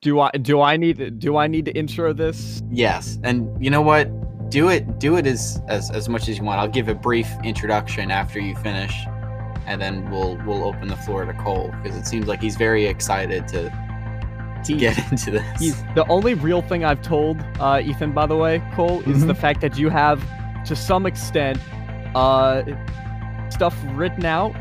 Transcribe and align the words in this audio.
Do 0.00 0.20
I 0.20 0.30
do 0.30 0.60
I 0.60 0.76
need 0.76 0.98
to, 0.98 1.10
do 1.10 1.36
I 1.36 1.48
need 1.48 1.64
to 1.64 1.72
intro 1.72 2.12
this? 2.12 2.62
Yes, 2.70 3.18
and 3.24 3.48
you 3.62 3.68
know 3.68 3.82
what? 3.82 4.08
Do 4.48 4.68
it 4.68 5.00
do 5.00 5.16
it 5.16 5.26
as 5.26 5.60
as 5.66 5.90
as 5.90 6.08
much 6.08 6.28
as 6.28 6.38
you 6.38 6.44
want. 6.44 6.60
I'll 6.60 6.68
give 6.68 6.86
a 6.88 6.94
brief 6.94 7.28
introduction 7.42 8.12
after 8.12 8.38
you 8.38 8.54
finish, 8.54 8.94
and 9.66 9.80
then 9.82 10.08
we'll 10.08 10.36
we'll 10.46 10.62
open 10.62 10.86
the 10.86 10.96
floor 10.98 11.24
to 11.24 11.32
Cole 11.34 11.74
because 11.82 11.98
it 11.98 12.06
seems 12.06 12.26
like 12.28 12.40
he's 12.40 12.54
very 12.54 12.86
excited 12.86 13.48
to 13.48 13.70
to 14.64 14.72
He- 14.72 14.78
get 14.78 14.96
into 15.10 15.32
this. 15.32 15.60
He's 15.60 15.82
the 15.96 16.06
only 16.08 16.34
real 16.34 16.62
thing 16.62 16.84
I've 16.84 17.02
told 17.02 17.40
uh, 17.58 17.82
Ethan, 17.84 18.12
by 18.12 18.26
the 18.26 18.36
way, 18.36 18.62
Cole, 18.76 19.00
is 19.00 19.24
Mhm. 19.24 19.26
the 19.26 19.34
fact 19.34 19.60
that 19.62 19.78
you 19.78 19.88
have, 19.88 20.22
to 20.66 20.76
some 20.76 21.06
extent, 21.06 21.58
uh, 22.14 22.62
stuff 23.50 23.76
written 23.94 24.24
out. 24.26 24.54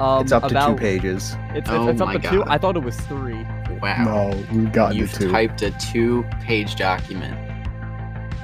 Um, 0.00 0.22
it's 0.24 0.32
up 0.32 0.42
to 0.42 0.48
about, 0.50 0.72
two 0.76 0.76
pages. 0.76 1.34
It's, 1.54 1.60
it's, 1.60 1.70
Oh 1.70 1.88
it's 1.88 2.02
up 2.02 2.08
my 2.08 2.18
to 2.18 2.28
two. 2.28 2.44
I 2.44 2.58
thought 2.58 2.76
it 2.76 2.82
was 2.82 2.96
three. 3.00 3.46
Wow. 3.86 4.30
No, 4.30 4.44
we've 4.52 4.72
gotten 4.72 4.96
You've 4.98 5.12
to 5.12 5.18
two. 5.20 5.30
typed 5.30 5.62
a 5.62 5.70
two-page 5.78 6.74
document. 6.74 7.36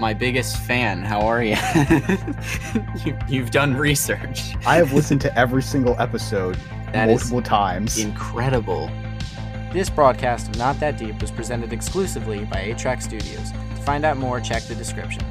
My 0.00 0.14
biggest 0.14 0.56
fan. 0.58 1.02
How 1.02 1.20
are 1.22 1.42
you? 1.42 1.56
you 3.04 3.18
you've 3.28 3.50
done 3.50 3.74
research. 3.74 4.54
I 4.66 4.76
have 4.76 4.92
listened 4.92 5.20
to 5.22 5.36
every 5.38 5.62
single 5.62 5.98
episode 6.00 6.56
That 6.92 7.08
is 7.08 7.20
multiple 7.30 7.42
times. 7.42 7.98
incredible. 7.98 8.88
This 9.72 9.88
broadcast 9.90 10.48
of 10.48 10.58
Not 10.58 10.78
That 10.80 10.96
Deep 10.98 11.20
was 11.20 11.30
presented 11.30 11.72
exclusively 11.72 12.44
by 12.44 12.56
8-Track 12.74 13.00
Studios. 13.02 13.50
To 13.50 13.82
find 13.82 14.04
out 14.04 14.16
more, 14.18 14.38
check 14.40 14.62
the 14.64 14.74
description. 14.74 15.24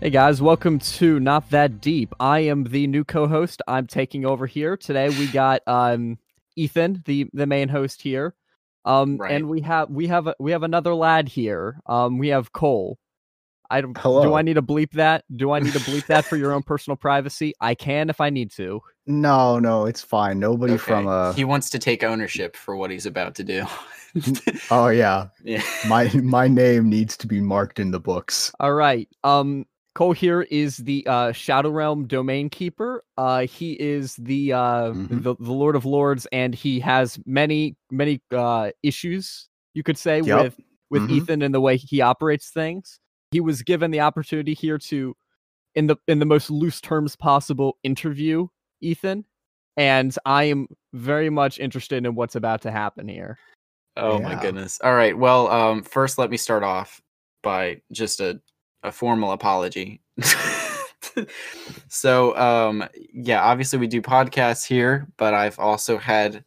Hey 0.00 0.08
guys, 0.10 0.40
welcome 0.40 0.78
to 0.78 1.20
Not 1.20 1.50
That 1.50 1.80
Deep. 1.82 2.14
I 2.18 2.40
am 2.40 2.64
the 2.64 2.86
new 2.86 3.04
co-host. 3.04 3.60
I'm 3.68 3.86
taking 3.86 4.24
over 4.24 4.46
here 4.46 4.76
today. 4.76 5.10
We 5.10 5.26
got 5.26 5.60
um 5.66 6.18
Ethan, 6.56 7.02
the 7.04 7.28
the 7.34 7.46
main 7.46 7.68
host 7.68 8.00
here, 8.00 8.34
um, 8.86 9.18
Right. 9.18 9.32
and 9.32 9.48
we 9.48 9.60
have 9.60 9.90
we 9.90 10.06
have 10.06 10.26
a, 10.26 10.34
we 10.38 10.52
have 10.52 10.62
another 10.62 10.94
lad 10.94 11.28
here. 11.28 11.80
Um, 11.86 12.16
we 12.18 12.28
have 12.28 12.52
Cole. 12.52 12.98
I 13.68 13.82
don't. 13.82 13.92
Do 13.94 14.34
I 14.34 14.42
need 14.42 14.54
to 14.54 14.62
bleep 14.62 14.92
that? 14.92 15.24
Do 15.36 15.52
I 15.52 15.60
need 15.60 15.74
to 15.74 15.80
bleep 15.80 16.06
that 16.06 16.24
for 16.24 16.36
your 16.36 16.52
own 16.52 16.62
personal 16.62 16.96
privacy? 16.96 17.52
I 17.60 17.74
can 17.74 18.08
if 18.10 18.20
I 18.22 18.30
need 18.30 18.50
to. 18.52 18.80
no, 19.06 19.58
no, 19.58 19.84
it's 19.84 20.02
fine. 20.02 20.40
Nobody 20.40 20.72
Okay. 20.74 20.82
from 20.82 21.08
uh 21.08 21.34
He 21.34 21.44
wants 21.44 21.68
to 21.70 21.78
take 21.78 22.02
ownership 22.02 22.56
for 22.56 22.74
what 22.74 22.90
he's 22.90 23.06
about 23.06 23.34
to 23.36 23.44
do. 23.44 23.66
Oh 24.72 24.88
yeah. 24.88 25.28
yeah. 25.44 25.62
My 25.88 26.10
my 26.14 26.48
name 26.48 26.88
needs 26.88 27.16
to 27.18 27.28
be 27.28 27.40
marked 27.40 27.78
in 27.78 27.92
the 27.92 28.00
books. 28.00 28.50
All 28.58 28.72
right. 28.74 29.08
Um, 29.22 29.66
Cole 29.94 30.12
here 30.12 30.42
is 30.42 30.76
the 30.78 31.04
uh, 31.06 31.32
Shadow 31.32 31.70
Realm 31.70 32.06
domain 32.06 32.48
keeper. 32.48 33.04
Uh, 33.18 33.46
he 33.46 33.72
is 33.72 34.14
the 34.16 34.52
uh, 34.52 34.90
Mhm. 34.92 35.22
the 35.22 35.34
the 35.36 35.52
Lord 35.52 35.74
of 35.74 35.84
Lords, 35.84 36.26
and 36.32 36.54
he 36.54 36.78
has 36.80 37.18
many 37.26 37.76
many 37.90 38.22
uh, 38.32 38.70
issues. 38.82 39.48
You 39.74 39.82
could 39.82 39.98
say 39.98 40.20
Yep. 40.22 40.38
with 40.42 40.60
with 40.90 41.02
Mhm. 41.02 41.10
Ethan 41.10 41.42
and 41.42 41.54
the 41.54 41.60
way 41.60 41.76
he 41.76 42.00
operates 42.00 42.50
things. 42.50 43.00
He 43.32 43.40
was 43.40 43.62
given 43.62 43.90
the 43.90 44.00
opportunity 44.00 44.54
here 44.54 44.78
to, 44.78 45.16
in 45.74 45.86
the 45.88 45.96
in 46.06 46.18
the 46.20 46.26
most 46.26 46.50
loose 46.50 46.80
terms 46.80 47.16
possible, 47.16 47.78
interview 47.82 48.46
Ethan, 48.80 49.24
and 49.76 50.16
I 50.24 50.44
am 50.44 50.68
very 50.92 51.30
much 51.30 51.58
interested 51.58 52.04
in 52.06 52.14
what's 52.14 52.36
about 52.36 52.62
to 52.62 52.70
happen 52.70 53.08
here. 53.08 53.38
Oh 53.96 54.20
my 54.20 54.40
goodness. 54.40 54.80
All 54.82 54.94
right. 54.94 55.18
Well, 55.18 55.48
um, 55.48 55.82
first 55.82 56.16
let 56.16 56.30
me 56.30 56.36
start 56.36 56.62
off 56.62 57.00
by 57.42 57.82
just 57.92 58.20
a, 58.20 58.40
a 58.82 58.92
formal 58.92 59.32
apology. 59.32 60.00
so, 61.88 62.36
um, 62.36 62.84
yeah, 63.12 63.42
obviously 63.42 63.78
we 63.78 63.86
do 63.86 64.02
podcasts 64.02 64.66
here, 64.66 65.08
but 65.16 65.34
I've 65.34 65.58
also 65.58 65.98
had, 65.98 66.44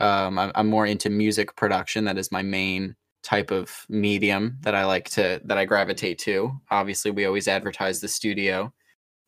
um, 0.00 0.38
I'm, 0.38 0.52
I'm 0.54 0.66
more 0.68 0.86
into 0.86 1.10
music 1.10 1.54
production. 1.56 2.04
That 2.04 2.18
is 2.18 2.32
my 2.32 2.42
main 2.42 2.96
type 3.22 3.50
of 3.50 3.84
medium 3.88 4.56
that 4.62 4.74
I 4.74 4.84
like 4.84 5.10
to, 5.10 5.40
that 5.44 5.58
I 5.58 5.64
gravitate 5.64 6.18
to. 6.20 6.58
Obviously, 6.70 7.10
we 7.10 7.26
always 7.26 7.48
advertise 7.48 8.00
the 8.00 8.08
studio. 8.08 8.72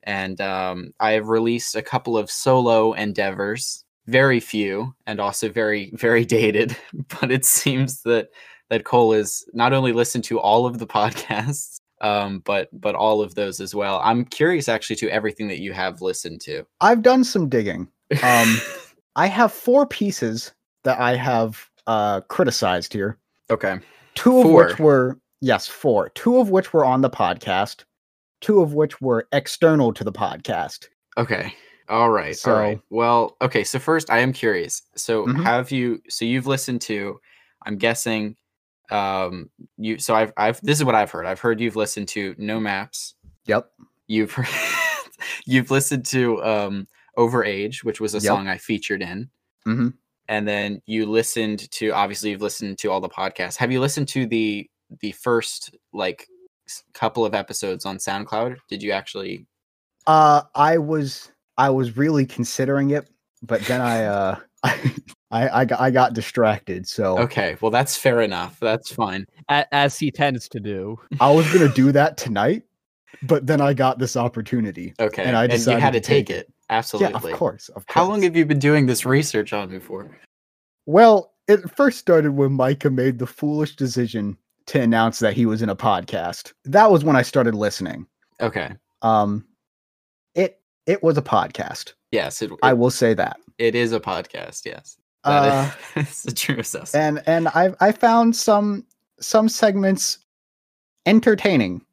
And 0.05 0.41
um, 0.41 0.93
I 0.99 1.13
have 1.13 1.29
released 1.29 1.77
a 1.77 1.83
couple 1.83 2.17
of 2.17 2.31
solo 2.31 2.93
endeavors 2.95 3.85
very 4.07 4.41
few 4.41 4.95
and 5.07 5.21
also 5.21 5.49
very 5.49 5.91
very 5.95 6.25
dated 6.37 6.77
but 7.21 7.31
it 7.31 7.45
seems 7.45 8.03
that 8.03 8.29
that 8.69 8.85
cole 8.85 9.13
is 9.13 9.45
not 9.53 9.73
only 9.73 9.93
listened 9.93 10.25
to 10.25 10.41
all 10.41 10.67
of 10.67 10.79
the 10.79 10.87
podcasts 10.87 11.79
um 12.03 12.41
but 12.45 12.69
but 12.73 12.95
all 12.95 13.23
of 13.23 13.35
those 13.35 13.61
as 13.61 13.75
well 13.75 14.01
i'm 14.05 14.25
curious 14.25 14.69
actually 14.69 14.97
to 14.97 15.09
everything 15.09 15.49
that 15.49 15.61
you 15.61 15.73
have 15.73 16.03
listened 16.03 16.41
to 16.41 16.65
I've 16.81 17.03
done 17.03 17.25
some 17.25 17.49
digging. 17.49 17.89
Um 18.23 18.59
I 19.17 19.27
have 19.27 19.53
four 19.53 19.87
pieces 19.87 20.53
that 20.85 20.99
I 21.01 21.17
have 21.17 21.69
uh 21.87 22.21
criticized 22.23 22.93
here. 22.93 23.19
okay 23.51 23.79
Two 24.15 24.41
of 24.41 24.51
which 24.51 24.79
were 24.79 25.19
yes, 25.41 25.67
four. 25.67 26.11
Two 26.11 26.39
of 26.39 26.51
which 26.51 26.73
were 26.75 26.85
on 26.85 27.01
the 27.01 27.09
podcast. 27.11 27.85
Two 28.43 28.61
of 28.61 28.75
which 28.75 29.01
were 29.01 29.27
external 29.33 29.93
to 29.95 30.05
the 30.05 30.13
podcast. 30.13 30.89
okay 31.19 31.55
all 31.89 32.11
right 32.11 32.37
all 32.47 32.55
right 32.55 32.79
So- 32.79 32.83
well 32.91 33.37
okay 33.43 33.65
so 33.65 33.79
first 33.79 34.09
i 34.11 34.19
am 34.21 34.33
curious 34.33 34.83
so 34.97 35.27
Mhm. 35.27 35.43
have 35.43 35.71
you 35.71 36.01
so 36.09 36.25
you've 36.25 36.47
listened 36.47 36.81
to 36.83 37.19
i'm 37.67 37.77
guessing 37.77 38.37
um 38.91 39.49
you 39.79 39.99
so 39.99 40.15
i've 40.15 40.33
i've 40.37 40.61
this 40.63 40.79
is 40.79 40.85
what 40.85 40.95
i've 40.95 41.11
heard. 41.11 41.27
I've 41.27 41.41
heard 41.41 41.61
you've 41.61 41.77
listened 41.77 42.09
to 42.09 42.35
no 42.39 42.59
maps. 42.61 43.15
Yep. 43.47 43.71
you've 44.07 44.33
heard, 44.33 44.49
you've 45.47 45.71
listened 45.71 46.05
to 46.07 46.43
um 46.45 46.87
overage 47.19 47.85
which 47.85 48.01
was 48.01 48.15
a 48.15 48.19
Yep. 48.19 48.25
song 48.25 48.49
i 48.49 48.59
featured 48.59 49.03
in. 49.03 49.31
Hmm 49.65 49.89
and 50.29 50.47
then 50.47 50.81
you 50.87 51.05
listened 51.07 51.71
to 51.73 51.91
obviously 51.91 52.31
you've 52.31 52.41
listened 52.43 52.79
to 52.79 52.89
all 52.91 53.01
the 53.01 53.09
podcasts. 53.09 53.57
Have 53.57 53.73
you 53.73 53.81
listened 53.81 54.09
to 54.09 54.27
the 54.27 54.69
the 55.01 55.13
first 55.13 55.77
like 55.93 56.27
couple 56.95 57.25
of 57.27 57.35
episodes 57.35 57.85
on 57.85 57.99
soundcloud? 57.99 58.57
Did 58.69 58.83
you 58.83 58.93
actually 58.93 59.47
Uh, 60.07 60.43
I 60.55 60.79
was 60.79 61.31
I 61.59 61.71
was 61.71 61.97
really 61.97 62.25
considering 62.25 62.91
it, 62.91 63.11
but 63.43 63.61
then 63.63 63.81
I 63.81 64.05
uh 64.05 64.37
I 64.63 64.95
I 65.41 65.65
got, 65.65 65.81
I 65.81 65.91
got 65.91 66.13
distracted. 66.15 66.87
So 66.87 67.19
okay 67.19 67.57
well 67.61 67.71
that's 67.71 67.97
fair 67.97 68.21
enough 68.21 68.59
that's 68.61 68.93
fine 68.93 69.27
A- 69.49 69.67
as 69.75 69.99
he 69.99 70.11
tends 70.11 70.49
to 70.51 70.61
do. 70.61 70.99
I 71.21 71.31
was 71.31 71.51
gonna 71.53 71.69
do 71.83 71.91
that 71.93 72.17
tonight, 72.17 72.63
but 73.23 73.47
then 73.47 73.61
I 73.61 73.73
got 73.75 73.99
this 73.99 74.17
opportunity. 74.17 74.95
okay 75.01 75.25
And 75.25 75.37
I 75.37 75.45
you 75.45 75.79
had 75.79 75.93
to 75.95 76.01
to 76.01 76.07
take, 76.07 76.27
take 76.27 76.31
it 76.31 76.47
Yeah, 76.71 76.77
absolutely 76.79 77.33
of 77.33 77.39
course. 77.39 77.69
Of 77.71 77.87
course. 77.87 77.95
how 77.95 78.05
long 78.05 78.23
have 78.23 78.37
you 78.37 78.45
been 78.47 78.59
doing 78.59 78.87
this 78.87 79.05
research 79.07 79.53
on 79.53 79.71
me 79.71 79.79
for 79.79 80.11
Well, 80.87 81.33
it 81.49 81.61
first 81.77 81.99
started 81.99 82.33
when 82.33 82.53
Micah 82.53 82.91
made 82.91 83.19
the 83.19 83.27
foolish 83.27 83.75
decision 83.77 84.37
to 84.67 84.81
announce 84.81 85.19
that 85.19 85.35
he 85.35 85.45
was 85.45 85.61
in 85.61 85.69
a 85.71 85.75
podcast. 85.77 86.53
That 86.65 86.91
was 86.91 87.05
when 87.05 87.17
I 87.17 87.23
started 87.23 87.55
listening. 87.55 88.07
okay 88.41 88.73
Um, 89.03 89.45
it 90.35 90.61
it 90.87 91.03
was 91.03 91.17
a 91.19 91.23
podcast. 91.23 91.95
yes 92.13 92.43
it, 92.43 92.51
it, 92.53 92.59
I 92.63 92.73
will 92.75 92.91
say 92.91 93.15
that. 93.15 93.37
it 93.59 93.75
is 93.75 93.93
a 93.93 94.01
podcast 94.01 94.65
yes 94.67 94.97
Uh, 95.25 95.71
is 95.97 96.25
a 96.27 96.33
true 96.35 96.59
assessment 96.59 97.23
and 97.27 97.29
and 97.29 97.49
I 97.49 97.75
I 97.81 97.93
found 97.93 98.35
some 98.37 98.85
some 99.21 99.49
segments 99.49 100.19
entertaining 101.07 101.85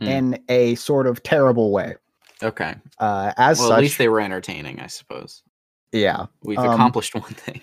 Mm. 0.00 0.08
in 0.08 0.44
a 0.48 0.74
sort 0.74 1.06
of 1.06 1.22
terrible 1.22 1.70
way. 1.70 1.94
okay 2.42 2.74
Uh, 2.98 3.32
as 3.36 3.60
well 3.60 3.68
such, 3.68 3.76
at 3.76 3.80
least 3.82 3.98
they 3.98 4.08
were 4.08 4.20
entertaining 4.20 4.80
i 4.80 4.88
suppose 4.88 5.44
yeah. 5.92 6.26
we've 6.42 6.58
Um, 6.58 6.70
accomplished 6.70 7.14
one 7.14 7.22
thing 7.22 7.60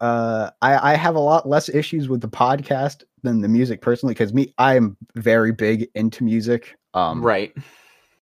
Uh, 0.00 0.50
I 0.60 0.92
I 0.92 0.96
have 0.96 1.14
a 1.14 1.20
lot 1.20 1.48
less 1.48 1.68
issues 1.68 2.08
with 2.08 2.20
the 2.20 2.28
podcast 2.28 3.04
than 3.22 3.40
the 3.40 3.48
music 3.48 3.80
personally 3.80 4.14
because 4.14 4.34
me 4.34 4.52
I'm 4.58 4.96
very 5.14 5.52
big 5.52 5.88
into 5.94 6.24
music. 6.24 6.76
Um, 6.92 7.22
right 7.24 7.54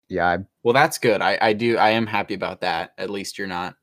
Yeah, 0.09 0.27
I, 0.27 0.39
Well, 0.63 0.73
that's 0.75 0.97
good. 0.99 1.21
I, 1.21 1.39
I 1.41 1.53
do. 1.53 1.77
I 1.77 1.91
am 1.91 2.07
happy 2.07 2.35
about 2.35 2.63
that. 2.63 2.95
At 2.99 3.11
least 3.11 3.37
you're 3.39 3.47
not 3.47 3.75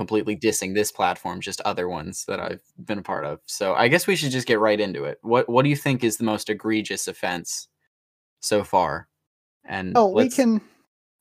completely 0.00 0.34
dissing 0.36 0.74
this 0.74 0.90
platform, 0.90 1.40
just 1.40 1.60
other 1.62 1.86
ones 1.88 2.24
that 2.26 2.40
I've 2.40 2.62
been 2.86 2.98
a 2.98 3.02
part 3.02 3.24
of. 3.26 3.38
So 3.46 3.74
I 3.74 3.88
guess 3.88 4.06
we 4.06 4.16
should 4.16 4.30
just 4.32 4.46
get 4.46 4.58
right 4.58 4.80
into 4.80 5.04
it. 5.04 5.18
What 5.22 5.48
What 5.48 5.62
do 5.62 5.68
you 5.68 5.76
think 5.76 6.02
is 6.02 6.16
the 6.16 6.24
most 6.24 6.48
egregious 6.48 7.06
offense 7.06 7.68
so 8.40 8.64
far? 8.64 9.08
And 9.66 9.92
Oh, 9.96 10.06
we 10.08 10.30
can. 10.30 10.60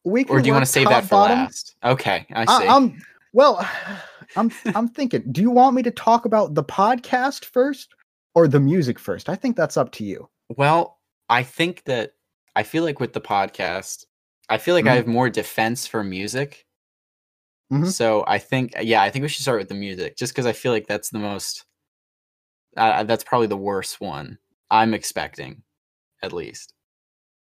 We 0.05 0.23
can. 0.23 0.35
Or 0.35 0.41
do 0.41 0.47
you 0.47 0.53
want 0.53 0.65
to 0.65 0.71
save 0.71 0.87
that 0.89 1.03
for 1.03 1.09
bottom. 1.09 1.39
last? 1.39 1.75
Okay, 1.83 2.25
I 2.33 2.45
I, 2.47 2.59
see. 2.61 2.67
I'm 2.67 3.01
well. 3.33 3.55
I'm 4.37 4.49
I'm 4.75 4.87
thinking. 4.87 5.23
Do 5.31 5.41
you 5.41 5.51
want 5.51 5.75
me 5.75 5.83
to 5.83 5.91
talk 5.91 6.25
about 6.25 6.55
the 6.55 6.63
podcast 6.63 7.43
first 7.45 7.93
or 8.35 8.47
the 8.47 8.59
music 8.61 8.97
first? 8.97 9.27
I 9.27 9.35
think 9.35 9.55
that's 9.57 9.75
up 9.77 9.91
to 9.93 10.03
you. 10.05 10.29
well, 10.57 10.99
I 11.29 11.43
think 11.43 11.83
that 11.83 12.13
I 12.55 12.63
feel 12.63 12.83
like 12.83 12.99
with 12.99 13.13
the 13.13 13.21
podcast, 13.21 14.05
I 14.49 14.57
feel 14.57 14.73
like 14.73 14.85
I 14.87 14.93
Mhm. 14.93 14.95
have 14.97 15.07
more 15.07 15.29
defense 15.29 15.85
for 15.85 16.03
music. 16.03 16.65
Mhm. 17.71 17.87
So 17.91 18.23
I 18.27 18.39
think, 18.39 18.73
yeah, 18.81 19.01
I 19.01 19.09
think 19.09 19.21
we 19.23 19.29
should 19.29 19.41
start 19.43 19.59
with 19.59 19.69
the 19.69 19.75
music, 19.75 20.17
just 20.17 20.33
because 20.33 20.45
I 20.45 20.53
feel 20.53 20.71
like 20.71 20.87
that's 20.87 21.09
the 21.09 21.19
most. 21.19 21.65
Uh, 22.77 23.03
that's 23.03 23.23
probably 23.23 23.47
the 23.47 23.57
worst 23.57 23.99
one 23.99 24.37
I'm 24.71 24.93
expecting, 24.93 25.63
at 26.23 26.33
least. 26.33 26.73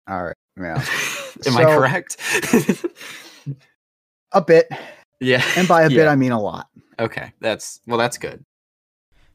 All 0.09 0.23
right. 0.25 0.37
Yeah. 0.57 0.85
Am 1.47 1.57
I 1.57 1.65
correct? 1.65 2.17
A 4.33 4.41
bit. 4.41 4.69
yeah. 5.21 5.45
And 5.57 5.67
by 5.67 5.83
a 5.83 5.89
bit, 5.89 6.07
I 6.07 6.15
mean 6.15 6.33
a 6.33 6.41
lot. 6.41 6.69
Okay, 7.01 7.33
that's 7.41 7.81
well, 7.87 7.99
that's 7.99 8.17
good. 8.19 8.45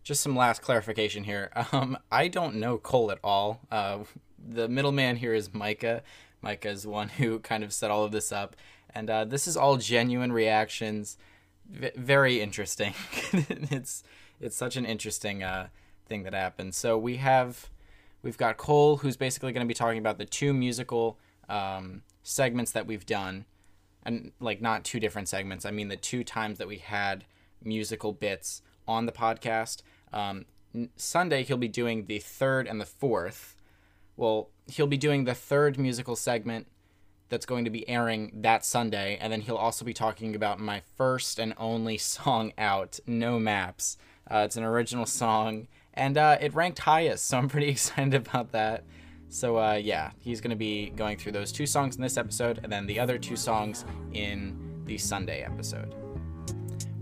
Just 0.04 0.22
some 0.22 0.36
last 0.36 0.62
clarification 0.62 1.24
here. 1.24 1.52
Um, 1.72 1.98
I 2.12 2.28
don't 2.30 2.56
know 2.56 2.78
Cole 2.78 3.12
at 3.12 3.20
all. 3.24 3.62
Uh, 3.72 4.00
the 4.38 4.70
middleman 4.70 5.18
here 5.18 5.34
is 5.34 5.54
Micah. 5.54 6.04
Micah 6.42 6.70
is 6.70 6.86
one 6.88 7.10
who 7.10 7.40
kind 7.40 7.64
of 7.64 7.74
set 7.74 7.92
all 7.92 8.04
of 8.06 8.12
this 8.12 8.32
up, 8.32 8.56
and 8.96 9.10
uh, 9.10 9.26
this 9.26 9.48
is 9.48 9.58
all 9.58 9.78
genuine 9.78 10.32
reactions. 10.32 11.18
V- 11.70 11.92
very 11.96 12.42
interesting. 12.42 12.94
it's 13.34 14.04
it's 14.40 14.56
such 14.56 14.78
an 14.78 14.86
interesting 14.86 15.44
uh, 15.44 15.68
thing 16.08 16.24
that 16.24 16.34
happened. 16.34 16.74
So 16.74 16.98
we 16.98 17.18
have 17.18 17.70
we've 18.24 18.38
got 18.38 18.58
Cole, 18.58 18.98
who's 18.98 19.18
basically 19.18 19.52
going 19.52 19.66
to 19.66 19.68
be 19.68 19.76
talking 19.76 20.00
about 20.00 20.18
the 20.18 20.26
two 20.26 20.54
musical 20.54 21.20
um, 21.50 22.04
segments 22.24 22.72
that 22.72 22.88
we've 22.88 23.06
done, 23.06 23.46
and 24.04 24.32
like 24.40 24.62
not 24.62 24.86
two 24.86 25.00
different 25.00 25.28
segments. 25.28 25.66
I 25.66 25.72
mean 25.72 25.90
the 25.90 25.98
two 25.98 26.24
times 26.24 26.58
that 26.58 26.68
we 26.68 26.78
had 26.78 27.26
musical 27.62 28.14
bits 28.14 28.62
on 28.88 29.06
the 29.06 29.12
podcast. 29.12 29.82
Um, 30.14 30.46
Sunday 30.96 31.44
he'll 31.44 31.58
be 31.58 31.68
doing 31.68 32.06
the 32.06 32.20
third 32.20 32.68
and 32.68 32.80
the 32.80 32.86
fourth. 32.86 33.56
Well, 34.18 34.50
he'll 34.68 34.88
be 34.88 34.98
doing 34.98 35.26
the 35.26 35.34
third 35.34 35.78
musical 35.78 36.16
segment 36.16 36.68
that's 37.30 37.46
going 37.46 37.66
to 37.66 37.72
be 37.72 37.88
airing 37.90 38.32
that 38.42 38.66
Sunday, 38.66 39.18
and 39.20 39.32
then 39.32 39.42
he'll 39.42 39.56
also 39.56 39.84
be 39.86 39.94
talking 39.94 40.36
about 40.36 40.60
my 40.60 40.82
first 40.96 41.40
and 41.40 41.54
only 41.58 41.98
song 42.00 42.54
out, 42.58 43.00
No 43.06 43.40
Maps. 43.40 43.98
Uh, 44.30 44.44
it's 44.46 44.56
an 44.56 44.64
original 44.64 45.06
song, 45.06 45.68
and 45.94 46.18
uh, 46.18 46.38
it 46.40 46.54
ranked 46.54 46.80
highest, 46.80 47.26
so 47.26 47.38
I'm 47.38 47.50
pretty 47.50 47.68
excited 47.70 48.14
about 48.14 48.52
that. 48.52 48.84
So 49.30 49.58
uh, 49.58 49.74
yeah, 49.74 50.12
he's 50.20 50.40
going 50.40 50.52
to 50.52 50.56
be 50.56 50.92
going 50.92 51.18
through 51.18 51.34
those 51.34 51.52
two 51.52 51.66
songs 51.66 51.96
in 51.96 52.02
this 52.02 52.18
episode, 52.18 52.60
and 52.64 52.72
then 52.72 52.86
the 52.86 53.00
other 53.00 53.18
two 53.18 53.36
songs 53.36 53.86
in 54.14 54.84
the 54.86 54.98
Sunday 54.98 55.42
episode. 55.42 55.94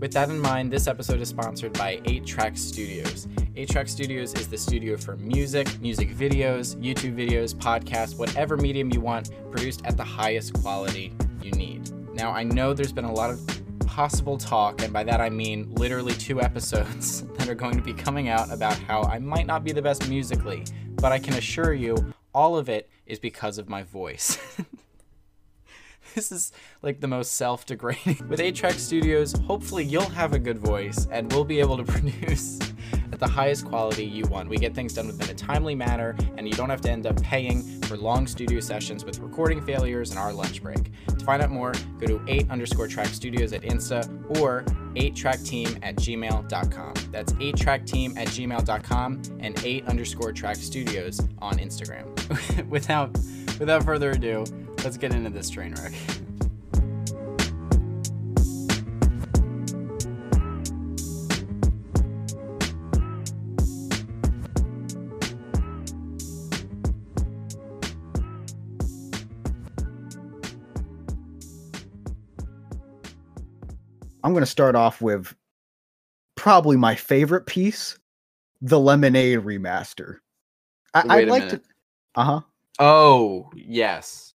With 0.00 0.12
that 0.12 0.28
in 0.28 0.38
mind, 0.38 0.72
this 0.72 0.86
episode 0.86 1.20
is 1.20 1.28
sponsored 1.28 1.72
by 1.74 2.00
8 2.04 2.26
Track 2.26 2.56
Studios. 2.56 3.28
8 3.56 3.68
Track 3.68 3.88
Studios 3.88 4.34
is 4.34 4.48
the 4.48 4.58
studio 4.58 4.96
for 4.96 5.16
music, 5.16 5.80
music 5.80 6.10
videos, 6.10 6.74
YouTube 6.82 7.14
videos, 7.14 7.54
podcasts, 7.54 8.18
whatever 8.18 8.56
medium 8.56 8.92
you 8.92 9.00
want, 9.00 9.30
produced 9.52 9.86
at 9.86 9.96
the 9.96 10.02
highest 10.02 10.54
quality 10.54 11.14
you 11.40 11.52
need. 11.52 11.88
Now, 12.14 12.32
I 12.32 12.42
know 12.42 12.74
there's 12.74 12.92
been 12.92 13.04
a 13.04 13.12
lot 13.12 13.30
of 13.30 13.40
possible 13.86 14.36
talk, 14.36 14.82
and 14.82 14.92
by 14.92 15.04
that 15.04 15.20
I 15.20 15.30
mean 15.30 15.72
literally 15.76 16.14
two 16.14 16.42
episodes 16.42 17.22
that 17.38 17.48
are 17.48 17.54
going 17.54 17.76
to 17.76 17.82
be 17.82 17.94
coming 17.94 18.28
out 18.28 18.52
about 18.52 18.76
how 18.76 19.02
I 19.02 19.20
might 19.20 19.46
not 19.46 19.62
be 19.62 19.70
the 19.70 19.82
best 19.82 20.08
musically, 20.08 20.64
but 20.96 21.12
I 21.12 21.20
can 21.20 21.34
assure 21.34 21.74
you 21.74 22.12
all 22.34 22.56
of 22.56 22.68
it 22.68 22.90
is 23.06 23.20
because 23.20 23.58
of 23.58 23.68
my 23.68 23.84
voice. 23.84 24.36
this 26.16 26.32
is 26.32 26.50
like 26.82 26.98
the 26.98 27.06
most 27.06 27.34
self-degrading. 27.34 28.18
With 28.28 28.40
8-Track 28.40 28.74
Studios, 28.74 29.32
hopefully 29.46 29.84
you'll 29.84 30.08
have 30.08 30.32
a 30.32 30.40
good 30.40 30.58
voice 30.58 31.06
and 31.12 31.32
we'll 31.32 31.44
be 31.44 31.60
able 31.60 31.76
to 31.76 31.84
produce 31.84 32.58
at 33.14 33.20
the 33.20 33.28
highest 33.28 33.64
quality 33.64 34.04
you 34.04 34.24
want. 34.26 34.48
We 34.48 34.58
get 34.58 34.74
things 34.74 34.92
done 34.92 35.06
within 35.06 35.30
a 35.30 35.34
timely 35.34 35.74
manner 35.74 36.16
and 36.36 36.46
you 36.46 36.52
don't 36.54 36.68
have 36.68 36.80
to 36.82 36.90
end 36.90 37.06
up 37.06 37.20
paying 37.22 37.62
for 37.82 37.96
long 37.96 38.26
studio 38.26 38.60
sessions 38.60 39.04
with 39.04 39.20
recording 39.20 39.62
failures 39.62 40.10
and 40.10 40.18
our 40.18 40.32
lunch 40.32 40.62
break. 40.62 40.90
To 41.06 41.24
find 41.24 41.42
out 41.42 41.50
more, 41.50 41.72
go 41.98 42.06
to 42.06 42.20
8 42.26 42.50
underscore 42.50 42.88
track 42.88 43.06
studios 43.06 43.52
at 43.52 43.62
Insta 43.62 44.04
or 44.40 44.64
8trackteam 44.94 45.78
at 45.82 45.96
gmail.com. 45.96 46.94
That's 47.10 47.32
8trackteam 47.34 48.18
at 48.18 48.28
gmail.com 48.28 49.22
and 49.40 49.58
8 49.64 49.86
underscore 49.86 50.32
track 50.32 50.56
studios 50.56 51.20
on 51.38 51.58
Instagram. 51.58 52.68
without 52.68 53.16
without 53.58 53.84
further 53.84 54.10
ado, 54.10 54.44
let's 54.82 54.96
get 54.96 55.14
into 55.14 55.30
this 55.30 55.48
train 55.48 55.74
wreck. 55.74 55.92
I'm 74.24 74.32
going 74.32 74.42
to 74.42 74.50
start 74.50 74.74
off 74.74 75.02
with 75.02 75.34
probably 76.34 76.76
my 76.78 76.94
favorite 76.94 77.46
piece, 77.46 77.98
the 78.62 78.80
Lemonade 78.80 79.40
remaster. 79.40 80.16
I, 80.94 81.04
I'd 81.08 81.28
a 81.28 81.30
like 81.30 81.44
minute. 81.44 81.62
to. 81.62 82.20
Uh 82.20 82.24
huh. 82.24 82.40
Oh 82.78 83.50
yes. 83.54 84.32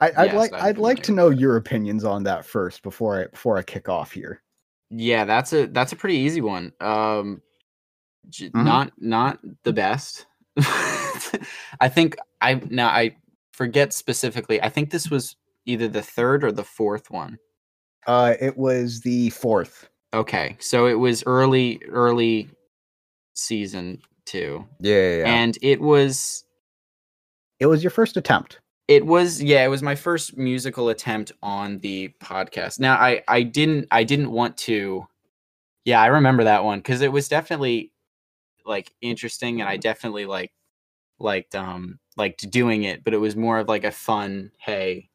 I, 0.00 0.08
I'd 0.16 0.26
Yes, 0.26 0.34
like 0.34 0.52
I'm 0.54 0.64
I'd 0.64 0.78
like 0.78 1.02
to 1.04 1.12
know 1.12 1.28
your 1.28 1.56
opinions 1.56 2.04
on 2.04 2.24
that 2.24 2.44
first 2.44 2.82
before 2.82 3.22
I 3.22 3.26
before 3.26 3.58
I 3.58 3.62
kick 3.62 3.88
off 3.88 4.10
here. 4.12 4.42
Yeah, 4.90 5.24
that's 5.24 5.52
a 5.52 5.66
that's 5.66 5.92
a 5.92 5.96
pretty 5.96 6.16
easy 6.16 6.40
one. 6.40 6.72
Um, 6.80 7.42
j- 8.28 8.50
Mhm. 8.50 8.64
not 8.64 8.92
not 8.98 9.38
the 9.64 9.72
best. 9.72 10.26
I 10.58 11.88
think 11.88 12.16
I 12.40 12.54
now 12.70 12.88
I 12.88 13.16
forget 13.52 13.92
specifically. 13.92 14.62
I 14.62 14.68
think 14.68 14.90
this 14.90 15.10
was 15.10 15.36
either 15.66 15.88
the 15.88 16.02
third 16.02 16.42
or 16.42 16.52
the 16.52 16.64
fourth 16.64 17.10
one. 17.10 17.38
Uh, 18.06 18.34
it 18.40 18.56
was 18.56 19.00
the 19.00 19.30
fourth. 19.30 19.88
Okay, 20.12 20.56
so 20.60 20.86
it 20.86 20.94
was 20.94 21.22
early 21.26 21.80
early 21.88 22.48
season 23.34 24.00
two, 24.26 24.64
Yeah, 24.80 25.24
and 25.26 25.58
it 25.62 25.80
was 25.80 26.44
it 27.60 27.66
was 27.66 27.82
your 27.82 27.90
first 27.90 28.16
attempt. 28.16 28.60
it 28.88 29.04
was 29.06 29.42
yeah 29.42 29.64
it 29.64 29.68
was 29.68 29.82
my 29.82 29.94
first 29.94 30.36
musical 30.36 30.88
attempt 30.90 31.32
on 31.42 31.78
the 31.78 32.10
podcast 32.22 32.78
now 32.78 32.94
i 32.96 33.22
i 33.28 33.42
didn't 33.42 33.86
i 33.90 34.04
didn't 34.04 34.30
want 34.30 34.56
to 34.58 35.06
yeah 35.86 36.00
i 36.02 36.06
remember 36.06 36.44
that 36.44 36.62
one 36.64 36.78
because 36.80 37.00
it 37.00 37.10
was 37.10 37.26
definitely 37.28 37.90
like 38.66 38.92
interesting 39.00 39.60
and 39.62 39.68
i 39.70 39.76
definitely 39.78 40.26
like 40.26 40.52
liked 41.18 41.54
um 41.54 41.98
liked 42.18 42.50
doing 42.50 42.82
it 42.82 43.02
but 43.04 43.14
it 43.14 43.18
was 43.18 43.36
more 43.36 43.58
of 43.58 43.68
like 43.68 43.84
a 43.84 43.90
fun 43.90 44.50
hey 44.58 45.08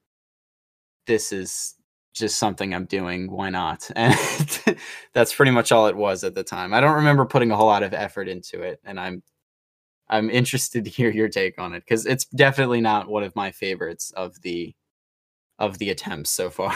this 1.06 1.32
is 1.32 1.76
just 2.14 2.38
something 2.38 2.74
i'm 2.74 2.86
doing 2.86 3.32
why 3.32 3.50
not 3.50 3.90
and 3.96 4.16
that's 5.14 5.34
pretty 5.34 5.52
much 5.52 5.72
all 5.72 5.88
it 5.88 5.96
was 5.96 6.24
at 6.24 6.36
the 6.36 6.44
time 6.44 6.74
i 6.74 6.82
don't 6.82 6.96
remember 6.96 7.26
putting 7.26 7.52
a 7.52 7.56
whole 7.56 7.68
lot 7.68 7.84
of 7.84 7.94
effort 7.94 8.28
into 8.28 8.62
it 8.62 8.80
and 8.84 9.00
i'm 9.00 9.22
I'm 10.10 10.30
interested 10.30 10.84
to 10.86 10.90
hear 10.90 11.10
your 11.10 11.30
take 11.30 11.60
on 11.60 11.74
it 11.74 11.82
because 11.82 12.06
it's 12.06 12.26
definitely 12.26 12.82
not 12.82 13.08
one 13.08 13.24
of 13.24 13.36
my 13.36 13.52
favorites 13.52 14.12
of 14.12 14.42
the 14.42 14.74
of 15.60 15.78
the 15.78 15.90
attempts 15.90 16.30
so 16.30 16.50
far. 16.50 16.76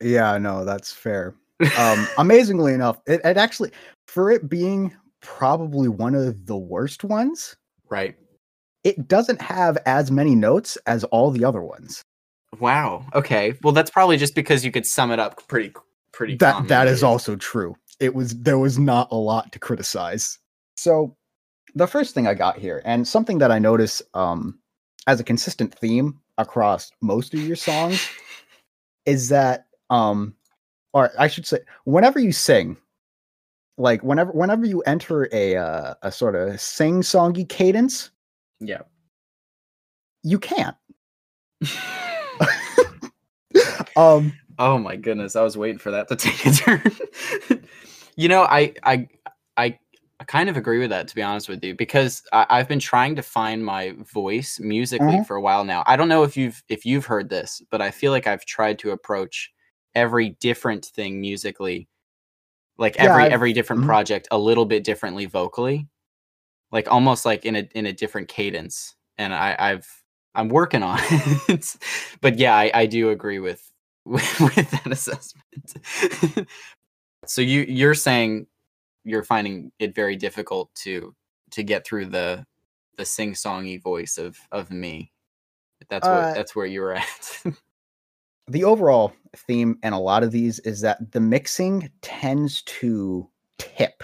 Yeah, 0.00 0.38
no, 0.38 0.64
that's 0.64 0.92
fair. 0.92 1.34
Um, 1.78 2.06
amazingly 2.18 2.74
enough, 2.74 3.00
it, 3.06 3.20
it 3.24 3.36
actually 3.36 3.70
for 4.06 4.30
it 4.30 4.48
being 4.48 4.94
probably 5.20 5.88
one 5.88 6.14
of 6.14 6.46
the 6.46 6.56
worst 6.56 7.04
ones, 7.04 7.56
right. 7.88 8.14
it 8.82 9.08
doesn't 9.08 9.40
have 9.40 9.78
as 9.86 10.10
many 10.10 10.34
notes 10.34 10.76
as 10.86 11.04
all 11.04 11.30
the 11.30 11.44
other 11.44 11.62
ones. 11.62 12.02
Wow. 12.60 13.06
Okay. 13.14 13.54
Well, 13.62 13.72
that's 13.72 13.90
probably 13.90 14.16
just 14.16 14.34
because 14.34 14.64
you 14.64 14.70
could 14.72 14.86
sum 14.86 15.10
it 15.10 15.18
up 15.18 15.46
pretty 15.48 15.72
pretty. 16.12 16.36
that 16.36 16.68
that 16.68 16.86
is 16.86 17.02
also 17.02 17.34
true 17.36 17.74
it 17.98 18.14
was 18.14 18.38
there 18.40 18.58
was 18.58 18.78
not 18.78 19.08
a 19.10 19.16
lot 19.16 19.50
to 19.52 19.58
criticize 19.58 20.38
so 20.76 21.16
the 21.74 21.86
first 21.88 22.14
thing 22.14 22.26
i 22.28 22.34
got 22.34 22.56
here 22.56 22.80
and 22.84 23.06
something 23.08 23.38
that 23.38 23.50
i 23.50 23.58
notice 23.58 24.00
um 24.14 24.56
as 25.08 25.18
a 25.18 25.24
consistent 25.24 25.74
theme 25.76 26.16
across 26.38 26.90
most 27.02 27.34
of 27.34 27.40
your 27.40 27.56
songs 27.56 28.08
is 29.06 29.28
that 29.28 29.66
um 29.90 30.34
or 30.92 31.10
i 31.18 31.26
should 31.26 31.46
say 31.46 31.58
whenever 31.84 32.20
you 32.20 32.30
sing 32.30 32.76
like 33.76 34.00
whenever 34.04 34.30
whenever 34.30 34.64
you 34.64 34.82
enter 34.82 35.28
a 35.32 35.56
uh, 35.56 35.94
a 36.02 36.12
sort 36.12 36.36
of 36.36 36.60
sing 36.60 37.00
songy 37.02 37.48
cadence 37.48 38.10
Yeah. 38.60 38.82
you 40.22 40.38
can't 40.38 40.76
um 43.96 44.32
Oh 44.58 44.78
my 44.78 44.94
goodness, 44.96 45.34
I 45.34 45.42
was 45.42 45.56
waiting 45.56 45.78
for 45.78 45.90
that 45.90 46.06
to 46.08 46.16
take 46.16 46.46
a 46.46 46.50
turn. 46.52 46.82
you 48.16 48.28
know, 48.28 48.42
I 48.44 48.72
I 48.84 49.08
I 49.56 49.78
kind 50.26 50.48
of 50.48 50.56
agree 50.56 50.78
with 50.78 50.90
that 50.90 51.08
to 51.08 51.14
be 51.14 51.22
honest 51.22 51.48
with 51.48 51.62
you 51.64 51.74
because 51.74 52.22
I, 52.32 52.46
I've 52.48 52.68
been 52.68 52.78
trying 52.78 53.16
to 53.16 53.22
find 53.22 53.64
my 53.64 53.94
voice 54.12 54.58
musically 54.60 55.20
Mhm. 55.20 55.26
for 55.26 55.36
a 55.36 55.40
while 55.40 55.64
now. 55.64 55.82
I 55.86 55.96
don't 55.96 56.08
know 56.08 56.22
if 56.22 56.36
you've 56.36 56.62
if 56.68 56.86
you've 56.86 57.06
heard 57.06 57.28
this, 57.28 57.62
but 57.70 57.82
I 57.82 57.90
feel 57.90 58.12
like 58.12 58.26
I've 58.26 58.44
tried 58.46 58.78
to 58.80 58.92
approach 58.92 59.52
every 59.94 60.30
different 60.40 60.84
thing 60.86 61.20
musically, 61.20 61.88
like 62.78 62.96
Yeah, 62.96 63.04
every 63.06 63.24
I've- 63.24 63.34
every 63.34 63.52
different 63.52 63.82
mhm. 63.82 63.86
project 63.86 64.28
a 64.30 64.38
little 64.38 64.66
bit 64.66 64.84
differently 64.84 65.26
vocally, 65.26 65.88
like 66.72 66.90
almost 66.92 67.24
like 67.26 67.44
in 67.46 67.56
a 67.56 67.68
in 67.74 67.86
a 67.86 67.92
different 67.92 68.28
cadence. 68.28 68.96
And 69.18 69.34
I 69.34 69.56
I've 69.58 70.03
I'm 70.34 70.48
working 70.48 70.82
on 70.82 70.98
it, 71.02 71.76
but 72.20 72.38
yeah, 72.38 72.56
I, 72.56 72.70
I 72.74 72.86
do 72.86 73.10
agree 73.10 73.38
with 73.38 73.70
with, 74.04 74.40
with 74.56 74.70
that 74.70 74.90
assessment. 74.90 76.48
so 77.26 77.40
you 77.40 77.64
you're 77.68 77.94
saying 77.94 78.46
you're 79.04 79.24
finding 79.24 79.70
it 79.78 79.94
very 79.94 80.16
difficult 80.16 80.74
to 80.76 81.14
to 81.52 81.62
get 81.62 81.86
through 81.86 82.06
the 82.06 82.44
the 82.96 83.04
sing 83.04 83.32
songy 83.32 83.80
voice 83.82 84.18
of 84.18 84.36
of 84.52 84.70
me. 84.70 85.12
That's 85.90 86.06
Uh, 86.06 86.32
that's 86.34 86.56
where 86.56 86.66
you 86.66 86.80
were 86.80 86.94
at. 86.94 87.42
the 88.48 88.64
overall 88.64 89.12
theme 89.36 89.78
in 89.82 89.92
a 89.92 90.00
lot 90.00 90.22
of 90.22 90.32
these 90.32 90.58
is 90.60 90.80
that 90.80 91.12
the 91.12 91.20
mixing 91.20 91.90
tends 92.02 92.62
to 92.62 93.28
tip 93.58 94.02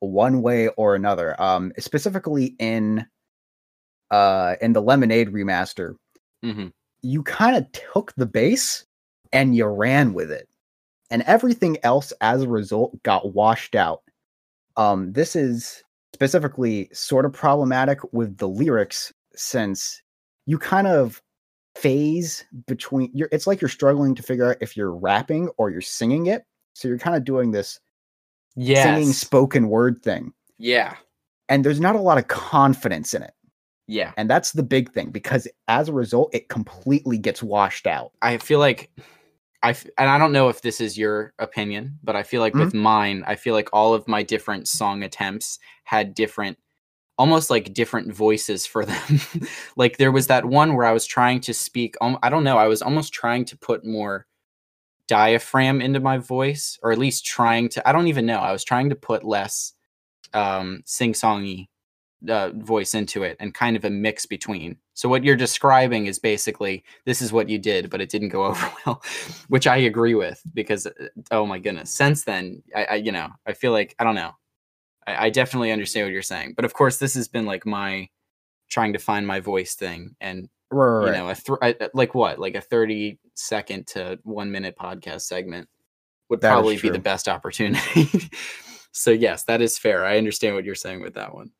one 0.00 0.42
way 0.42 0.68
or 0.68 0.94
another. 0.94 1.40
Um, 1.40 1.72
specifically 1.78 2.56
in 2.58 3.06
uh 4.10 4.54
in 4.60 4.72
the 4.72 4.82
Lemonade 4.82 5.28
remaster, 5.28 5.94
hmm 6.42 6.68
you 7.02 7.22
kind 7.22 7.56
of 7.56 7.64
took 7.92 8.12
the 8.16 8.26
bass 8.26 8.84
and 9.32 9.54
you 9.54 9.64
ran 9.66 10.14
with 10.14 10.32
it, 10.32 10.48
and 11.10 11.22
everything 11.22 11.76
else 11.84 12.12
as 12.20 12.42
a 12.42 12.48
result 12.48 13.00
got 13.04 13.34
washed 13.34 13.74
out. 13.76 14.02
Um, 14.76 15.12
this 15.12 15.36
is 15.36 15.84
specifically 16.14 16.88
sort 16.92 17.24
of 17.24 17.32
problematic 17.32 18.00
with 18.12 18.36
the 18.38 18.48
lyrics 18.48 19.12
since 19.36 20.02
you 20.46 20.58
kind 20.58 20.86
of 20.88 21.22
phase 21.76 22.44
between 22.66 23.08
you're 23.14 23.28
it's 23.30 23.46
like 23.46 23.60
you're 23.60 23.68
struggling 23.68 24.12
to 24.14 24.22
figure 24.22 24.50
out 24.50 24.56
if 24.60 24.76
you're 24.76 24.90
rapping 24.92 25.48
or 25.58 25.70
you're 25.70 25.80
singing 25.80 26.26
it 26.26 26.44
so 26.74 26.88
you're 26.88 26.98
kind 26.98 27.14
of 27.16 27.22
doing 27.24 27.52
this 27.52 27.78
Yes. 28.56 28.82
singing 28.82 29.12
spoken 29.12 29.68
word 29.68 30.02
thing 30.02 30.32
yeah. 30.58 30.96
and 31.48 31.64
there's 31.64 31.78
not 31.78 31.94
a 31.94 32.00
lot 32.00 32.18
of 32.18 32.26
confidence 32.26 33.14
in 33.14 33.22
it 33.22 33.32
Yeah. 33.88 34.12
and 34.16 34.28
that's 34.28 34.52
the 34.52 34.62
big 34.62 34.92
thing 34.92 35.10
because 35.10 35.48
as 35.66 35.88
a 35.88 35.92
result 35.92 36.30
it 36.34 36.48
completely 36.48 37.18
gets 37.18 37.42
washed 37.42 37.86
out 37.86 38.12
I 38.22 38.36
feel 38.36 38.58
like 38.58 38.90
I 39.62 39.70
f- 39.70 39.86
and 39.98 40.08
I 40.08 40.18
don't 40.18 40.32
know 40.32 40.48
if 40.48 40.62
this 40.62 40.80
is 40.80 40.96
your 40.96 41.32
opinion, 41.38 41.98
but 42.04 42.14
I 42.14 42.22
feel 42.22 42.40
like 42.40 42.54
with 42.54 42.74
mine, 42.74 43.24
I 43.26 43.34
feel 43.34 43.54
like 43.54 43.68
all 43.72 43.92
of 43.92 44.06
my 44.06 44.22
different 44.22 44.68
song 44.68 45.02
attempts 45.02 45.58
had 45.84 46.14
different 46.14 46.58
almost 47.18 47.50
like 47.50 47.74
different 47.74 48.14
voices 48.14 48.64
for 48.64 48.84
them. 48.84 49.20
like 49.76 49.96
there 49.96 50.12
was 50.12 50.28
that 50.28 50.44
one 50.44 50.74
where 50.76 50.86
I 50.86 50.92
was 50.92 51.06
trying 51.06 51.40
to 51.40 51.54
speak 51.54 51.96
um, 52.00 52.18
I 52.22 52.30
don't 52.30 52.44
know, 52.44 52.56
I 52.56 52.68
was 52.68 52.82
almost 52.82 53.12
trying 53.12 53.44
to 53.46 53.58
put 53.58 53.84
more 53.84 54.26
diaphragm 55.08 55.80
into 55.80 55.98
my 55.98 56.18
voice 56.18 56.78
or 56.82 56.92
at 56.92 56.98
least 56.98 57.24
trying 57.24 57.68
to 57.70 57.88
I 57.88 57.92
don't 57.92 58.08
even 58.08 58.26
know. 58.26 58.38
I 58.38 58.52
was 58.52 58.62
trying 58.62 58.90
to 58.90 58.96
put 58.96 59.24
less 59.24 59.72
um 60.34 60.82
sing-songy 60.84 61.68
uh, 62.28 62.50
voice 62.50 62.94
into 62.94 63.22
it 63.22 63.36
and 63.40 63.54
kind 63.54 63.76
of 63.76 63.84
a 63.84 63.90
mix 63.90 64.26
between. 64.26 64.76
So 64.94 65.08
what 65.08 65.22
you're 65.22 65.36
describing 65.36 66.06
is 66.06 66.18
basically 66.18 66.84
this 67.04 67.22
is 67.22 67.32
what 67.32 67.48
you 67.48 67.58
did, 67.58 67.90
but 67.90 68.00
it 68.00 68.08
didn't 68.08 68.30
go 68.30 68.44
over 68.46 68.70
well, 68.84 69.02
which 69.48 69.66
I 69.66 69.76
agree 69.76 70.14
with 70.14 70.42
because 70.54 70.86
uh, 70.86 70.90
oh 71.30 71.46
my 71.46 71.58
goodness, 71.58 71.90
since 71.92 72.24
then 72.24 72.62
I, 72.74 72.84
I 72.84 72.94
you 72.96 73.12
know 73.12 73.28
I 73.46 73.52
feel 73.52 73.72
like 73.72 73.94
I 73.98 74.04
don't 74.04 74.14
know, 74.16 74.32
I, 75.06 75.26
I 75.26 75.30
definitely 75.30 75.70
understand 75.72 76.06
what 76.06 76.12
you're 76.12 76.22
saying, 76.22 76.54
but 76.56 76.64
of 76.64 76.74
course 76.74 76.98
this 76.98 77.14
has 77.14 77.28
been 77.28 77.46
like 77.46 77.64
my 77.66 78.08
trying 78.68 78.92
to 78.92 78.98
find 78.98 79.26
my 79.26 79.40
voice 79.40 79.74
thing 79.74 80.14
and 80.20 80.48
right, 80.70 81.06
you 81.06 81.12
know 81.12 81.28
a 81.28 81.34
th- 81.34 81.58
I- 81.62 81.88
like 81.94 82.14
what 82.14 82.38
like 82.38 82.54
a 82.54 82.60
30 82.60 83.18
second 83.34 83.86
to 83.88 84.18
one 84.24 84.50
minute 84.50 84.76
podcast 84.78 85.22
segment 85.22 85.68
would 86.28 86.40
That 86.40 86.50
probably 86.50 86.76
be 86.76 86.90
the 86.90 86.98
best 86.98 87.28
opportunity. 87.28 88.28
so 88.92 89.10
yes, 89.10 89.44
that 89.44 89.62
is 89.62 89.78
fair. 89.78 90.04
I 90.04 90.18
understand 90.18 90.54
what 90.54 90.64
you're 90.64 90.74
saying 90.74 91.00
with 91.00 91.14
that 91.14 91.34
one. 91.34 91.50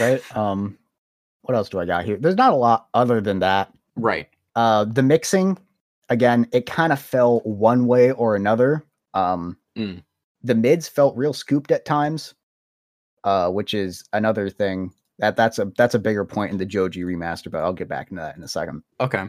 Right 0.00 0.22
um 0.36 0.76
what 1.42 1.54
else 1.54 1.68
do 1.68 1.78
i 1.78 1.84
got 1.84 2.04
here 2.04 2.16
there's 2.18 2.36
not 2.36 2.52
a 2.52 2.56
lot 2.56 2.88
other 2.94 3.20
than 3.20 3.38
that 3.40 3.72
Right. 3.96 4.28
uh 4.56 4.84
the 4.84 5.02
mixing 5.02 5.58
again 6.08 6.46
it 6.52 6.66
kind 6.66 6.92
of 6.92 7.00
fell 7.00 7.40
one 7.40 7.86
way 7.86 8.12
or 8.12 8.34
another 8.36 8.84
um 9.14 9.56
Mm. 9.76 10.02
the 10.42 10.54
mids 10.56 10.88
felt 10.88 11.16
real 11.16 11.32
scooped 11.32 11.70
at 11.70 11.84
times 11.84 12.34
uh 13.24 13.48
which 13.50 13.74
is 13.74 14.04
another 14.12 14.50
thing 14.50 14.92
that 15.18 15.36
that's 15.36 15.58
a 15.58 15.66
that's 15.76 15.94
a 15.94 15.98
bigger 16.00 16.24
point 16.24 16.50
in 16.50 16.58
the 16.58 16.66
joji 16.66 17.02
remaster 17.02 17.50
but 17.50 17.62
i'll 17.62 17.72
get 17.72 17.88
back 17.88 18.10
into 18.10 18.20
that 18.22 18.36
in 18.36 18.42
a 18.42 18.48
second 18.48 18.82
Okay. 19.00 19.24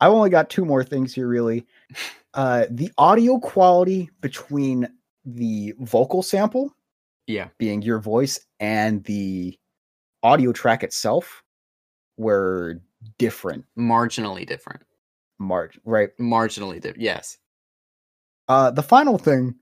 i've 0.00 0.12
only 0.12 0.30
got 0.30 0.50
two 0.50 0.64
more 0.64 0.82
things 0.82 1.14
here 1.14 1.28
really 1.28 1.66
uh 2.34 2.64
the 2.70 2.90
audio 2.98 3.38
quality 3.38 4.10
between 4.20 4.88
the 5.24 5.72
vocal 5.80 6.22
sample 6.22 6.74
Yeah. 7.26 7.48
being 7.58 7.80
your 7.82 7.98
voice 8.00 8.40
and 8.60 9.02
the 9.04 9.56
audio 10.24 10.50
track 10.52 10.82
itself 10.82 11.44
were 12.16 12.80
different 13.18 13.64
Marginally 13.78 14.44
different. 14.46 14.82
march 15.38 15.78
right 15.84 16.10
Marginally 16.18 16.80
different. 16.80 17.02
Yes. 17.02 17.38
uh 18.48 18.70
the 18.72 18.82
final 18.82 19.18
thing 19.18 19.54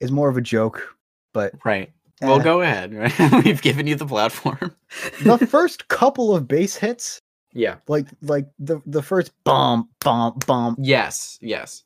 is 0.00 0.10
more 0.10 0.28
of 0.28 0.36
a 0.36 0.40
joke 0.42 0.96
but 1.32 1.52
Right. 1.64 1.92
Well, 2.22 2.40
eh, 2.40 2.44
go 2.44 2.62
ahead. 2.62 2.92
We've 3.44 3.60
given 3.60 3.86
you 3.86 3.94
the 3.94 4.06
platform. 4.06 4.74
the 5.22 5.36
first 5.50 5.88
couple 5.88 6.34
of 6.34 6.48
bass 6.48 6.74
hits 6.74 7.20
yeah. 7.52 7.76
like 7.88 8.06
like 8.22 8.46
the 8.58 8.80
the 8.86 9.02
first 9.02 9.32
bump 9.44 9.88
bump 10.00 10.46
bump 10.46 10.78
Yes. 10.80 11.38
Yes. 11.42 11.84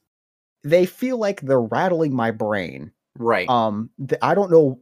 they 0.62 0.86
feel 0.86 1.16
like 1.18 1.40
they're 1.40 1.60
rattling 1.60 2.14
my 2.14 2.30
brain 2.30 2.92
Right. 3.18 3.48
um 3.48 3.90
th- 4.08 4.20
i 4.22 4.34
don't 4.34 4.50
know 4.52 4.78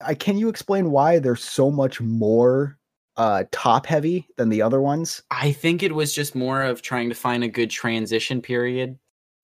i 0.00 0.14
can 0.14 0.36
you 0.38 0.48
explain 0.48 0.90
why 0.90 1.18
they're 1.18 1.36
so 1.36 1.70
much 1.70 2.00
more 2.00 2.78
uh 3.16 3.44
top 3.50 3.86
heavy 3.86 4.26
than 4.36 4.48
the 4.48 4.62
other 4.62 4.80
ones 4.80 5.22
I 5.30 5.52
think 5.52 5.82
it 5.82 5.94
was 5.94 6.12
just 6.12 6.34
more 6.34 6.62
of 6.62 6.80
trying 6.82 7.08
to 7.08 7.14
find 7.14 7.42
a 7.44 7.48
good 7.48 7.70
transition 7.70 8.40
period. 8.40 8.98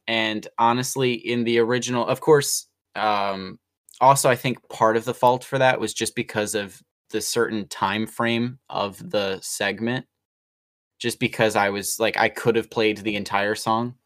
And 0.06 0.46
honestly, 0.58 1.14
in 1.14 1.42
the 1.44 1.58
original, 1.58 2.06
of 2.06 2.20
course, 2.20 2.68
um, 2.94 3.58
also 4.00 4.30
I 4.30 4.36
think 4.36 4.68
part 4.68 4.96
of 4.96 5.04
the 5.04 5.14
fault 5.14 5.42
for 5.42 5.58
that 5.58 5.80
was 5.80 5.92
just 5.92 6.14
because 6.14 6.54
of 6.54 6.80
the 7.10 7.20
certain 7.20 7.66
time 7.68 8.06
frame 8.06 8.58
of 8.70 9.10
the 9.10 9.40
segment. 9.42 10.06
Just 10.98 11.18
because 11.18 11.56
I 11.56 11.70
was 11.70 11.98
like, 11.98 12.16
I 12.16 12.28
could 12.28 12.56
have 12.56 12.70
played 12.70 12.98
the 12.98 13.16
entire 13.16 13.54
song, 13.54 13.96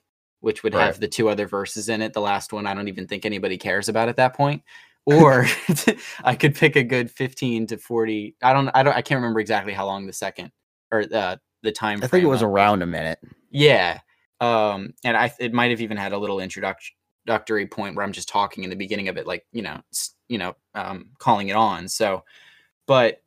which 0.40 0.62
would 0.62 0.74
Right. 0.74 0.86
have 0.86 0.98
the 1.00 1.06
two 1.08 1.28
other 1.28 1.46
verses 1.46 1.88
in 1.88 2.02
it. 2.02 2.14
The 2.14 2.20
last 2.20 2.52
one, 2.52 2.66
I 2.66 2.74
don't 2.74 2.88
even 2.88 3.06
think 3.06 3.24
anybody 3.26 3.58
cares 3.58 3.88
about 3.88 4.08
at 4.08 4.16
that 4.16 4.34
point. 4.34 4.62
Or 5.10 5.46
I 6.24 6.34
could 6.34 6.54
pick 6.54 6.76
a 6.76 6.82
good 6.82 7.10
15 7.10 7.66
to 7.68 7.76
40. 7.76 8.36
I 8.42 8.52
don't, 8.52 8.68
I 8.74 8.82
don't, 8.82 8.96
I 8.96 9.02
can't 9.02 9.18
remember 9.18 9.40
exactly 9.40 9.72
how 9.72 9.86
long 9.86 10.06
the 10.06 10.12
second 10.12 10.52
or 10.92 11.04
uh, 11.12 11.36
the 11.62 11.72
time. 11.72 12.00
i 12.02 12.06
think 12.06 12.24
it 12.24 12.28
was 12.28 12.42
of- 12.42 12.48
around 12.48 12.82
a 12.82 12.86
minute 12.86 13.18
yeah. 13.50 14.00
Um, 14.40 14.94
and 15.04 15.16
I 15.16 15.32
it 15.38 15.52
might 15.52 15.70
have 15.70 15.80
even 15.80 15.96
had 15.96 16.12
a 16.12 16.18
little 16.18 16.40
introductory 16.40 17.66
point 17.66 17.94
where 17.94 18.04
I'm 18.04 18.12
just 18.12 18.28
talking 18.28 18.64
in 18.64 18.70
the 18.70 18.76
beginning 18.76 19.08
of 19.08 19.16
it, 19.18 19.26
like, 19.26 19.44
you 19.52 19.62
know, 19.62 19.80
you 20.28 20.38
know, 20.38 20.56
um, 20.74 21.10
calling 21.18 21.48
it 21.48 21.56
on. 21.56 21.88
So, 21.88 22.24
but 22.86 23.22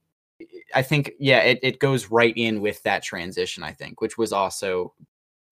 I 0.74 0.82
think, 0.82 1.12
yeah, 1.20 1.42
it, 1.42 1.60
it 1.62 1.80
goes 1.80 2.10
right 2.10 2.34
in 2.36 2.62
with 2.62 2.82
that 2.84 3.04
transition, 3.04 3.63
I 3.63 3.74
think, 3.74 4.02
which 4.02 4.18
was 4.18 4.34
also 4.34 4.94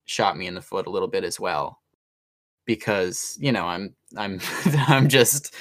shot 0.05 0.37
me 0.37 0.47
in 0.47 0.55
the 0.55 0.61
foot 0.61 0.87
a 0.87 0.89
little 0.89 1.07
bit 1.07 1.23
as 1.23 1.39
well. 1.39 1.79
Because, 2.65 3.37
you 3.39 3.51
know, 3.51 3.65
I'm 3.65 3.93
I'm 4.17 4.39
I'm 4.87 5.09
just 5.09 5.53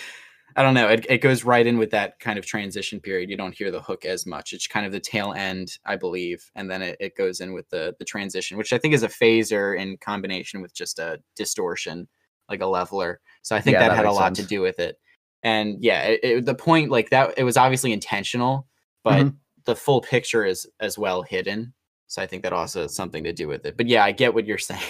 I 0.56 0.62
don't 0.62 0.74
know. 0.74 0.88
It, 0.88 1.06
it 1.08 1.18
goes 1.18 1.44
right 1.44 1.66
in 1.66 1.78
with 1.78 1.90
that 1.90 2.18
kind 2.20 2.38
of 2.38 2.44
transition 2.46 3.00
period. 3.00 3.30
You 3.30 3.36
don't 3.36 3.54
hear 3.56 3.70
the 3.70 3.80
hook 3.80 4.04
as 4.04 4.26
much. 4.26 4.52
It's 4.52 4.66
kind 4.66 4.84
of 4.86 4.92
the 4.92 5.00
tail 5.00 5.32
end, 5.32 5.78
I 5.84 5.96
believe, 5.96 6.50
and 6.54 6.70
then 6.70 6.82
it, 6.82 6.96
it 7.00 7.16
goes 7.16 7.40
in 7.40 7.52
with 7.52 7.68
the 7.70 7.94
the 7.98 8.04
transition, 8.04 8.56
which 8.58 8.72
I 8.72 8.78
think 8.78 8.94
is 8.94 9.02
a 9.02 9.08
phaser 9.08 9.78
in 9.78 9.96
combination 9.98 10.60
with 10.60 10.74
just 10.74 10.98
a 10.98 11.18
distortion, 11.36 12.08
like 12.48 12.60
a 12.60 12.66
leveler. 12.66 13.20
So 13.42 13.54
I 13.56 13.60
think 13.60 13.74
Yeah, 13.74 13.80
that, 13.80 13.88
that 13.90 13.96
had 13.96 14.06
a 14.06 14.12
lot 14.12 14.34
to 14.36 14.42
do 14.44 14.60
with 14.60 14.78
it. 14.80 14.98
And 15.42 15.82
yeah, 15.82 16.02
it, 16.02 16.20
it- 16.22 16.44
the 16.46 16.54
point 16.54 16.90
like 16.90 17.10
that 17.10 17.34
it 17.38 17.44
was 17.44 17.56
obviously 17.56 17.92
intentional, 17.92 18.66
but 19.04 19.26
Mhm. 19.26 19.36
the 19.64 19.76
full 19.76 20.00
picture 20.00 20.44
is 20.44 20.66
as 20.80 20.98
well 20.98 21.22
hidden. 21.22 21.72
So 22.08 22.20
I 22.20 22.26
think 22.26 22.42
that 22.42 22.52
also 22.52 22.82
has 22.82 22.94
something 22.94 23.22
to 23.24 23.32
do 23.32 23.46
with 23.46 23.64
it. 23.66 23.76
But 23.76 23.86
yeah, 23.86 24.04
I 24.04 24.10
get 24.12 24.34
what 24.34 24.44
you're 24.44 24.58
saying. 24.70 24.80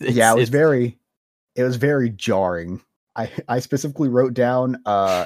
yeah 0.00 0.32
it 0.32 0.36
was 0.36 0.50
very 0.50 0.98
it 1.56 1.62
was 1.64 1.76
very 1.76 2.10
jarring 2.10 2.80
i 3.16 3.30
i 3.48 3.58
specifically 3.58 4.08
wrote 4.08 4.34
down 4.34 4.76
uh 4.86 5.24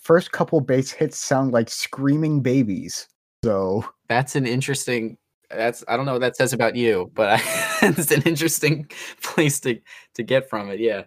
first 0.00 0.32
couple 0.32 0.60
bass 0.60 0.90
hits 0.90 1.18
sound 1.18 1.52
like 1.52 1.68
screaming 1.68 2.40
babies 2.40 3.08
so 3.44 3.84
That's 4.08 4.36
an 4.36 4.46
interesting. 4.46 5.18
That's 5.50 5.84
I 5.86 5.98
don't 5.98 6.06
know 6.06 6.12
what 6.12 6.22
that 6.22 6.36
says 6.36 6.54
about 6.54 6.76
you, 6.76 7.10
but 7.14 7.40
it's 7.82 8.10
an 8.10 8.22
interesting 8.22 8.90
place 9.22 9.60
to 9.60 9.78
to 10.14 10.22
get 10.22 10.48
from 10.48 10.70
it. 10.70 10.80
Yeah, 10.80 11.02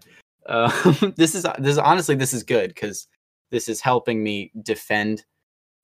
um, 0.48 1.14
this 1.18 1.34
is 1.34 1.48
this 1.58 1.72
is 1.72 1.78
honestly 1.80 2.14
this 2.14 2.34
is 2.34 2.44
good 2.44 2.70
because 2.70 3.08
this 3.50 3.68
is 3.68 3.82
helping 3.82 4.24
me 4.24 4.52
defend 4.62 5.26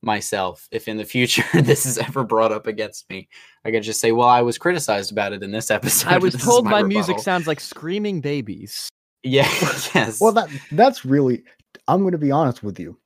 myself 0.04 0.68
if 0.72 0.88
in 0.88 0.98
the 0.98 1.06
future 1.06 1.44
this 1.62 1.86
is 1.88 1.98
ever 1.98 2.24
brought 2.24 2.52
up 2.52 2.68
against 2.68 3.10
me. 3.10 3.28
I 3.66 3.72
can 3.72 3.82
just 3.82 4.00
say, 4.00 4.12
well, 4.12 4.30
I 4.30 4.44
was 4.44 4.60
criticized 4.60 5.12
about 5.12 5.34
it 5.34 5.42
in 5.42 5.52
this 5.52 5.72
episode. 5.72 6.10
I 6.10 6.20
was 6.20 6.36
told 6.36 6.66
my 6.66 6.84
music 6.84 7.18
sounds 7.18 7.48
like 7.48 7.60
screaming 7.60 8.22
babies. 8.22 8.90
Yeah. 9.24 9.48
yes. 9.96 10.20
well 10.22 10.32
that 10.34 10.50
that's 10.72 11.06
really 11.06 11.44
i'm 11.88 12.02
going 12.02 12.12
to 12.12 12.18
be 12.18 12.32
honest 12.32 12.62
with 12.64 12.80
you 12.80 12.98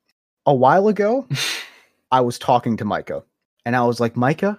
a 0.46 0.54
while 0.54 0.88
ago 0.88 1.26
i 2.12 2.20
was 2.20 2.38
talking 2.38 2.76
to 2.76 2.84
micah 2.84 3.22
and 3.64 3.76
i 3.76 3.84
was 3.84 4.00
like 4.00 4.16
micah 4.16 4.58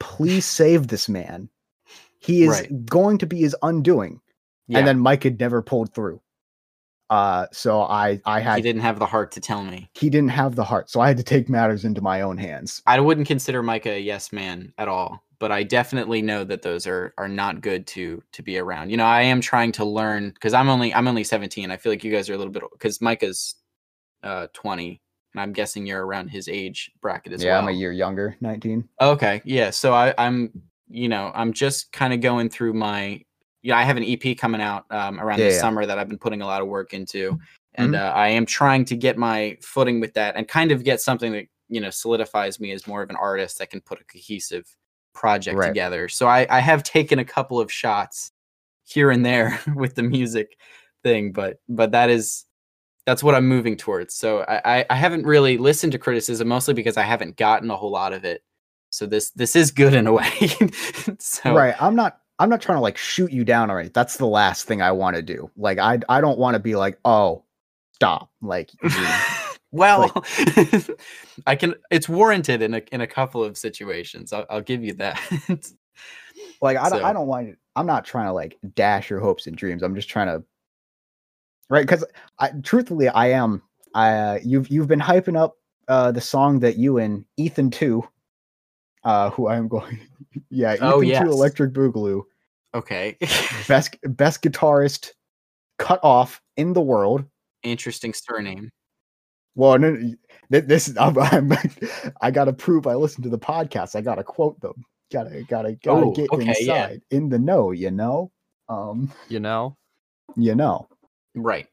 please 0.00 0.44
save 0.44 0.88
this 0.88 1.08
man 1.08 1.48
he 2.18 2.42
is 2.44 2.50
Right. 2.50 2.86
going 2.86 3.18
to 3.18 3.26
be 3.26 3.38
his 3.40 3.56
undoing 3.62 4.20
yeah. 4.68 4.78
and 4.78 4.86
then 4.86 4.98
mike 5.00 5.24
had 5.24 5.38
never 5.40 5.60
pulled 5.62 5.92
through 5.94 6.20
uh 7.10 7.46
so 7.52 7.82
i 7.82 8.20
i 8.24 8.40
had 8.40 8.56
he 8.56 8.62
didn't 8.62 8.82
have 8.82 8.98
the 8.98 9.06
heart 9.06 9.32
to 9.32 9.40
tell 9.40 9.62
me. 9.64 9.90
he 9.94 10.08
didn't 10.08 10.30
have 10.30 10.54
the 10.54 10.64
heart 10.64 10.88
so 10.88 11.00
i 11.00 11.08
had 11.08 11.16
to 11.16 11.22
take 11.24 11.48
matters 11.48 11.84
into 11.84 12.00
my 12.00 12.20
own 12.22 12.38
hands 12.38 12.80
I 12.86 13.00
wouldn't 13.00 13.26
consider 13.26 13.62
Micah 13.62 13.90
a 13.92 13.98
yes 14.00 14.32
man 14.32 14.72
at 14.78 14.88
all, 14.88 15.22
but 15.42 15.50
I 15.50 15.64
definitely 15.64 16.22
know 16.22 16.44
that 16.44 16.62
those 16.62 16.86
are 16.86 17.12
are 17.18 17.26
not 17.26 17.62
good 17.62 17.84
to 17.88 18.22
to 18.30 18.42
be 18.44 18.58
around. 18.58 18.90
You 18.90 18.96
know, 18.96 19.06
I 19.06 19.22
am 19.22 19.40
trying 19.40 19.72
to 19.72 19.84
learn 19.84 20.30
because 20.30 20.54
I'm 20.54 20.68
only 20.68 20.94
I'm 20.94 21.08
only 21.08 21.24
17. 21.24 21.68
I 21.68 21.76
feel 21.76 21.90
like 21.90 22.04
you 22.04 22.12
guys 22.12 22.30
are 22.30 22.34
a 22.34 22.38
little 22.38 22.52
bit 22.52 22.62
because 22.70 23.00
Micah's 23.00 23.56
uh 24.22 24.46
20, 24.52 25.00
and 25.34 25.42
I'm 25.42 25.52
guessing 25.52 25.84
you're 25.84 26.06
around 26.06 26.28
his 26.28 26.46
age 26.46 26.92
bracket 27.00 27.32
as 27.32 27.42
yeah, 27.42 27.50
well. 27.50 27.62
Yeah, 27.62 27.62
I'm 27.64 27.74
a 27.74 27.76
year 27.76 27.90
younger, 27.90 28.36
19. 28.40 28.88
Okay, 29.00 29.42
yeah. 29.44 29.70
So 29.70 29.92
I, 29.92 30.14
I'm, 30.16 30.52
you 30.88 31.08
know, 31.08 31.32
I'm 31.34 31.52
just 31.52 31.90
kind 31.90 32.14
of 32.14 32.20
going 32.20 32.48
through 32.48 32.74
my. 32.74 33.20
Yeah, 33.62 33.76
I 33.76 33.82
have 33.82 33.96
an 33.96 34.04
EP 34.04 34.38
coming 34.38 34.60
out 34.60 34.84
um, 34.92 35.18
around 35.18 35.40
Yeah, 35.40 35.46
the 35.48 35.54
yeah. 35.54 35.60
summer 35.60 35.86
that 35.86 35.98
I've 35.98 36.08
been 36.08 36.18
putting 36.18 36.42
a 36.42 36.46
lot 36.46 36.62
of 36.62 36.68
work 36.68 36.94
into, 36.94 37.36
and 37.74 37.94
Mhm. 37.94 38.00
uh, 38.00 38.12
I 38.12 38.28
am 38.28 38.46
trying 38.46 38.84
to 38.84 38.96
get 38.96 39.18
my 39.18 39.58
footing 39.60 39.98
with 39.98 40.14
that 40.14 40.36
and 40.36 40.46
kind 40.46 40.70
of 40.70 40.84
get 40.84 41.00
something 41.00 41.32
that 41.32 41.46
you 41.68 41.80
know 41.80 41.90
solidifies 41.90 42.60
me 42.60 42.70
as 42.70 42.86
more 42.86 43.02
of 43.02 43.10
an 43.10 43.16
artist 43.16 43.58
that 43.58 43.70
can 43.70 43.80
put 43.80 44.00
a 44.00 44.04
cohesive 44.04 44.72
project 45.14 45.56
Right. 45.58 45.68
together. 45.68 46.08
So 46.08 46.26
I, 46.26 46.46
I 46.50 46.60
have 46.60 46.82
taken 46.82 47.18
a 47.18 47.24
couple 47.24 47.60
of 47.60 47.70
shots 47.72 48.32
here 48.84 49.10
and 49.10 49.24
there 49.24 49.58
with 49.74 49.94
the 49.94 50.02
music 50.02 50.56
thing, 51.02 51.32
but 51.32 51.58
but 51.68 51.92
that 51.92 52.10
is 52.10 52.44
that's 53.06 53.22
what 53.22 53.34
I'm 53.34 53.48
moving 53.48 53.76
towards. 53.76 54.14
So 54.14 54.42
I, 54.42 54.78
I, 54.78 54.86
I 54.90 54.94
haven't 54.94 55.26
really 55.26 55.58
listened 55.58 55.90
to 55.92 55.98
criticism 55.98 56.46
mostly 56.48 56.72
because 56.74 56.96
I 56.96 57.02
haven't 57.02 57.36
gotten 57.36 57.68
a 57.70 57.76
whole 57.76 57.90
lot 57.90 58.12
of 58.12 58.24
it. 58.24 58.42
So 58.90 59.06
this 59.06 59.30
this 59.30 59.56
is 59.56 59.70
good 59.70 59.94
in 59.94 60.06
a 60.06 60.12
way. 60.20 60.30
so 61.18 61.54
Right. 61.54 61.74
I'm 61.82 61.96
not 61.96 62.18
I'm 62.38 62.48
not 62.48 62.60
trying 62.60 62.76
to 62.76 62.82
like 62.82 62.96
shoot 62.98 63.32
you 63.32 63.44
down 63.44 63.70
already. 63.70 63.88
That's 63.90 64.16
the 64.16 64.26
last 64.26 64.66
thing 64.66 64.82
I 64.82 64.92
want 64.92 65.16
to 65.16 65.22
do. 65.22 65.50
Like 65.56 65.78
I 65.78 65.98
I 66.08 66.20
don't 66.20 66.38
want 66.38 66.54
to 66.54 66.58
be 66.60 66.74
like, 66.76 66.98
"Oh, 67.04 67.44
stop." 67.92 68.30
Like 68.40 68.70
well, 69.72 70.12
I 71.46 71.56
can. 71.56 71.74
It's 71.90 72.08
warranted 72.08 72.62
in 72.62 72.74
a 72.74 72.82
in 72.92 73.00
a 73.00 73.06
couple 73.06 73.42
of 73.42 73.56
situations. 73.56 74.32
I'll, 74.32 74.46
I'll 74.50 74.60
give 74.60 74.84
you 74.84 74.92
that. 74.94 75.20
like 76.60 76.76
I 76.76 76.88
don't 76.90 77.04
I 77.04 77.12
don't 77.12 77.26
want 77.26 77.56
I'm 77.74 77.86
not 77.86 78.04
trying 78.04 78.26
to 78.26 78.32
like 78.32 78.58
dash 78.74 79.10
your 79.10 79.20
hopes 79.20 79.46
and 79.46 79.56
dreams. 79.56 79.82
I'm 79.82 79.94
just 79.94 80.08
trying 80.08 80.28
to 80.28 80.44
Right, 81.70 81.88
cuz 81.88 82.04
I 82.38 82.50
truthfully 82.62 83.08
I 83.08 83.28
am 83.28 83.62
I 83.94 84.12
uh, 84.12 84.38
you've 84.44 84.68
you've 84.68 84.88
been 84.88 85.00
hyping 85.00 85.38
up 85.38 85.56
uh 85.88 86.12
the 86.12 86.20
song 86.20 86.60
that 86.60 86.76
you 86.76 86.98
and 86.98 87.24
Ethan 87.38 87.70
2 87.70 88.06
uh 89.04 89.30
who 89.30 89.48
I'm 89.48 89.68
going 89.68 89.98
yeah, 90.50 90.74
Ethan 90.74 90.88
Oh, 90.88 91.00
2 91.00 91.06
yes. 91.06 91.22
Electric 91.26 91.72
Boogaloo, 91.72 92.22
okay. 92.74 93.16
best 93.68 93.96
best 94.02 94.42
guitarist 94.42 95.12
cut 95.78 96.00
off 96.02 96.42
in 96.56 96.74
the 96.74 96.80
world. 96.80 97.24
Interesting 97.62 98.12
surname. 98.12 98.70
Well, 99.54 99.78
this 100.50 100.96
I'm, 101.00 101.18
I'm 101.18 101.52
I 102.20 102.30
gotta 102.30 102.52
prove 102.52 102.86
I 102.86 102.94
listened 102.94 103.24
to 103.24 103.30
the 103.30 103.38
podcast. 103.38 103.96
I 103.96 104.00
gotta 104.00 104.24
quote 104.24 104.60
them. 104.60 104.84
Gotta 105.12 105.42
gotta 105.44 105.74
gotta 105.74 106.06
Oh, 106.06 106.12
get 106.12 106.30
okay, 106.32 106.44
yeah. 106.60 106.86
inside 106.86 107.02
in 107.10 107.28
the 107.28 107.38
know. 107.38 107.70
You 107.72 107.90
know, 107.90 108.30
um, 108.68 109.12
You 109.28 109.40
know, 109.40 109.76
you 110.36 110.54
know, 110.54 110.88
Right. 111.34 111.66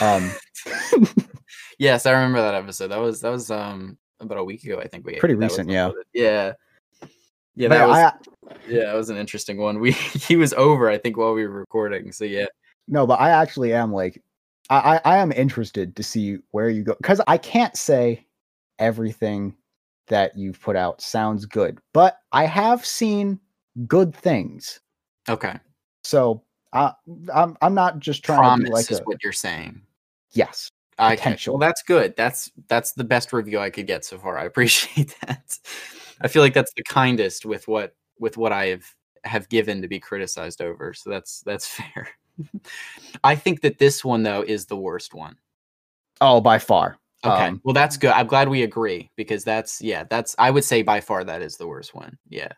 um, 0.00 0.30
Yes, 1.78 2.06
I 2.06 2.12
remember 2.12 2.40
that 2.40 2.54
episode. 2.54 2.88
That 2.88 3.00
was 3.00 3.20
that 3.20 3.30
was 3.30 3.50
um 3.50 3.98
about 4.20 4.38
a 4.38 4.44
week 4.44 4.64
ago. 4.64 4.80
I 4.80 4.86
think 4.86 5.04
we 5.04 5.16
Pretty 5.16 5.34
recent, 5.34 5.68
yeah. 5.70 5.90
Yeah. 6.12 6.52
Yeah, 7.56 7.68
that 7.68 7.88
was 7.88 7.98
I 7.98 8.12
yeah, 8.68 8.84
that 8.86 8.94
was 8.94 9.10
an 9.10 9.16
interesting 9.16 9.58
one. 9.58 9.78
We 9.80 9.92
he 9.92 10.36
was 10.36 10.52
over, 10.54 10.88
I 10.88 10.98
think, 10.98 11.16
while 11.16 11.34
we 11.34 11.46
were 11.46 11.52
recording. 11.58 12.12
So 12.12 12.24
yeah. 12.24 12.46
no, 12.88 13.06
but 13.06 13.20
I 13.20 13.30
actually 13.30 13.72
am 13.72 13.92
like, 13.92 14.22
I 14.70 15.00
I, 15.04 15.16
I 15.16 15.18
am 15.18 15.32
interested 15.32 15.96
to 15.96 16.02
see 16.02 16.38
where 16.50 16.68
you 16.68 16.84
go 16.84 16.94
because 17.00 17.20
I 17.26 17.38
can't 17.38 17.76
say 17.76 18.26
everything 18.78 19.56
that 20.08 20.36
you've 20.36 20.60
put 20.60 20.76
out 20.76 21.00
sounds 21.00 21.46
good, 21.46 21.78
but 21.92 22.18
I 22.32 22.44
have 22.44 22.84
seen 22.84 23.40
good 23.86 24.14
things. 24.14 24.80
Okay. 25.28 25.54
So 26.02 26.42
I 26.72 26.92
I'm 27.34 27.56
I'm 27.62 27.74
not 27.74 27.98
just 27.98 28.24
trying 28.24 28.40
Promise 28.40 28.60
to 28.60 28.66
be 28.66 28.72
like 28.72 28.90
is 28.90 29.00
a 29.00 29.04
what 29.04 29.22
you're 29.22 29.32
saying. 29.32 29.80
yes. 30.32 30.70
Okay. 31.00 31.16
Potential. 31.16 31.54
Well, 31.54 31.60
that's 31.66 31.82
good. 31.82 32.14
That's 32.16 32.50
that's 32.68 32.92
the 32.92 33.04
best 33.04 33.32
review 33.32 33.58
I 33.58 33.70
could 33.70 33.86
get 33.86 34.04
so 34.04 34.18
far. 34.18 34.38
I 34.38 34.44
appreciate 34.46 35.14
that. 35.26 35.58
I 36.20 36.28
feel 36.28 36.42
like 36.42 36.54
that's 36.54 36.72
the 36.76 36.84
kindest 36.84 37.44
with 37.44 37.66
what 37.66 37.96
with 38.18 38.36
what 38.36 38.52
I 38.52 38.66
have 38.66 38.84
have 39.24 39.48
given 39.48 39.82
to 39.82 39.88
be 39.88 39.98
criticized 39.98 40.60
over. 40.60 40.94
So 40.94 41.10
that's 41.10 41.40
that's 41.40 41.66
fair. 41.94 42.08
I 43.24 43.36
think 43.36 43.60
that 43.62 43.78
this 43.78 44.04
one 44.04 44.22
though 44.22 44.42
is 44.42 44.66
the 44.66 44.76
worst 44.76 45.14
one. 45.14 45.36
Oh, 46.20 46.40
by 46.40 46.58
far. 46.58 46.98
Okay. 47.24 47.46
Um, 47.46 47.60
well, 47.64 47.72
that's 47.72 47.96
good. 47.96 48.10
I'm 48.10 48.26
glad 48.26 48.48
we 48.48 48.62
agree 48.62 49.10
because 49.16 49.44
that's 49.44 49.80
yeah, 49.80 50.04
that's 50.10 50.34
I 50.38 50.50
would 50.50 50.64
say 50.64 50.82
by 50.82 51.00
far 51.00 51.24
that 51.24 51.42
is 51.42 51.56
the 51.56 51.66
worst 51.66 51.94
one. 51.94 52.18
Yeah. 52.28 52.52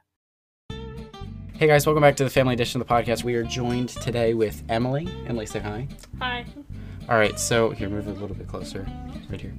Hey 1.54 1.66
guys, 1.66 1.86
welcome 1.86 2.02
back 2.02 2.16
to 2.16 2.24
the 2.24 2.30
family 2.30 2.52
edition 2.52 2.80
of 2.80 2.86
the 2.86 2.92
podcast. 2.92 3.24
We 3.24 3.34
are 3.36 3.42
joined 3.42 3.88
today 3.88 4.34
with 4.34 4.62
Emily. 4.68 5.08
Emily, 5.26 5.46
say 5.46 5.60
hi. 5.60 5.88
Hi. 6.18 6.44
All 7.08 7.16
right, 7.16 7.38
so 7.38 7.70
here, 7.70 7.88
move 7.88 8.08
a 8.08 8.12
little 8.12 8.34
bit 8.34 8.48
closer, 8.48 8.84
right 9.30 9.40
here. 9.40 9.54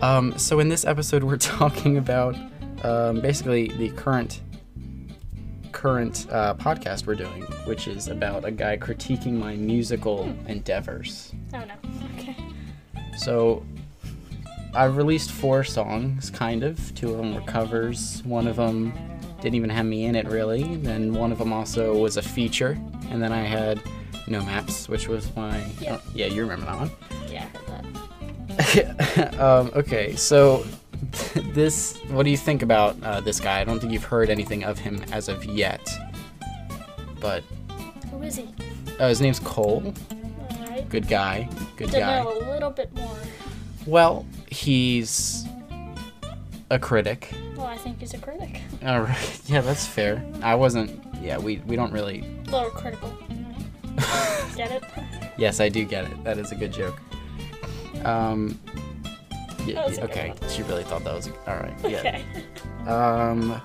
Um, 0.00 0.36
so 0.38 0.60
in 0.60 0.70
this 0.70 0.84
episode, 0.84 1.22
we're 1.22 1.36
talking 1.36 1.98
about 1.98 2.34
um, 2.82 3.20
basically 3.20 3.68
the 3.68 3.90
current 3.90 4.40
current 5.76 6.26
uh, 6.30 6.54
podcast 6.54 7.06
we're 7.06 7.14
doing, 7.14 7.42
which 7.66 7.86
is 7.86 8.08
about 8.08 8.46
a 8.46 8.50
guy 8.50 8.78
critiquing 8.78 9.34
my 9.34 9.54
musical 9.56 10.24
endeavors. 10.48 11.32
Oh 11.52 11.62
no. 11.64 11.74
Okay. 12.18 12.34
So 13.18 13.62
I've 14.74 14.96
released 14.96 15.30
four 15.30 15.64
songs, 15.64 16.30
kind 16.30 16.64
of. 16.64 16.94
Two 16.94 17.10
of 17.10 17.18
them 17.18 17.34
were 17.34 17.42
covers. 17.42 18.22
One 18.24 18.46
of 18.46 18.56
them 18.56 18.94
didn't 19.42 19.54
even 19.56 19.68
have 19.68 19.84
me 19.84 20.06
in 20.06 20.16
it, 20.16 20.26
really. 20.28 20.76
Then 20.76 21.12
one 21.12 21.30
of 21.30 21.36
them 21.36 21.52
also 21.52 21.94
was 21.98 22.16
a 22.16 22.22
feature. 22.22 22.78
And 23.10 23.22
then 23.22 23.32
I 23.32 23.42
had 23.42 23.82
No 24.28 24.40
Maps, 24.44 24.88
which 24.88 25.08
was 25.08 25.36
my. 25.36 25.62
Yeah. 25.78 25.98
oh, 25.98 26.02
yeah, 26.14 26.26
you 26.26 26.40
remember 26.40 26.64
that 26.64 26.78
one. 26.78 26.90
Yeah, 27.30 27.46
I 28.58 28.62
heard 28.62 28.98
that. 28.98 29.40
um, 29.40 29.70
okay, 29.76 30.16
so 30.16 30.64
this. 31.54 31.98
What 32.08 32.24
do 32.24 32.30
you 32.30 32.36
think 32.36 32.62
about 32.62 32.96
uh, 33.02 33.20
this 33.20 33.40
guy? 33.40 33.60
I 33.60 33.64
don't 33.64 33.80
think 33.80 33.92
you've 33.92 34.04
heard 34.04 34.30
anything 34.30 34.64
of 34.64 34.78
him 34.78 35.02
as 35.12 35.28
of 35.28 35.44
yet. 35.44 35.88
But 37.20 37.42
Who 38.10 38.22
is 38.22 38.36
he? 38.36 38.48
uh, 38.98 39.08
his 39.08 39.20
name's 39.20 39.40
Cole. 39.40 39.94
Alright. 40.52 40.88
Good 40.88 41.08
guy. 41.08 41.48
Good 41.76 41.90
guy. 41.90 41.94
To 41.94 42.00
guy. 42.00 42.22
know 42.22 42.32
a 42.32 42.50
little 42.50 42.70
bit 42.70 42.94
more. 42.94 43.16
Well, 43.86 44.26
he's 44.50 45.44
a 46.70 46.78
critic. 46.78 47.30
Well, 47.56 47.66
I 47.66 47.76
think 47.76 48.00
he's 48.00 48.14
a 48.14 48.18
critic. 48.18 48.60
All 48.84 49.00
right. 49.02 49.40
Yeah, 49.46 49.60
that's 49.60 49.86
fair. 49.86 50.24
I 50.42 50.54
wasn't. 50.54 51.02
Yeah, 51.22 51.38
we 51.38 51.58
we 51.66 51.76
don't 51.76 51.92
really. 51.92 52.20
A 52.48 52.50
little 52.50 52.70
critical. 52.70 53.12
Get 54.56 54.70
it? 54.72 54.82
yes, 55.38 55.60
I 55.60 55.68
do 55.68 55.84
get 55.84 56.04
it. 56.04 56.24
That 56.24 56.36
is 56.38 56.52
a 56.52 56.54
good 56.54 56.72
joke. 56.72 56.98
Um. 58.04 58.58
Yeah, 59.66 59.86
yeah, 59.88 60.04
okay. 60.04 60.34
She 60.48 60.62
really 60.62 60.84
thought 60.84 61.04
that 61.04 61.14
was 61.14 61.28
all 61.46 61.56
right. 61.56 61.74
Yeah. 61.82 61.98
Okay. 61.98 62.24
Um. 62.86 63.60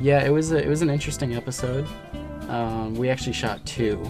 Yeah, 0.00 0.22
it 0.24 0.30
was 0.30 0.52
a, 0.52 0.62
it 0.62 0.68
was 0.68 0.82
an 0.82 0.90
interesting 0.90 1.34
episode. 1.34 1.86
Um, 2.48 2.94
we 2.94 3.08
actually 3.08 3.32
shot 3.32 3.64
two 3.66 4.02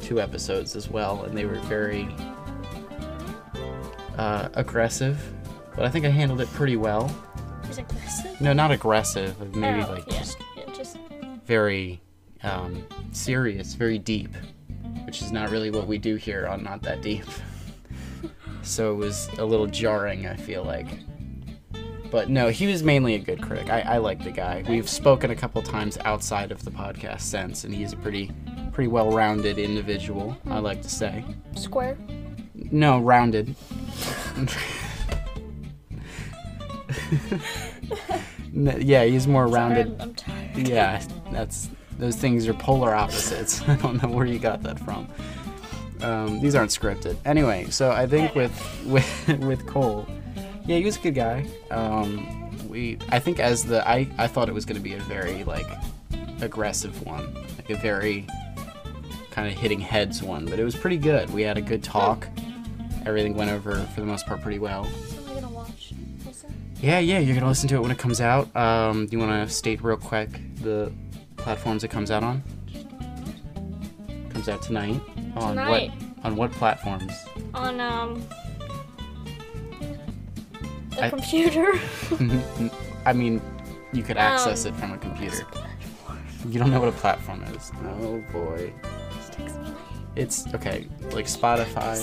two 0.00 0.20
episodes 0.20 0.74
as 0.76 0.88
well, 0.90 1.22
and 1.24 1.36
they 1.38 1.44
were 1.46 1.58
very 1.60 2.08
uh, 4.18 4.48
aggressive. 4.54 5.18
But 5.76 5.84
I 5.84 5.88
think 5.88 6.04
I 6.04 6.08
handled 6.10 6.40
it 6.40 6.48
pretty 6.52 6.76
well. 6.76 7.14
No, 8.40 8.52
not 8.52 8.72
aggressive. 8.72 9.38
Maybe 9.54 9.82
Oh, 9.84 9.92
like 9.92 10.06
yeah. 10.10 10.18
just 10.18 10.38
Yeah, 10.56 10.64
just 10.74 10.98
very 11.46 12.00
um, 12.42 12.84
serious, 13.12 13.74
very 13.74 13.98
deep, 13.98 14.34
which 15.04 15.22
is 15.22 15.30
not 15.30 15.50
really 15.50 15.70
what 15.70 15.86
we 15.86 15.96
do 15.98 16.16
here 16.16 16.46
on 16.48 16.64
Not 16.64 16.82
That 16.82 17.02
Deep. 17.02 17.24
so 18.62 18.92
it 18.92 18.96
was 18.96 19.28
a 19.38 19.44
little 19.44 19.66
jarring, 19.66 20.26
I 20.26 20.36
feel 20.36 20.64
like. 20.64 20.86
But 22.10 22.28
no, 22.28 22.48
he 22.48 22.66
was 22.66 22.82
mainly 22.82 23.14
a 23.14 23.18
good 23.18 23.40
critic. 23.40 23.70
I, 23.70 23.80
I 23.82 23.98
like 23.98 24.24
the 24.24 24.32
guy. 24.32 24.64
We've 24.68 24.88
spoken 24.88 25.30
a 25.30 25.36
couple 25.36 25.62
times 25.62 25.96
outside 26.04 26.50
of 26.50 26.64
the 26.64 26.70
podcast 26.70 27.20
since, 27.20 27.64
and 27.64 27.72
he's 27.72 27.92
a 27.92 27.96
pretty, 27.96 28.32
pretty 28.72 28.88
well-rounded 28.88 29.58
individual. 29.58 30.36
I 30.46 30.58
like 30.58 30.82
to 30.82 30.90
say. 30.90 31.24
square. 31.54 31.96
No, 32.54 32.98
rounded. 33.00 33.54
Yeah, 38.52 39.04
he's 39.04 39.26
more 39.26 39.48
Sorry, 39.48 39.60
rounded. 39.60 39.86
I'm, 40.00 40.00
I'm 40.00 40.14
tired. 40.14 40.68
Yeah, 40.68 41.02
that's 41.30 41.70
those 41.98 42.16
things 42.16 42.48
are 42.48 42.54
polar 42.54 42.94
opposites. 42.94 43.62
I 43.68 43.76
don't 43.76 44.02
know 44.02 44.08
where 44.08 44.26
you 44.26 44.38
got 44.38 44.62
that 44.62 44.78
from. 44.80 45.08
Um, 46.02 46.40
these 46.40 46.54
aren't 46.54 46.70
scripted. 46.70 47.16
Anyway, 47.24 47.66
so 47.70 47.90
I 47.90 48.06
think 48.06 48.34
with 48.34 48.84
with 48.86 49.28
with 49.40 49.66
Cole, 49.66 50.06
yeah, 50.66 50.76
he 50.76 50.84
was 50.84 50.96
a 50.96 51.00
good 51.00 51.14
guy. 51.14 51.46
Um, 51.70 52.68
we 52.68 52.98
I 53.08 53.18
think 53.18 53.40
as 53.40 53.64
the 53.64 53.86
I 53.88 54.08
I 54.18 54.26
thought 54.26 54.48
it 54.48 54.54
was 54.54 54.64
going 54.64 54.76
to 54.76 54.82
be 54.82 54.94
a 54.94 55.00
very 55.00 55.44
like 55.44 55.66
aggressive 56.40 57.04
one, 57.06 57.34
like 57.56 57.70
a 57.70 57.76
very 57.76 58.26
kind 59.30 59.48
of 59.50 59.58
hitting 59.58 59.80
heads 59.80 60.22
one, 60.22 60.44
but 60.46 60.58
it 60.58 60.64
was 60.64 60.74
pretty 60.74 60.96
good. 60.96 61.30
We 61.30 61.42
had 61.42 61.58
a 61.58 61.62
good 61.62 61.82
talk. 61.82 62.28
Everything 63.06 63.34
went 63.34 63.50
over 63.50 63.74
for 63.94 64.00
the 64.00 64.06
most 64.06 64.26
part 64.26 64.42
pretty 64.42 64.58
well. 64.58 64.84
So 64.84 65.18
am 65.18 65.30
I 65.30 65.34
gonna 65.34 65.48
watch? 65.48 65.92
Listen. 66.26 66.54
Yeah, 66.80 66.98
yeah, 66.98 67.18
you're 67.18 67.34
gonna 67.34 67.48
listen 67.48 67.68
to 67.68 67.76
it 67.76 67.80
when 67.80 67.90
it 67.90 67.98
comes 67.98 68.20
out. 68.20 68.54
Um, 68.56 69.06
do 69.06 69.16
you 69.16 69.18
want 69.18 69.48
to 69.48 69.54
state 69.54 69.82
real 69.82 69.96
quick 69.96 70.28
the 70.56 70.92
platforms 71.36 71.84
it 71.84 71.88
comes 71.88 72.10
out 72.10 72.22
on? 72.22 72.42
Comes 74.40 74.48
out 74.48 74.62
tonight. 74.62 75.02
On 75.36 75.50
Tonight. 75.50 75.90
what? 75.90 76.24
On 76.24 76.34
what 76.34 76.50
platforms? 76.52 77.12
On 77.52 77.78
um 77.78 78.26
the 80.96 81.10
computer. 81.10 81.72
I 83.04 83.12
mean, 83.12 83.42
you 83.92 84.02
could 84.02 84.16
access 84.16 84.64
Um, 84.64 84.72
it 84.72 84.80
from 84.80 84.92
a 84.92 84.96
computer. 84.96 85.44
You 86.48 86.58
don't 86.58 86.70
know 86.70 86.80
what 86.80 86.88
a 86.88 86.92
platform 86.92 87.42
is. 87.54 87.70
Oh 87.84 88.24
boy. 88.32 88.72
It's 90.16 90.46
okay, 90.54 90.86
like 91.12 91.26
Spotify. 91.26 91.98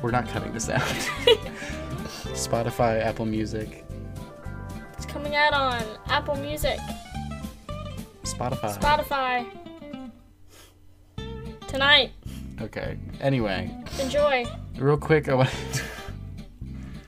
We're 0.00 0.10
not 0.12 0.28
cutting 0.28 0.54
this 0.54 0.70
out. 0.70 0.80
Spotify, 2.32 3.02
Apple 3.04 3.26
Music, 3.26 3.84
It's 4.94 5.04
coming 5.04 5.36
out 5.36 5.52
on 5.52 5.82
Apple 6.06 6.36
Music, 6.36 6.78
Spotify. 8.22 8.78
Spotify. 8.78 9.57
Tonight. 11.68 12.12
okay. 12.60 12.96
Anyway, 13.20 13.70
Enjoy. 14.00 14.44
real 14.76 14.96
quick, 14.96 15.28
I 15.28 15.34
want. 15.34 15.50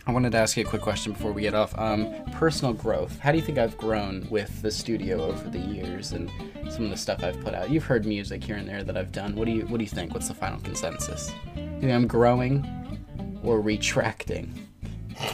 I 0.07 0.13
wanted 0.13 0.33
to 0.33 0.39
ask 0.39 0.57
you 0.57 0.65
a 0.65 0.69
quick 0.69 0.83
question 0.83 1.13
before 1.13 1.31
we 1.33 1.43
get 1.43 1.55
off. 1.55 1.77
Um, 1.79 2.13
personal 2.33 2.73
growth. 2.75 3.19
How 3.21 3.31
do 3.33 3.39
you 3.39 3.45
think 3.45 3.59
I've 3.59 3.77
grown 3.79 4.27
with 4.29 4.61
the 4.61 4.71
studio 4.71 5.23
over 5.23 5.49
the 5.49 5.59
years 5.59 6.13
and 6.13 6.31
some 6.69 6.85
of 6.85 6.91
the 6.91 6.97
stuff 6.97 7.23
I've 7.23 7.41
put 7.43 7.55
out? 7.55 7.71
You've 7.71 7.85
heard 7.85 8.05
music 8.07 8.43
here 8.43 8.57
and 8.57 8.69
there 8.69 8.83
that 8.83 8.97
I've 8.97 9.13
done. 9.13 9.37
What 9.37 9.45
do 9.47 9.53
you 9.53 9.63
What 9.67 9.79
do 9.79 9.85
you 9.85 9.91
think? 9.91 10.13
What's 10.13 10.27
the 10.29 10.35
final 10.35 10.59
consensus? 10.61 11.33
You 11.57 11.81
think 11.81 11.93
I'm 11.93 12.07
growing 12.09 12.67
or 13.45 13.61
retracting? 13.61 14.67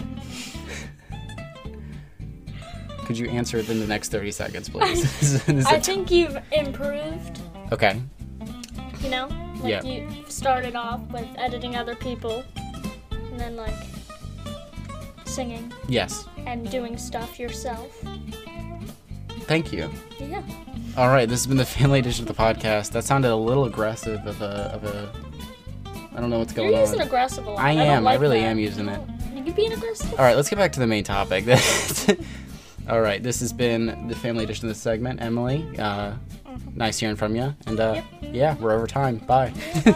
Could 3.06 3.16
you 3.18 3.28
answer 3.30 3.56
it 3.58 3.68
in 3.70 3.78
the 3.78 3.86
next 3.86 4.10
30 4.10 4.30
seconds, 4.32 4.68
please? 4.68 5.48
I 5.66 5.78
think 5.78 6.10
you've 6.10 6.36
improved, 6.50 7.40
okay. 7.72 8.00
You 9.06 9.10
know? 9.12 9.28
Like 9.62 9.70
Yeah. 9.70 9.82
you 9.82 10.08
started 10.28 10.74
off 10.76 11.00
with 11.12 11.26
editing 11.38 11.76
other 11.76 11.94
people 11.94 12.42
and 13.10 13.38
then 13.40 13.56
like 13.56 13.74
singing 15.24 15.72
Yes. 15.88 16.24
and 16.46 16.68
doing 16.70 16.96
stuff 16.98 17.38
yourself. 17.38 17.88
Thank 19.42 19.72
you. 19.72 19.88
Yeah. 20.18 20.42
All 20.96 21.08
right, 21.08 21.28
this 21.28 21.40
has 21.40 21.46
been 21.46 21.56
the 21.56 21.64
family 21.64 22.00
edition 22.00 22.28
of 22.28 22.34
the 22.36 22.42
podcast. 22.42 22.90
That 22.92 23.04
sounded 23.04 23.30
a 23.30 23.36
little 23.36 23.64
aggressive 23.66 24.26
of 24.26 24.40
a 24.42 24.72
of 24.74 24.84
a. 24.84 25.12
I 26.16 26.20
don't 26.20 26.30
know 26.30 26.38
what's 26.38 26.52
going 26.54 26.70
You're 26.72 26.80
using 26.80 27.00
on. 27.00 27.06
aggressive 27.06 27.46
a 27.46 27.50
lot. 27.50 27.60
I 27.60 27.74
don't 27.74 27.86
am, 27.86 28.06
I 28.08 28.14
really 28.14 28.40
that. 28.40 28.46
am 28.46 28.58
using 28.58 28.88
it. 28.88 29.00
You 29.44 29.52
being 29.52 29.72
aggressive? 29.72 30.10
All 30.12 30.24
right, 30.24 30.34
let's 30.34 30.48
get 30.48 30.56
back 30.58 30.72
to 30.72 30.80
the 30.80 30.86
main 30.86 31.04
topic. 31.04 31.44
All 32.88 33.00
right, 33.00 33.22
this 33.22 33.38
has 33.40 33.52
been 33.52 34.08
the 34.08 34.16
family 34.16 34.42
edition 34.44 34.66
of 34.66 34.70
this 34.74 34.80
segment. 34.82 35.20
Emily, 35.22 35.64
uh, 35.78 36.12
nice 36.74 36.98
hearing 36.98 37.16
from 37.16 37.36
you. 37.36 37.54
And 37.66 37.80
uh, 37.80 38.02
yeah, 38.20 38.56
we're 38.56 38.72
over 38.72 38.86
time. 38.86 39.18
Bye. 39.18 39.52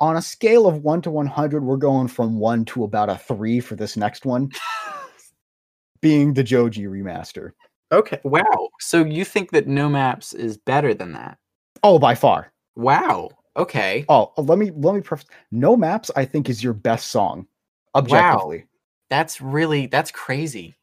On 0.00 0.16
a 0.16 0.22
scale 0.22 0.66
of 0.66 0.82
one 0.82 1.02
to 1.02 1.10
100, 1.10 1.62
we're 1.62 1.76
going 1.76 2.08
from 2.08 2.38
one 2.38 2.64
to 2.66 2.84
about 2.84 3.10
a 3.10 3.18
three 3.18 3.60
for 3.60 3.76
this 3.76 3.98
next 3.98 4.24
one, 4.24 4.50
being 6.00 6.34
the 6.34 6.42
Joji 6.42 6.84
remaster. 6.84 7.52
okay. 7.92 8.20
Wow. 8.24 8.68
So 8.80 9.04
you 9.04 9.24
think 9.24 9.50
that 9.52 9.66
No 9.66 9.88
Maps 9.88 10.32
is 10.32 10.56
better 10.56 10.94
than 10.94 11.12
that? 11.12 11.38
Oh, 11.82 11.98
by 11.98 12.14
far. 12.14 12.52
Wow. 12.76 13.30
Okay. 13.56 14.04
Oh, 14.08 14.32
let 14.36 14.58
me 14.58 14.70
let 14.74 14.94
me 14.94 15.00
preface. 15.00 15.26
No 15.50 15.76
Maps, 15.76 16.10
I 16.16 16.24
think, 16.24 16.48
is 16.48 16.62
your 16.62 16.72
best 16.72 17.10
song, 17.10 17.46
objectively. 17.94 18.66
That's 19.08 19.40
really 19.40 19.86
that's 19.86 20.10
crazy. 20.10 20.76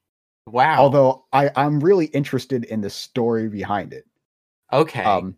Wow. 0.46 0.78
Although 0.80 1.26
I 1.34 1.50
I'm 1.56 1.80
really 1.80 2.08
interested 2.08 2.66
in 2.66 2.82
the 2.82 2.90
story 2.90 3.48
behind 3.50 3.94
it. 3.94 4.06
okay. 4.72 5.04
Um, 5.04 5.36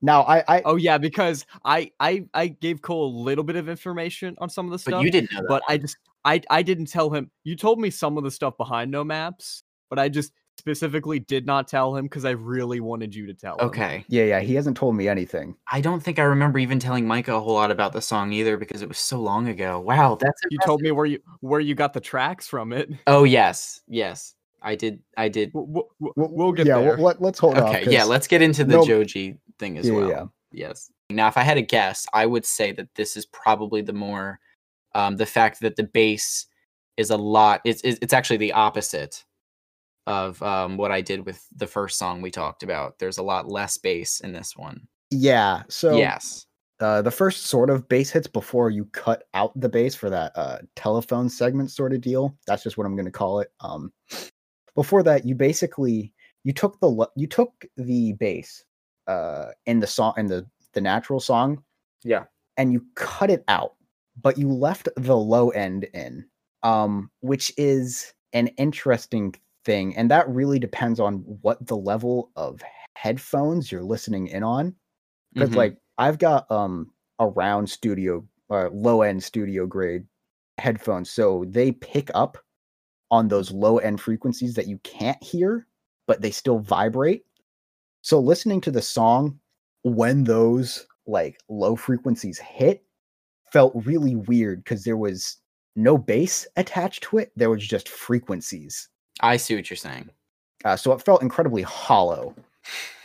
now 0.00 0.22
I 0.22 0.44
I 0.48 0.62
Oh 0.64 0.76
yeah, 0.76 0.96
because 0.98 1.44
I 1.64 1.90
I 1.98 2.24
I 2.34 2.48
gave 2.48 2.82
Cole 2.82 3.06
a 3.06 3.14
little 3.18 3.44
bit 3.44 3.56
of 3.56 3.68
information 3.68 4.36
on 4.38 4.48
some 4.48 4.66
of 4.66 4.70
the 4.70 4.76
but 4.84 4.92
stuff. 4.94 5.04
you 5.04 5.10
didn't 5.10 5.32
know 5.32 5.40
that. 5.40 5.48
but 5.48 5.62
I 5.68 5.76
just 5.76 5.96
I 6.24 6.40
I 6.50 6.62
didn't 6.62 6.86
tell 6.86 7.10
him. 7.10 7.30
You 7.44 7.56
told 7.56 7.80
me 7.80 7.90
some 7.90 8.18
of 8.18 8.24
the 8.24 8.30
stuff 8.30 8.56
behind 8.56 8.90
no 8.90 9.04
maps, 9.04 9.62
but 9.90 9.98
I 9.98 10.08
just 10.08 10.32
specifically 10.58 11.20
did 11.20 11.46
not 11.46 11.68
tell 11.68 11.94
him 11.94 12.06
because 12.06 12.24
I 12.24 12.30
really 12.30 12.80
wanted 12.80 13.14
you 13.14 13.26
to 13.28 13.34
tell 13.34 13.56
him. 13.58 13.66
okay. 13.66 14.04
yeah 14.08 14.24
yeah 14.24 14.40
he 14.40 14.54
hasn't 14.56 14.76
told 14.76 14.96
me 14.96 15.08
anything. 15.08 15.54
I 15.70 15.80
don't 15.80 16.02
think 16.02 16.18
I 16.18 16.24
remember 16.24 16.58
even 16.58 16.80
telling 16.80 17.06
Micah 17.06 17.34
a 17.34 17.40
whole 17.40 17.54
lot 17.54 17.70
about 17.70 17.92
the 17.92 18.02
song 18.02 18.32
either 18.32 18.56
because 18.56 18.82
it 18.82 18.88
was 18.88 18.98
so 18.98 19.20
long 19.20 19.48
ago. 19.48 19.78
Wow, 19.78 20.18
that's 20.20 20.40
You 20.50 20.58
told 20.64 20.80
me 20.80 20.90
where 20.90 21.06
you 21.06 21.20
where 21.40 21.60
you 21.60 21.74
got 21.74 21.92
the 21.92 22.00
tracks 22.00 22.48
from 22.48 22.72
it. 22.72 22.90
Oh 23.06 23.24
yes, 23.24 23.82
yes, 23.86 24.34
I 24.60 24.74
did. 24.74 25.00
I 25.16 25.28
did. 25.28 25.52
We'll, 25.54 25.88
we'll, 26.00 26.52
get 26.52 26.66
yeah, 26.66 26.80
there. 26.80 26.96
Well, 26.96 27.06
let, 27.06 27.22
let's 27.22 27.38
hold 27.38 27.56
on. 27.58 27.68
Okay, 27.68 27.90
yeah, 27.90 28.04
let's 28.04 28.26
get 28.26 28.42
into 28.42 28.64
the 28.64 28.76
no- 28.76 28.84
Joji 28.84 29.38
thing 29.58 29.78
as 29.78 29.86
Yeah, 29.86 29.94
well. 29.94 30.08
yeah. 30.08 30.24
Yes. 30.50 30.90
Now, 31.10 31.28
if 31.28 31.36
I 31.36 31.42
had 31.42 31.56
a 31.56 31.62
guess, 31.62 32.06
I 32.12 32.26
would 32.26 32.44
say 32.44 32.72
that 32.72 32.88
this 32.94 33.16
is 33.16 33.26
probably 33.26 33.80
the 33.80 33.92
more 33.92 34.40
um, 34.98 35.16
the 35.16 35.26
fact 35.26 35.60
that 35.60 35.76
the 35.76 35.84
bass 35.84 36.46
is 36.96 37.10
a 37.10 37.16
lot. 37.16 37.60
It's 37.64 37.80
it's 37.82 37.98
it's 38.02 38.12
actually 38.12 38.38
the 38.38 38.52
opposite 38.52 39.24
of 40.06 40.42
um, 40.42 40.76
what 40.76 40.90
I 40.90 41.00
did 41.00 41.24
with 41.24 41.46
the 41.54 41.66
first 41.66 41.98
song 41.98 42.20
we 42.20 42.30
talked 42.30 42.62
about. 42.62 42.98
There's 42.98 43.18
a 43.18 43.22
lot 43.22 43.48
less 43.48 43.78
bass 43.78 44.20
in 44.20 44.32
this 44.32 44.56
one. 44.56 44.88
Yeah. 45.10 45.62
So 45.68 45.96
yes. 45.96 46.46
uh, 46.80 47.02
the 47.02 47.10
first 47.10 47.46
sort 47.46 47.70
of 47.70 47.88
bass 47.88 48.10
hits 48.10 48.26
before 48.26 48.70
you 48.70 48.86
cut 48.86 49.24
out 49.34 49.52
the 49.60 49.68
bass 49.68 49.94
for 49.94 50.10
that 50.10 50.32
uh, 50.34 50.58
telephone 50.76 51.28
segment 51.28 51.70
sort 51.70 51.92
of 51.92 52.00
deal. 52.00 52.36
That's 52.46 52.62
just 52.64 52.76
what 52.76 52.86
I'm 52.86 52.96
going 52.96 53.04
to 53.04 53.12
call 53.12 53.40
it. 53.40 53.52
Um, 53.60 53.92
before 54.74 55.02
that, 55.04 55.24
you 55.24 55.34
basically 55.34 56.12
you 56.42 56.52
took 56.52 56.80
the 56.80 57.06
you 57.14 57.26
took 57.26 57.52
the 57.76 58.14
bass 58.14 58.64
uh, 59.06 59.50
in 59.66 59.78
the 59.78 59.86
song 59.86 60.14
in 60.16 60.26
the 60.26 60.44
the 60.72 60.80
natural 60.80 61.20
song, 61.20 61.62
Yeah. 62.02 62.24
and 62.56 62.72
you 62.72 62.84
cut 62.94 63.30
it 63.30 63.44
out, 63.48 63.74
but 64.20 64.38
you 64.38 64.52
left 64.52 64.88
the 64.96 65.16
low 65.16 65.50
end 65.50 65.84
in, 65.94 66.26
um, 66.62 67.10
which 67.20 67.52
is 67.56 68.12
an 68.32 68.48
interesting 68.58 69.34
thing, 69.64 69.96
and 69.96 70.10
that 70.10 70.28
really 70.28 70.58
depends 70.58 71.00
on 71.00 71.18
what 71.42 71.64
the 71.66 71.76
level 71.76 72.30
of 72.36 72.62
headphones 72.96 73.70
you're 73.70 73.84
listening 73.84 74.26
in 74.28 74.42
on 74.42 74.74
because 75.34 75.50
Mhm. 75.50 75.56
like 75.56 75.78
I've 75.98 76.18
got 76.18 76.50
um 76.50 76.92
around 77.20 77.68
studio 77.70 78.26
uh, 78.50 78.70
low 78.72 79.02
end 79.02 79.22
studio 79.24 79.66
grade 79.66 80.06
headphones, 80.58 81.10
so 81.10 81.44
they 81.48 81.72
pick 81.72 82.10
up 82.14 82.38
on 83.10 83.28
those 83.28 83.50
low 83.52 83.78
end 83.78 84.00
frequencies 84.00 84.54
that 84.54 84.66
you 84.68 84.78
can't 84.78 85.22
hear, 85.22 85.66
but 86.06 86.20
they 86.22 86.30
still 86.30 86.58
vibrate. 86.60 87.24
So 88.02 88.20
listening 88.20 88.60
to 88.62 88.70
the 88.70 88.82
song 88.82 89.40
when 89.82 90.24
those 90.24 90.86
like 91.06 91.40
low 91.48 91.76
frequencies 91.76 92.38
hit 92.38 92.84
felt 93.52 93.72
really 93.74 94.16
weird 94.16 94.64
because 94.64 94.84
there 94.84 94.96
was 94.96 95.36
no 95.76 95.96
bass 95.98 96.46
attached 96.56 97.02
to 97.04 97.18
it. 97.18 97.32
There 97.36 97.50
was 97.50 97.66
just 97.66 97.88
frequencies. 97.88 98.88
I 99.20 99.36
see 99.36 99.54
what 99.54 99.68
you're 99.70 99.76
saying. 99.76 100.10
Uh, 100.64 100.76
so 100.76 100.92
it 100.92 101.02
felt 101.02 101.22
incredibly 101.22 101.62
hollow 101.62 102.34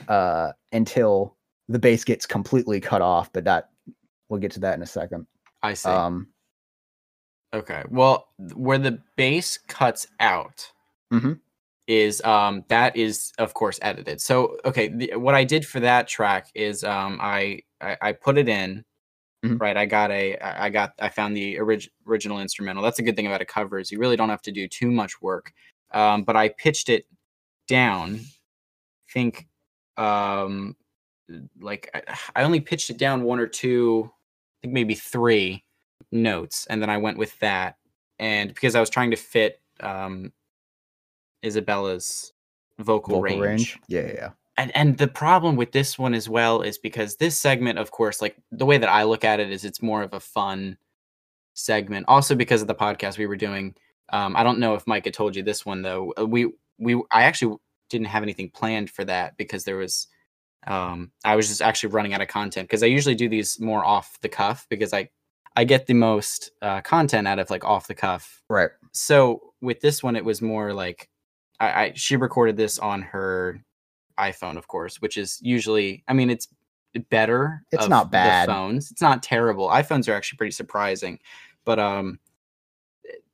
uh, 0.07 0.51
until 0.71 1.35
the 1.69 1.79
bass 1.79 2.03
gets 2.03 2.25
completely 2.25 2.79
cut 2.79 3.01
off. 3.01 3.31
But 3.31 3.43
that 3.45 3.69
we'll 4.29 4.39
get 4.39 4.51
to 4.53 4.59
that 4.61 4.75
in 4.75 4.81
a 4.81 4.87
second. 4.87 5.27
I 5.61 5.73
see. 5.75 5.89
Um, 5.89 6.27
Okay. 7.53 7.83
Well, 7.89 8.29
where 8.55 8.79
the 8.79 8.99
bass 9.15 9.59
cuts 9.67 10.07
out 10.19 10.71
Mhm. 11.11 11.39
is 11.85 12.19
um 12.23 12.63
that 12.69 12.95
is 12.95 13.31
of 13.37 13.53
course 13.53 13.77
edited. 13.83 14.19
So 14.21 14.57
okay, 14.65 14.87
the, 14.87 15.15
what 15.17 15.35
I 15.35 15.43
did 15.43 15.65
for 15.65 15.79
that 15.81 16.07
track 16.07 16.49
is 16.55 16.83
um 16.83 17.19
I 17.21 17.61
I, 17.79 17.97
I 18.01 18.11
put 18.13 18.37
it 18.39 18.49
in. 18.49 18.83
Mhm. 19.43 19.59
Right, 19.59 19.75
I 19.75 19.85
got 19.85 20.09
a 20.11 20.37
i 20.39 20.69
got, 20.69 20.93
I 20.99 21.09
found 21.09 21.35
the 21.35 21.59
orig- 21.59 21.89
original 22.07 22.39
instrumental. 22.39 22.81
That's 22.81 22.99
a 22.99 23.03
good 23.03 23.15
thing 23.15 23.27
about 23.27 23.41
a 23.41 23.45
cover 23.45 23.77
is 23.79 23.91
you 23.91 23.99
really 23.99 24.15
don't 24.15 24.29
have 24.29 24.41
to 24.43 24.51
do 24.51 24.67
too 24.67 24.89
much 24.89 25.21
work. 25.21 25.51
Um, 25.91 26.23
but 26.23 26.35
I 26.35 26.49
pitched 26.49 26.89
it 26.89 27.05
down. 27.67 28.21
Think, 29.11 29.47
um, 29.97 30.75
like 31.59 31.89
I, 31.93 32.01
I 32.37 32.43
only 32.43 32.59
pitched 32.61 32.89
it 32.89 32.97
down 32.97 33.23
one 33.23 33.39
or 33.39 33.47
two, 33.47 34.09
I 34.09 34.57
think 34.61 34.73
maybe 34.73 34.95
three 34.95 35.63
notes 36.11 36.67
and 36.67 36.79
then 36.79 36.91
i 36.91 36.97
went 36.97 37.17
with 37.17 37.37
that 37.39 37.77
and 38.19 38.53
because 38.53 38.75
i 38.75 38.79
was 38.79 38.89
trying 38.89 39.09
to 39.09 39.17
fit 39.17 39.59
um 39.79 40.31
isabella's 41.43 42.33
vocal, 42.79 43.15
vocal 43.15 43.39
range, 43.39 43.75
range. 43.75 43.79
Yeah, 43.87 44.11
yeah. 44.13 44.29
And, 44.57 44.75
and 44.75 44.97
the 44.97 45.07
problem 45.07 45.55
with 45.55 45.71
this 45.71 45.97
one 45.97 46.13
as 46.13 46.29
well 46.29 46.61
is 46.61 46.77
because 46.77 47.15
this 47.15 47.37
segment 47.39 47.79
of 47.79 47.89
course 47.91 48.21
like 48.21 48.35
the 48.51 48.65
way 48.65 48.77
that 48.77 48.89
i 48.89 49.03
look 49.03 49.23
at 49.23 49.39
it 49.39 49.49
is 49.49 49.65
it's 49.65 49.81
more 49.81 50.03
of 50.03 50.13
a 50.13 50.19
fun 50.19 50.77
segment 51.55 52.05
also 52.07 52.35
because 52.35 52.61
of 52.61 52.67
the 52.67 52.75
podcast 52.75 53.17
we 53.17 53.27
were 53.27 53.35
doing 53.35 53.75
Um, 54.09 54.35
I 54.35 54.43
don't 54.43 54.59
know 54.59 54.75
if 54.75 54.85
Micah 54.85 55.11
told 55.11 55.35
you 55.35 55.43
this 55.43 55.65
one 55.65 55.81
though. 55.81 56.13
Uh, 56.19 56.25
We 56.25 56.51
we 56.77 56.95
I 57.09 57.23
actually 57.23 57.57
didn't 57.89 58.07
have 58.07 58.23
anything 58.23 58.49
planned 58.51 58.89
for 58.89 59.05
that 59.05 59.37
because 59.37 59.63
there 59.63 59.77
was 59.77 60.07
um 60.67 61.11
I 61.23 61.35
was 61.35 61.47
just 61.47 61.61
actually 61.61 61.93
running 61.93 62.13
out 62.13 62.21
of 62.21 62.27
content 62.27 62.67
because 62.67 62.83
I 62.83 62.87
usually 62.87 63.15
do 63.15 63.29
these 63.29 63.59
more 63.59 63.83
off 63.85 64.17
the 64.21 64.29
cuff 64.29 64.67
because 64.69 64.93
I 64.93 65.09
I 65.55 65.63
get 65.65 65.85
the 65.87 65.93
most 65.93 66.51
uh, 66.61 66.81
content 66.81 67.27
out 67.27 67.39
of 67.39 67.49
like 67.49 67.63
off 67.65 67.87
the 67.87 67.95
cuff 67.95 68.41
Right. 68.49 68.71
so 68.91 69.53
with 69.61 69.79
this 69.81 70.03
one 70.03 70.15
it 70.15 70.25
was 70.25 70.41
more 70.41 70.73
like 70.73 71.09
I, 71.59 71.67
I 71.83 71.93
she 71.95 72.15
recorded 72.17 72.57
this 72.57 72.79
on 72.79 73.01
her 73.13 73.63
iphone 74.19 74.57
of 74.57 74.67
course 74.67 75.01
which 75.01 75.17
is 75.17 75.39
usually 75.41 76.03
i 76.07 76.13
mean 76.13 76.29
it's 76.29 76.47
better 77.09 77.63
It's 77.71 77.85
of 77.85 77.89
not 77.89 78.03
the 78.05 78.09
bad. 78.17 78.47
phones. 78.47 78.91
It's 78.91 79.01
not 79.01 79.23
terrible. 79.23 79.67
iphones 79.69 80.07
are 80.07 80.13
actually 80.13 80.37
pretty 80.37 80.51
surprising 80.51 81.17
but 81.65 81.79
um 81.79 82.19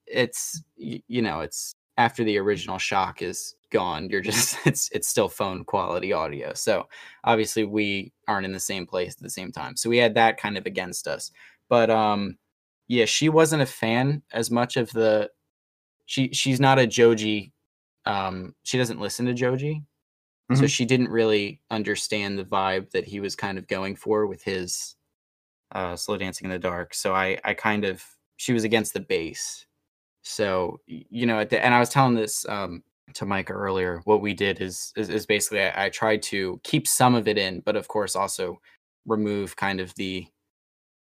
it's 0.07 0.63
you 0.77 1.21
know 1.21 1.41
it's 1.41 1.75
after 1.97 2.23
the 2.23 2.37
original 2.37 2.77
shock 2.77 3.21
is 3.21 3.55
gone 3.71 4.09
you're 4.09 4.21
just 4.21 4.57
it's 4.65 4.89
it's 4.93 5.07
still 5.07 5.27
phone 5.29 5.63
quality 5.65 6.13
audio. 6.13 6.53
So 6.53 6.87
obviously 7.25 7.65
we 7.65 8.13
aren't 8.27 8.45
in 8.45 8.53
the 8.53 8.59
same 8.59 8.87
place 8.87 9.13
at 9.15 9.21
the 9.21 9.29
same 9.29 9.51
time. 9.51 9.75
So 9.75 9.89
we 9.89 9.97
had 9.97 10.15
that 10.15 10.37
kind 10.37 10.57
of 10.57 10.65
against 10.65 11.07
us. 11.07 11.31
But 11.67 11.89
um 11.89 12.37
yeah 12.87 13.05
she 13.05 13.27
wasn't 13.29 13.61
a 13.61 13.65
fan 13.67 14.23
as 14.31 14.49
much 14.49 14.77
of 14.77 14.89
the 14.91 15.29
she 16.05 16.29
she's 16.33 16.59
not 16.59 16.79
a 16.79 16.87
joji 16.87 17.51
um 18.05 18.55
she 18.63 18.77
doesn't 18.77 18.99
listen 19.01 19.25
to 19.27 19.33
joji 19.33 19.83
so 20.53 20.65
Mhm. 20.65 20.69
she 20.69 20.85
didn't 20.85 21.09
really 21.09 21.61
understand 21.71 22.37
the 22.39 22.43
vibe 22.45 22.89
that 22.91 23.05
he 23.05 23.19
was 23.19 23.35
kind 23.35 23.57
of 23.57 23.67
going 23.67 23.95
for 23.95 24.27
with 24.27 24.43
his 24.43 24.95
uh 25.73 25.95
slow 25.95 26.17
dancing 26.17 26.45
in 26.45 26.51
the 26.51 26.59
dark 26.59 26.93
so 26.93 27.13
i 27.13 27.37
i 27.45 27.53
kind 27.53 27.85
of 27.85 28.03
she 28.37 28.53
was 28.53 28.63
against 28.63 28.93
the 28.93 28.99
bass 28.99 29.65
so 30.23 30.79
you 30.87 31.25
know 31.27 31.39
at 31.39 31.49
the, 31.49 31.63
and 31.63 31.73
i 31.73 31.79
was 31.79 31.89
telling 31.89 32.15
this 32.15 32.47
um 32.49 32.83
to 33.13 33.25
micah 33.25 33.53
earlier 33.53 34.01
what 34.05 34.21
we 34.21 34.33
did 34.33 34.61
is 34.61 34.93
is, 34.97 35.09
is 35.09 35.25
basically 35.25 35.61
I, 35.61 35.85
I 35.85 35.89
tried 35.89 36.21
to 36.23 36.59
keep 36.63 36.87
some 36.87 37.15
of 37.15 37.27
it 37.27 37.37
in 37.37 37.61
but 37.61 37.75
of 37.75 37.87
course 37.87 38.15
also 38.15 38.59
remove 39.05 39.55
kind 39.55 39.79
of 39.81 39.93
the 39.95 40.27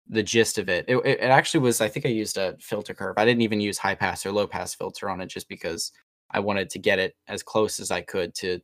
the 0.09 0.23
gist 0.23 0.57
of 0.57 0.69
it. 0.69 0.85
It 0.87 0.97
it 1.05 1.19
actually 1.21 1.61
was. 1.61 1.81
I 1.81 1.89
think 1.89 2.05
I 2.05 2.09
used 2.09 2.37
a 2.37 2.55
filter 2.59 2.93
curve. 2.93 3.15
I 3.17 3.25
didn't 3.25 3.41
even 3.41 3.59
use 3.61 3.77
high 3.77 3.95
pass 3.95 4.25
or 4.25 4.31
low 4.31 4.47
pass 4.47 4.73
filter 4.73 5.09
on 5.09 5.21
it, 5.21 5.27
just 5.27 5.49
because 5.49 5.91
I 6.31 6.39
wanted 6.39 6.69
to 6.71 6.79
get 6.79 6.99
it 6.99 7.15
as 7.27 7.43
close 7.43 7.79
as 7.79 7.91
I 7.91 8.01
could 8.01 8.33
to 8.35 8.59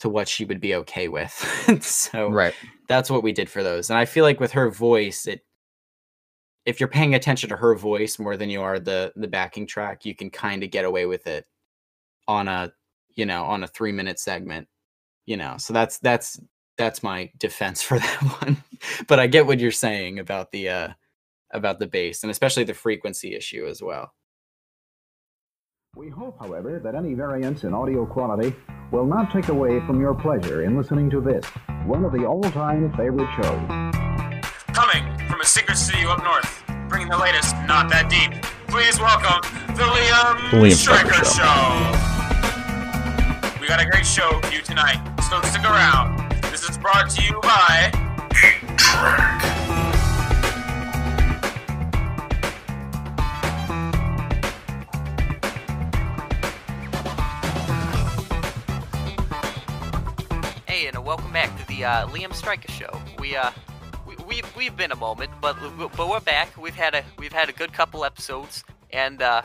to 0.00 0.08
what 0.08 0.28
she 0.28 0.44
would 0.44 0.60
be 0.60 0.74
okay 0.76 1.08
with. 1.08 1.32
so 1.82 2.30
Right. 2.30 2.54
that's 2.88 3.10
what 3.10 3.22
we 3.22 3.32
did 3.32 3.50
for 3.50 3.62
those. 3.62 3.90
And 3.90 3.98
I 3.98 4.04
feel 4.04 4.24
like 4.24 4.40
with 4.40 4.52
her 4.52 4.70
voice, 4.70 5.26
it 5.26 5.44
if 6.64 6.80
you're 6.80 6.88
paying 6.88 7.14
attention 7.14 7.48
to 7.48 7.56
her 7.56 7.74
voice 7.74 8.18
more 8.18 8.36
than 8.36 8.50
you 8.50 8.60
are 8.60 8.78
the 8.78 9.12
the 9.16 9.28
backing 9.28 9.66
track, 9.66 10.04
you 10.04 10.14
can 10.14 10.30
kind 10.30 10.62
of 10.62 10.70
get 10.70 10.84
away 10.84 11.06
with 11.06 11.26
it 11.26 11.46
on 12.26 12.46
a 12.48 12.72
you 13.14 13.26
know 13.26 13.44
on 13.44 13.64
a 13.64 13.68
three 13.68 13.92
minute 13.92 14.18
segment. 14.18 14.68
You 15.26 15.36
know, 15.36 15.56
so 15.58 15.72
that's 15.72 15.98
that's 15.98 16.40
that's 16.76 17.02
my 17.02 17.30
defense 17.38 17.82
for 17.88 17.98
that 17.98 18.22
one. 18.42 18.62
but 19.08 19.18
I 19.18 19.26
get 19.26 19.46
what 19.46 19.60
you're 19.60 19.70
saying 19.72 20.18
about 20.18 20.52
the 20.52 20.68
uh 20.68 20.88
about 21.52 21.78
the 21.78 21.86
bass 21.86 22.22
and 22.22 22.30
especially 22.30 22.64
the 22.64 22.74
frequency 22.74 23.34
issue 23.34 23.66
as 23.66 23.82
well. 23.82 24.12
We 25.96 26.10
hope, 26.10 26.38
however, 26.38 26.78
that 26.84 26.94
any 26.94 27.14
variance 27.14 27.64
in 27.64 27.74
audio 27.74 28.06
quality 28.06 28.54
will 28.90 29.04
not 29.04 29.30
take 29.30 29.48
away 29.48 29.80
from 29.86 30.00
your 30.00 30.14
pleasure 30.14 30.64
in 30.64 30.74
listening 30.76 31.08
to 31.10 31.20
this, 31.20 31.44
one 31.84 32.04
of 32.04 32.12
the 32.12 32.24
all-time 32.24 32.90
favorite 32.96 33.28
shows. 33.36 33.60
Coming 34.72 35.04
from 35.28 35.40
a 35.40 35.44
secret 35.44 35.76
studio 35.76 36.08
up 36.10 36.24
north, 36.24 36.64
bringing 36.88 37.08
the 37.08 37.18
latest 37.18 37.54
Not 37.66 37.90
That 37.90 38.08
Deep. 38.08 38.32
Please 38.68 38.98
welcome 38.98 39.42
the 39.76 39.82
Liam, 39.82 40.50
The 40.50 40.56
Liam 40.56 40.72
Stryker 40.72 40.72
Stryker 40.72 41.24
Show. 41.24 41.92
We 43.60 43.68
got 43.68 43.84
a 43.84 43.90
great 43.90 44.06
show 44.06 44.40
for 44.40 44.54
you 44.54 44.62
tonight, 44.62 44.98
so 45.28 45.42
stick 45.48 45.64
around. 45.64 46.16
This 46.50 46.66
is 46.68 46.78
brought 46.78 47.10
to 47.10 47.22
you 47.22 47.38
by 47.42 47.92
welcome 61.08 61.32
back 61.32 61.58
to 61.58 61.66
the 61.68 61.82
uh, 61.82 62.06
Liam 62.08 62.34
Stryker 62.34 62.70
Show. 62.70 63.00
We 63.18 63.34
uh, 63.34 63.50
we, 64.06 64.14
we've 64.26 64.56
we've 64.56 64.76
been 64.76 64.92
a 64.92 64.96
moment, 64.96 65.30
but 65.40 65.56
but 65.96 66.06
we're 66.06 66.20
back. 66.20 66.54
We've 66.58 66.74
had 66.74 66.94
a 66.94 67.02
we've 67.16 67.32
had 67.32 67.48
a 67.48 67.52
good 67.54 67.72
couple 67.72 68.04
episodes, 68.04 68.62
and 68.90 69.22
uh, 69.22 69.40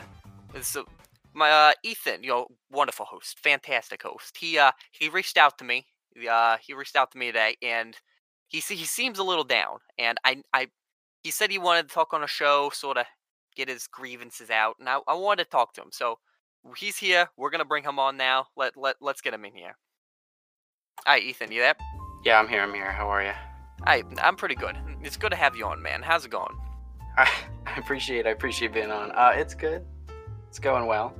so 0.60 0.84
my 1.32 1.50
uh, 1.50 1.72
Ethan, 1.82 2.22
you 2.22 2.44
wonderful 2.70 3.06
host, 3.06 3.40
fantastic 3.42 4.02
host. 4.02 4.36
He 4.38 4.58
uh 4.58 4.72
he 4.90 5.08
reached 5.08 5.38
out 5.38 5.56
to 5.56 5.64
me. 5.64 5.86
Uh, 6.30 6.58
he 6.60 6.74
reached 6.74 6.96
out 6.96 7.10
to 7.12 7.18
me 7.18 7.28
today, 7.28 7.56
and 7.62 7.96
he 8.48 8.58
he 8.58 8.84
seems 8.84 9.18
a 9.18 9.24
little 9.24 9.42
down, 9.42 9.78
and 9.98 10.18
I 10.22 10.42
I 10.52 10.68
he 11.22 11.30
said 11.30 11.50
he 11.50 11.56
wanted 11.56 11.88
to 11.88 11.94
talk 11.94 12.12
on 12.12 12.22
a 12.22 12.28
show, 12.28 12.68
sort 12.74 12.98
of 12.98 13.06
get 13.56 13.70
his 13.70 13.86
grievances 13.86 14.50
out, 14.50 14.76
and 14.78 14.86
I, 14.86 14.98
I 15.08 15.14
wanted 15.14 15.44
to 15.44 15.50
talk 15.50 15.72
to 15.74 15.80
him. 15.80 15.92
So 15.92 16.18
he's 16.76 16.98
here. 16.98 17.30
We're 17.38 17.48
gonna 17.48 17.64
bring 17.64 17.84
him 17.84 17.98
on 17.98 18.18
now. 18.18 18.48
Let 18.54 18.76
let 18.76 18.96
let's 19.00 19.22
get 19.22 19.32
him 19.32 19.46
in 19.46 19.54
here. 19.54 19.78
Hi, 21.06 21.18
Ethan. 21.18 21.52
You 21.52 21.60
there? 21.60 21.74
Yeah, 22.24 22.38
I'm 22.38 22.48
here. 22.48 22.62
I'm 22.62 22.72
here. 22.72 22.90
How 22.90 23.08
are 23.10 23.22
you? 23.22 23.32
Hi, 23.84 24.02
I'm 24.22 24.36
pretty 24.36 24.54
good. 24.54 24.76
It's 25.02 25.16
good 25.18 25.30
to 25.30 25.36
have 25.36 25.54
you 25.54 25.66
on, 25.66 25.82
man. 25.82 26.00
How's 26.02 26.24
it 26.24 26.30
going? 26.30 26.56
I, 27.18 27.30
I 27.66 27.76
appreciate 27.76 28.26
I 28.26 28.30
appreciate 28.30 28.72
being 28.72 28.90
on. 28.90 29.10
Uh, 29.12 29.32
it's 29.34 29.54
good. 29.54 29.84
It's 30.48 30.58
going 30.58 30.86
well. 30.86 31.14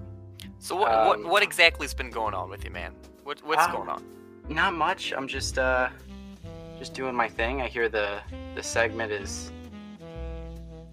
So 0.59 0.75
what 0.77 0.91
Um, 0.91 1.07
what 1.07 1.25
what 1.25 1.43
exactly's 1.43 1.93
been 1.93 2.11
going 2.11 2.33
on 2.33 2.49
with 2.49 2.65
you, 2.65 2.71
man? 2.71 2.95
What 3.25 3.45
what's 3.45 3.65
Um, 3.67 3.73
going 3.73 3.89
on? 3.91 4.05
Not 4.49 4.73
much. 4.75 5.13
I'm 5.13 5.29
just 5.29 5.59
uh 5.59 5.91
just 6.79 6.95
doing 6.95 7.15
my 7.15 7.29
thing. 7.29 7.61
I 7.61 7.67
hear 7.69 7.89
the 7.91 8.21
the 8.55 8.63
segment 8.63 9.13
is 9.13 9.53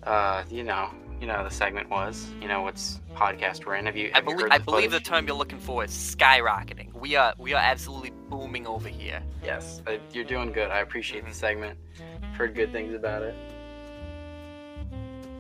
uh 0.04 0.43
you 0.49 0.63
know 0.63 0.89
you 1.21 1.27
know 1.27 1.43
the 1.43 1.51
segment 1.51 1.89
was. 1.89 2.29
You 2.41 2.47
know 2.47 2.63
what's 2.63 2.99
podcast 3.13 3.65
we're 3.65 3.75
in. 3.75 3.86
Have 3.86 3.95
you? 3.95 4.10
I 4.13 4.17
Have 4.17 4.23
you 4.23 4.31
believe 4.31 4.41
heard 4.41 4.51
I 4.51 4.57
the 4.57 4.63
believe 4.63 4.91
the 4.91 4.99
term 4.99 5.27
you're 5.27 5.36
looking 5.36 5.60
for 5.60 5.84
is 5.84 5.91
skyrocketing. 5.91 6.91
We 6.95 7.15
are 7.15 7.34
we 7.38 7.53
are 7.53 7.62
absolutely 7.62 8.12
booming 8.27 8.65
over 8.65 8.89
here. 8.89 9.21
Yes, 9.43 9.84
uh, 9.86 9.97
you're 10.12 10.25
doing 10.25 10.51
good. 10.51 10.71
I 10.71 10.79
appreciate 10.79 11.25
the 11.27 11.34
segment. 11.34 11.77
I've 12.23 12.36
heard 12.36 12.55
good 12.55 12.71
things 12.71 12.95
about 12.95 13.21
it. 13.21 13.36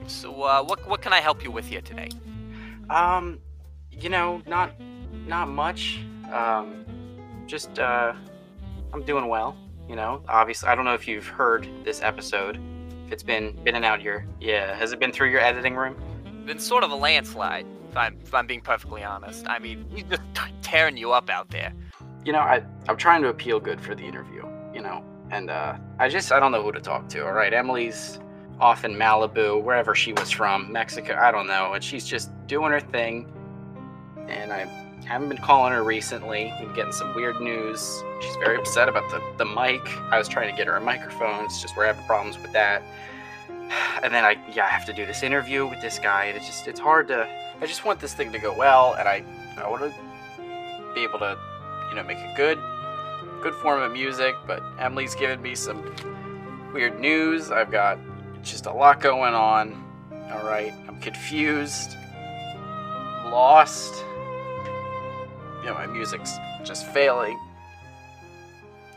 So 0.05 0.43
uh, 0.43 0.63
what 0.63 0.87
what 0.87 1.01
can 1.01 1.13
I 1.13 1.19
help 1.19 1.43
you 1.43 1.49
with 1.49 1.65
here 1.65 1.81
today? 1.81 2.09
Um, 2.91 3.39
you 3.91 4.09
know, 4.09 4.43
not 4.45 4.73
not 5.25 5.49
much. 5.49 5.99
Um, 6.31 6.85
just 7.47 7.79
uh, 7.79 8.13
I'm 8.93 9.03
doing 9.03 9.27
well. 9.27 9.57
You 9.89 9.95
know, 9.95 10.21
obviously, 10.27 10.69
I 10.69 10.75
don't 10.75 10.85
know 10.85 10.93
if 10.93 11.07
you've 11.07 11.27
heard 11.27 11.67
this 11.83 12.03
episode. 12.03 12.59
If 13.11 13.15
it's 13.15 13.23
been 13.23 13.61
been 13.65 13.75
and 13.75 13.83
out 13.83 14.01
your 14.01 14.25
yeah, 14.39 14.73
has 14.73 14.93
it 14.93 14.99
been 15.01 15.11
through 15.11 15.31
your 15.31 15.41
editing 15.41 15.75
room? 15.75 15.97
Been 16.45 16.59
sort 16.59 16.85
of 16.85 16.91
a 16.91 16.95
landslide. 16.95 17.65
If 17.89 17.97
I'm 17.97 18.17
if 18.23 18.33
I'm 18.33 18.47
being 18.47 18.61
perfectly 18.61 19.03
honest. 19.03 19.45
I 19.49 19.59
mean, 19.59 19.85
he's 19.93 20.05
just 20.05 20.21
tearing 20.61 20.95
you 20.95 21.11
up 21.11 21.29
out 21.29 21.49
there. 21.49 21.73
You 22.23 22.31
know, 22.31 22.39
I 22.39 22.63
I'm 22.87 22.95
trying 22.95 23.21
to 23.23 23.27
appeal 23.27 23.59
good 23.59 23.81
for 23.81 23.95
the 23.95 24.03
interview. 24.03 24.47
You 24.73 24.81
know, 24.81 25.03
and 25.29 25.49
uh, 25.49 25.75
I 25.99 26.07
just 26.07 26.31
I 26.31 26.39
don't 26.39 26.53
know 26.53 26.63
who 26.63 26.71
to 26.71 26.79
talk 26.79 27.09
to. 27.09 27.25
All 27.25 27.33
right, 27.33 27.53
Emily's 27.53 28.17
off 28.61 28.85
in 28.85 28.93
Malibu, 28.93 29.61
wherever 29.61 29.93
she 29.93 30.13
was 30.13 30.31
from, 30.31 30.71
Mexico. 30.71 31.19
I 31.21 31.31
don't 31.31 31.47
know, 31.47 31.73
and 31.73 31.83
she's 31.83 32.05
just 32.05 32.31
doing 32.47 32.71
her 32.71 32.79
thing. 32.79 33.29
And 34.29 34.53
I 34.53 34.87
haven't 35.05 35.29
been 35.29 35.37
calling 35.37 35.73
her 35.73 35.83
recently. 35.83 36.53
Been 36.59 36.73
getting 36.73 36.91
some 36.91 37.13
weird 37.15 37.39
news. 37.41 38.03
She's 38.21 38.35
very 38.37 38.57
upset 38.57 38.87
about 38.87 39.09
the 39.09 39.21
the 39.37 39.45
mic. 39.45 39.81
I 40.11 40.17
was 40.17 40.27
trying 40.27 40.49
to 40.49 40.55
get 40.55 40.67
her 40.67 40.75
a 40.75 40.81
microphone. 40.81 41.45
It's 41.45 41.61
just 41.61 41.75
we're 41.75 41.85
having 41.85 42.05
problems 42.05 42.37
with 42.37 42.51
that. 42.53 42.83
And 44.03 44.13
then 44.13 44.25
I 44.25 44.35
yeah 44.53 44.65
I 44.65 44.69
have 44.69 44.85
to 44.87 44.93
do 44.93 45.05
this 45.05 45.23
interview 45.23 45.65
with 45.65 45.79
this 45.81 45.97
guy, 45.99 46.25
and 46.25 46.35
it's 46.35 46.45
just 46.45 46.67
it's 46.67 46.79
hard 46.79 47.07
to. 47.09 47.27
I 47.61 47.65
just 47.65 47.85
want 47.85 47.99
this 47.99 48.13
thing 48.13 48.31
to 48.31 48.39
go 48.39 48.53
well, 48.57 48.95
and 48.95 49.07
I 49.07 49.23
I 49.57 49.69
want 49.69 49.83
to 49.83 49.93
be 50.93 51.03
able 51.03 51.19
to 51.19 51.37
you 51.89 51.95
know 51.95 52.03
make 52.03 52.17
a 52.17 52.33
good 52.35 52.59
good 53.41 53.53
form 53.55 53.81
of 53.81 53.91
music. 53.93 54.35
But 54.45 54.61
Emily's 54.79 55.15
given 55.15 55.41
me 55.41 55.55
some 55.55 55.79
weird 56.73 56.99
news. 56.99 57.51
I've 57.51 57.71
got 57.71 57.97
just 58.43 58.65
a 58.65 58.73
lot 58.73 58.99
going 58.99 59.33
on. 59.33 59.83
All 60.33 60.45
right, 60.45 60.73
I'm 60.87 60.99
confused, 60.99 61.95
lost. 63.25 64.03
You 65.61 65.67
know, 65.67 65.73
my 65.75 65.85
music's 65.87 66.33
just 66.63 66.87
failing. 66.87 67.39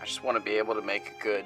I 0.00 0.06
just 0.06 0.24
want 0.24 0.36
to 0.38 0.42
be 0.42 0.52
able 0.58 0.74
to 0.74 0.82
make 0.82 1.12
a 1.18 1.22
good 1.22 1.44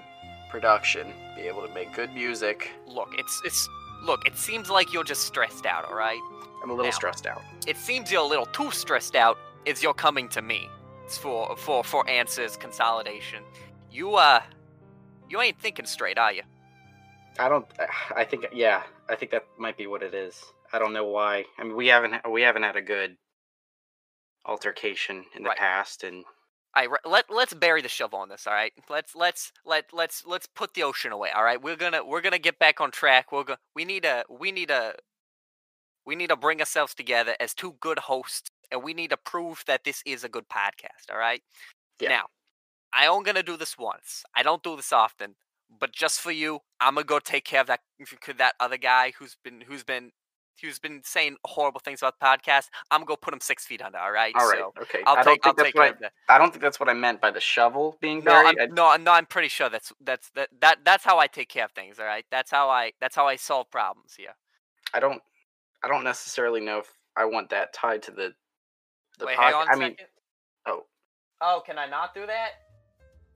production, 0.50 1.12
be 1.36 1.42
able 1.42 1.66
to 1.66 1.72
make 1.74 1.92
good 1.92 2.12
music. 2.14 2.70
Look, 2.86 3.14
it's 3.18 3.40
it's 3.44 3.68
look. 4.04 4.26
It 4.26 4.36
seems 4.36 4.70
like 4.70 4.92
you're 4.92 5.04
just 5.04 5.24
stressed 5.24 5.66
out. 5.66 5.84
All 5.86 5.94
right. 5.96 6.20
I'm 6.62 6.70
a 6.70 6.72
little 6.72 6.86
Now. 6.86 6.90
stressed 6.90 7.26
out. 7.26 7.42
It 7.66 7.76
seems 7.76 8.10
you're 8.10 8.22
a 8.22 8.26
little 8.26 8.46
too 8.46 8.70
stressed 8.70 9.14
out. 9.16 9.38
Is 9.64 9.82
you're 9.82 9.94
coming 9.94 10.28
to 10.30 10.42
me? 10.42 10.68
It's 11.04 11.18
for 11.18 11.56
for 11.56 11.82
for 11.84 12.08
answers, 12.08 12.56
consolidation. 12.56 13.42
You 13.90 14.14
uh, 14.16 14.40
you 15.28 15.40
ain't 15.40 15.58
thinking 15.60 15.86
straight, 15.86 16.18
are 16.18 16.32
you? 16.32 16.42
I 17.38 17.48
don't. 17.48 17.66
I 18.16 18.24
think 18.24 18.46
yeah. 18.52 18.82
I 19.08 19.14
think 19.16 19.30
that 19.32 19.46
might 19.58 19.76
be 19.76 19.86
what 19.86 20.02
it 20.02 20.14
is. 20.14 20.42
I 20.72 20.78
don't 20.78 20.92
know 20.92 21.06
why. 21.06 21.44
I 21.58 21.64
mean, 21.64 21.76
we 21.76 21.86
haven't 21.88 22.14
we 22.30 22.42
haven't 22.42 22.62
had 22.62 22.76
a 22.76 22.82
good 22.82 23.16
altercation 24.46 25.24
in 25.34 25.42
the 25.42 25.50
Right. 25.50 25.58
past, 25.58 26.04
and 26.04 26.24
All 26.74 26.82
right, 26.82 26.90
re- 26.90 27.10
let 27.10 27.30
let's 27.30 27.54
bury 27.54 27.82
the 27.82 27.88
shovel 27.88 28.18
on 28.20 28.28
this. 28.28 28.46
All 28.46 28.52
right, 28.54 28.72
let's 28.88 29.14
let's 29.14 29.52
let 29.64 29.92
let's 29.92 30.24
let's 30.26 30.46
put 30.46 30.74
the 30.74 30.82
ocean 30.84 31.12
away. 31.12 31.30
All 31.30 31.44
right, 31.44 31.60
we're 31.60 31.76
gonna 31.76 32.04
we're 32.04 32.20
gonna 32.20 32.38
get 32.38 32.58
back 32.58 32.80
on 32.80 32.90
track. 32.90 33.32
We're 33.32 33.44
gonna 33.44 33.58
we 33.74 33.84
need 33.84 34.04
a 34.04 34.24
we 34.28 34.52
need 34.52 34.70
a 34.70 34.94
we 36.04 36.16
need 36.16 36.28
to 36.30 36.36
bring 36.36 36.60
ourselves 36.60 36.94
together 36.94 37.36
as 37.40 37.54
two 37.54 37.74
good 37.80 37.98
hosts, 37.98 38.50
and 38.70 38.82
we 38.82 38.94
need 38.94 39.10
to 39.10 39.16
prove 39.16 39.62
that 39.66 39.84
this 39.84 40.02
is 40.06 40.24
a 40.24 40.28
good 40.28 40.48
podcast. 40.48 41.10
All 41.10 41.18
right. 41.18 41.42
Yeah. 42.00 42.08
Now, 42.10 42.26
I 42.94 43.06
am 43.06 43.22
gonna 43.22 43.42
do 43.42 43.56
this 43.56 43.76
once. 43.78 44.24
I 44.34 44.42
don't 44.42 44.62
do 44.62 44.76
this 44.76 44.92
often, 44.92 45.36
but 45.80 45.92
just 45.92 46.20
for 46.20 46.32
you, 46.32 46.60
I'm 46.80 46.94
gonna 46.94 47.04
go 47.04 47.18
take 47.18 47.44
care 47.44 47.60
of 47.62 47.66
that 47.68 47.80
that 48.38 48.54
other 48.60 48.78
guy 48.78 49.12
who's 49.18 49.36
been 49.44 49.62
who's 49.62 49.84
been 49.84 50.12
who's 50.60 50.78
been 50.78 51.00
saying 51.04 51.36
horrible 51.44 51.80
things 51.80 52.00
about 52.02 52.18
the 52.18 52.24
podcast. 52.26 52.68
I'm 52.90 53.00
gonna 53.00 53.06
go 53.06 53.16
put 53.16 53.32
him 53.34 53.40
six 53.40 53.64
feet 53.66 53.82
under. 53.82 53.98
All 53.98 54.12
right. 54.12 54.34
all 54.36 54.48
right, 54.48 54.58
So 54.58 54.72
okay. 54.82 55.00
I'll 55.06 55.16
I 55.16 55.22
don't 55.22 55.34
take 55.34 55.46
I'll 55.46 55.54
think 55.54 55.74
that's 55.74 55.92
take 56.00 56.10
I. 56.28 56.34
I 56.34 56.38
don't 56.38 56.50
think 56.50 56.62
that's 56.62 56.78
what 56.80 56.88
I 56.88 56.94
meant 56.94 57.20
by 57.20 57.30
the 57.30 57.40
shovel 57.40 57.96
being 58.00 58.18
No, 58.24 58.32
buried. 58.32 58.58
I'm, 58.60 58.74
no, 58.74 58.96
no. 58.96 59.12
I'm 59.12 59.26
pretty 59.26 59.48
sure 59.48 59.68
that's 59.68 59.92
that's 60.00 60.30
that, 60.30 60.48
that 60.60 60.78
that's 60.84 61.04
how 61.04 61.18
I 61.18 61.26
take 61.26 61.48
care 61.48 61.64
of 61.64 61.72
things. 61.72 61.98
All 61.98 62.06
right, 62.06 62.24
that's 62.30 62.50
how 62.50 62.68
I 62.68 62.92
that's 63.00 63.14
how 63.16 63.26
I 63.26 63.36
solve 63.36 63.70
problems 63.70 64.16
Yeah. 64.18 64.30
I, 64.92 64.96
I 64.98 65.00
don't 65.00 65.22
I 65.82 65.88
don't 65.88 66.04
necessarily 66.04 66.60
know 66.60 66.78
if 66.78 66.92
I 67.16 67.24
want 67.24 67.50
that 67.50 67.72
tied 67.72 68.02
to 68.04 68.10
the 68.10 68.32
the 69.18 69.26
Wait, 69.26 69.36
pod- 69.36 69.44
hang 69.46 69.54
on 69.54 69.68
a 69.68 69.70
I 69.72 69.74
mean, 69.76 69.90
second. 69.92 70.06
oh. 70.66 70.84
Oh, 71.40 71.62
can 71.64 71.78
I 71.78 71.86
not 71.88 72.14
do 72.14 72.26
that? 72.26 72.50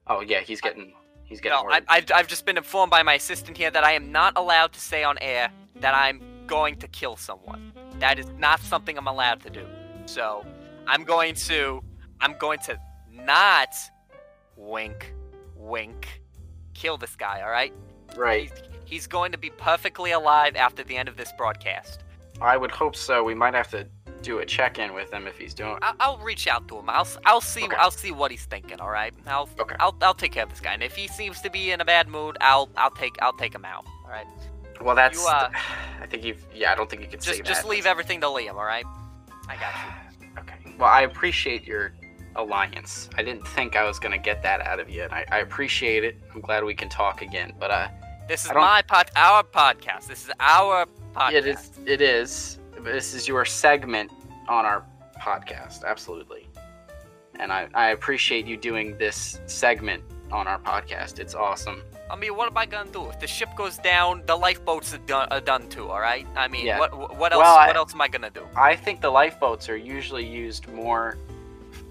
oh 0.09 0.21
yeah, 0.21 0.41
he's 0.41 0.61
I- 0.65 0.69
getting 0.69 0.93
he's 1.25 1.41
getting 1.41 1.59
No, 1.65 1.71
I, 1.71 1.81
I've 1.89 2.11
I've 2.13 2.27
just 2.27 2.45
been 2.47 2.57
informed 2.57 2.91
by 2.91 3.03
my 3.03 3.15
assistant 3.15 3.57
here 3.57 3.71
that 3.71 3.85
I 3.85 3.93
am 3.93 4.11
not 4.13 4.33
allowed 4.37 4.73
to 4.73 4.81
say 4.81 5.05
on 5.05 5.19
air 5.19 5.51
that 5.77 5.95
I'm 5.95 6.21
going 6.47 6.77
to 6.77 6.89
kill 6.89 7.17
someone. 7.17 7.73
That 7.99 8.19
is 8.19 8.31
not 8.39 8.61
something 8.61 8.97
I'm 8.99 9.07
allowed 9.07 9.43
to 9.43 9.51
do. 9.51 9.67
So 10.07 10.45
I'm 10.87 11.05
going 11.05 11.35
to 11.35 11.83
I'm 12.21 12.37
going 12.39 12.59
to 12.61 12.79
not 13.11 13.75
wink, 14.57 15.15
wink, 15.57 16.23
kill 16.75 16.97
this 16.97 17.17
guy. 17.17 17.43
All 17.43 17.51
right. 17.51 17.73
right. 18.17 18.43
He's, 18.43 18.63
he's 18.85 19.07
going 19.07 19.33
to 19.33 19.39
be 19.39 19.51
perfectly 19.51 20.13
alive 20.13 20.57
after 20.57 20.85
the 20.85 20.97
end 20.97 21.09
of 21.09 21.17
this 21.17 21.33
broadcast. 21.37 22.05
I 22.41 22.57
would 22.57 22.71
hope 22.71 22.97
so. 22.97 23.23
We 23.23 23.35
might 23.35 23.55
have 23.55 23.69
to 23.71 23.87
do 24.23 24.39
a 24.39 24.47
check 24.47 24.79
in 24.79 24.95
with 24.95 25.13
him 25.13 25.27
if 25.27 25.37
he's 25.37 25.53
doing. 25.53 25.77
I'll, 25.83 25.95
I'll 26.01 26.19
reach 26.19 26.47
out 26.47 26.69
to 26.69 26.79
him. 26.79 26.89
I'll 26.89 27.09
I'll 27.25 27.41
see 27.41 27.65
Okay. 27.65 27.77
I'll 27.77 27.91
see 27.91 28.13
what 28.13 28.31
he's 28.31 28.45
thinking. 28.45 28.81
All 28.81 28.91
right. 28.91 29.13
I'll 29.27 29.49
Okay. 29.59 29.75
I'll 29.81 29.97
I'll 30.01 30.15
take 30.15 30.33
care 30.33 30.45
of 30.45 30.51
this 30.51 30.61
guy. 30.61 30.73
And 30.73 30.83
if 30.83 30.95
he 30.95 31.09
seems 31.09 31.41
to 31.43 31.51
be 31.51 31.73
in 31.73 31.81
a 31.81 31.85
bad 31.85 32.09
mood, 32.09 32.37
I'll 32.41 32.71
I'll 32.77 32.91
take 32.91 33.17
I'll 33.21 33.37
take 33.37 33.55
him 33.55 33.65
out. 33.65 33.85
All 34.05 34.11
right. 34.11 34.27
Well, 34.83 34.95
that's. 34.97 35.25
uh, 35.27 35.51
I 36.01 36.07
think 36.07 36.25
you've. 36.25 36.45
Yeah, 36.55 36.73
I 36.73 36.75
don't 36.75 36.89
think 36.91 37.03
you 37.03 37.09
can 37.09 37.21
say 37.21 37.31
Just 37.33 37.39
that. 37.39 37.47
just 37.47 37.65
leave 37.67 37.87
everything 37.87 38.21
to 38.23 38.27
Liam. 38.27 38.55
All 38.55 38.65
right. 38.65 38.85
I 39.49 39.57
got 39.57 39.73
you. 39.75 39.93
Okay. 40.39 40.55
Well, 40.79 40.89
I 40.89 41.03
appreciate 41.03 41.67
your 41.67 41.93
alliance. 42.37 43.11
I 43.17 43.23
didn't 43.23 43.47
think 43.49 43.77
I 43.77 43.85
was 43.85 43.99
gonna 43.99 44.17
get 44.19 44.43
that 44.43 44.63
out 44.63 44.81
of 44.81 44.89
you, 44.89 45.03
and 45.03 45.13
I, 45.13 45.27
I 45.31 45.39
appreciate 45.41 46.05
it. 46.05 46.17
I'm 46.35 46.41
glad 46.41 46.65
we 46.65 46.75
can 46.75 46.89
talk 46.89 47.21
again. 47.21 47.53
But 47.61 47.71
uh, 47.71 47.89
This 48.29 48.47
is 48.47 48.53
my 48.55 48.81
pod, 48.83 49.11
our 49.15 49.43
podcast. 49.43 50.07
This 50.09 50.25
is 50.25 50.31
our 50.41 50.87
podcast. 51.15 51.33
it 51.35 51.47
is. 51.47 51.71
It 51.87 52.01
is. 52.01 52.59
This 52.81 53.13
is 53.13 53.29
your 53.29 53.45
segment 53.45 54.11
on 54.49 54.65
our 54.65 54.85
podcast. 55.21 55.85
Absolutely. 55.85 56.49
And 57.39 57.53
I, 57.53 57.69
I 57.75 57.91
appreciate 57.91 58.47
you 58.47 58.57
doing 58.57 58.97
this 58.99 59.39
segment 59.47 60.03
on 60.33 60.49
our 60.49 60.59
podcast. 60.59 61.19
It's 61.19 61.35
awesome. 61.35 61.83
I 62.11 62.17
mean, 62.17 62.37
what 62.37 62.51
am 62.51 62.57
I 62.57 62.67
gonna 62.67 62.91
do 62.91 63.09
if 63.09 63.21
the 63.21 63.27
ship 63.27 63.51
goes 63.57 63.79
down? 63.79 64.23
The 64.27 64.37
lifeboats 64.37 64.93
are 64.95 64.99
done, 64.99 65.29
are 65.31 65.41
done 65.41 65.69
too. 65.69 65.89
All 65.91 66.01
right. 66.01 66.27
I 66.37 66.49
mean, 66.49 66.67
Yeah. 66.67 66.79
what 66.79 67.19
what- 67.19 67.33
else? 67.33 67.41
Well, 67.43 67.57
I- 67.57 67.67
what 67.69 67.77
else 67.77 67.95
am 67.95 68.01
I 68.01 68.09
gonna 68.09 68.31
do? 68.31 68.47
I 68.57 68.75
think 68.77 69.01
the 69.01 69.11
lifeboats 69.11 69.69
are 69.69 69.77
usually 69.77 70.25
used 70.27 70.69
more 70.69 71.17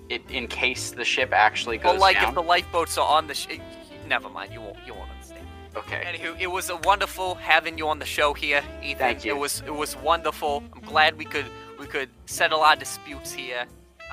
in, 0.10 0.22
in 0.30 0.48
case 0.48 0.92
the 0.92 1.06
ship 1.06 1.32
actually 1.34 1.78
goes 1.78 1.84
down. 1.86 1.94
Well, 1.94 2.02
like 2.02 2.18
down. 2.18 2.30
if 2.30 2.36
the 2.36 2.44
lifeboats 2.44 2.98
are 2.98 3.08
on 3.08 3.28
the 3.28 3.34
ship. 3.34 3.62
Never 4.08 4.30
mind. 4.30 4.52
You 4.54 4.62
won't. 4.62 4.78
You 4.86 4.94
won't 4.94 5.10
understand. 5.10 5.48
Okay. 5.76 6.04
Anywho, 6.06 6.38
it 6.40 6.48
was 6.48 6.70
a 6.70 6.76
wonderful 6.78 7.36
having 7.36 7.78
you 7.78 7.88
on 7.88 7.98
the 8.00 8.06
show 8.06 8.34
here, 8.34 8.62
Ethan. 8.84 8.98
Thank 8.98 9.24
you. 9.26 9.32
It 9.36 9.38
was 9.40 9.62
it 9.66 9.74
was 9.74 9.96
wonderful. 9.96 10.64
I'm 10.74 10.82
glad 10.82 11.18
we 11.18 11.26
could 11.26 11.46
we 11.80 11.86
could 11.88 12.10
settle 12.26 12.62
our 12.62 12.76
disputes 12.76 13.32
here. 13.32 13.66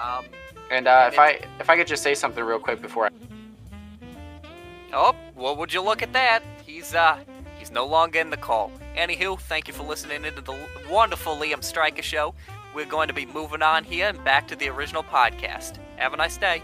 Um, 0.03 0.25
And 0.71 0.87
uh, 0.87 1.11
if 1.13 1.19
And 1.19 1.21
I 1.21 1.41
if 1.61 1.69
I 1.69 1.77
could 1.77 1.89
just 1.89 2.03
say 2.03 2.15
something 2.15 2.45
real 2.45 2.61
quick 2.61 2.81
before 2.81 3.07
I 3.07 3.11
oh, 4.93 5.15
well, 5.35 5.57
would 5.57 5.73
you 5.73 5.83
look 5.83 6.03
at 6.03 6.13
that? 6.13 6.43
He's 6.65 6.95
uh 6.95 7.19
he's 7.59 7.71
no 7.71 7.87
longer 7.87 8.21
in 8.21 8.31
the 8.31 8.37
call. 8.37 8.71
Anywho, 8.97 9.39
thank 9.41 9.69
you 9.69 9.75
for 9.75 9.83
listening 9.83 10.25
into 10.25 10.41
the 10.41 10.57
wonderful 10.91 11.37
Liam 11.37 11.63
Stryker 11.63 12.03
show. 12.03 12.35
We're 12.75 12.87
going 12.87 13.09
to 13.09 13.15
be 13.15 13.27
moving 13.27 13.63
on 13.63 13.85
here 13.85 14.09
and 14.09 14.23
back 14.25 14.49
to 14.49 14.57
the 14.57 14.69
original 14.69 15.03
podcast. 15.03 15.79
Have 15.97 16.13
a 16.13 16.17
nice 16.17 16.37
day. 16.37 16.63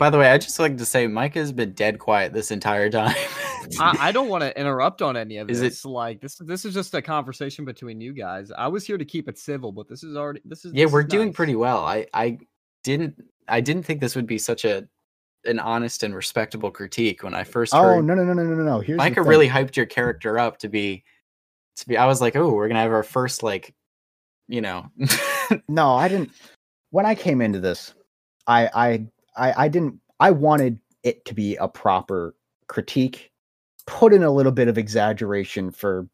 By 0.00 0.08
the 0.08 0.16
way, 0.16 0.30
I 0.30 0.38
just 0.38 0.58
like 0.58 0.78
to 0.78 0.86
say 0.86 1.06
Mike 1.06 1.34
has 1.34 1.52
been 1.52 1.74
dead 1.74 1.98
quiet 1.98 2.32
this 2.32 2.50
entire 2.50 2.88
time. 2.88 3.14
I, 3.78 3.96
I 4.00 4.12
don't 4.12 4.28
want 4.30 4.40
to 4.42 4.58
interrupt 4.58 5.02
on 5.02 5.14
any 5.14 5.36
of 5.36 5.50
Is 5.50 5.60
it- 5.60 5.84
Like 5.84 6.22
this, 6.22 6.36
this 6.36 6.64
is 6.64 6.72
just 6.72 6.94
a 6.94 7.02
conversation 7.02 7.66
between 7.66 8.00
you 8.00 8.14
guys. 8.14 8.50
I 8.50 8.66
was 8.66 8.86
here 8.86 8.96
to 8.96 9.04
keep 9.04 9.28
it 9.28 9.38
civil, 9.38 9.72
but 9.72 9.88
this 9.88 10.02
is 10.02 10.16
already 10.16 10.40
this 10.46 10.64
is 10.64 10.72
yeah, 10.72 10.86
this 10.86 10.92
we're 10.94 11.02
is 11.02 11.08
doing 11.08 11.26
nice. 11.28 11.36
pretty 11.36 11.54
well. 11.54 11.84
I 11.84 12.06
I 12.14 12.38
didn't 12.82 13.22
I 13.46 13.60
didn't 13.60 13.82
think 13.82 14.00
this 14.00 14.16
would 14.16 14.26
be 14.26 14.38
such 14.38 14.64
a 14.64 14.88
an 15.44 15.58
honest 15.58 16.02
and 16.02 16.14
respectable 16.14 16.70
critique 16.70 17.22
when 17.22 17.34
I 17.34 17.44
first 17.44 17.74
Oh 17.74 17.82
heard 17.82 18.04
no 18.06 18.14
no 18.14 18.24
no 18.24 18.32
no 18.32 18.42
no 18.42 18.62
no! 18.62 18.80
Here's 18.80 18.96
Micah 18.96 19.22
really 19.22 19.48
hyped 19.50 19.76
your 19.76 19.86
character 19.86 20.38
up 20.38 20.56
to 20.60 20.68
be 20.70 21.04
to 21.76 21.88
be 21.88 21.98
I 21.98 22.06
was 22.06 22.22
like, 22.22 22.36
"Oh, 22.36 22.50
we're 22.52 22.68
going 22.68 22.76
to 22.76 22.80
have 22.80 22.92
our 22.92 23.02
first 23.02 23.42
like 23.42 23.74
you 24.48 24.62
know, 24.62 24.86
No, 25.68 25.90
I 25.94 26.08
didn't. 26.08 26.30
When 26.90 27.04
I 27.04 27.14
came 27.14 27.42
into 27.42 27.60
this, 27.60 27.92
I 28.46 28.70
I 28.74 29.06
I, 29.36 29.64
I 29.64 29.68
didn't. 29.68 30.00
I 30.20 30.30
wanted 30.30 30.78
it 31.02 31.24
to 31.26 31.34
be 31.34 31.56
a 31.56 31.66
proper 31.68 32.34
critique, 32.66 33.30
put 33.86 34.12
in 34.12 34.22
a 34.22 34.30
little 34.30 34.52
bit 34.52 34.68
of 34.68 34.76
exaggeration 34.78 35.70
for, 35.70 36.06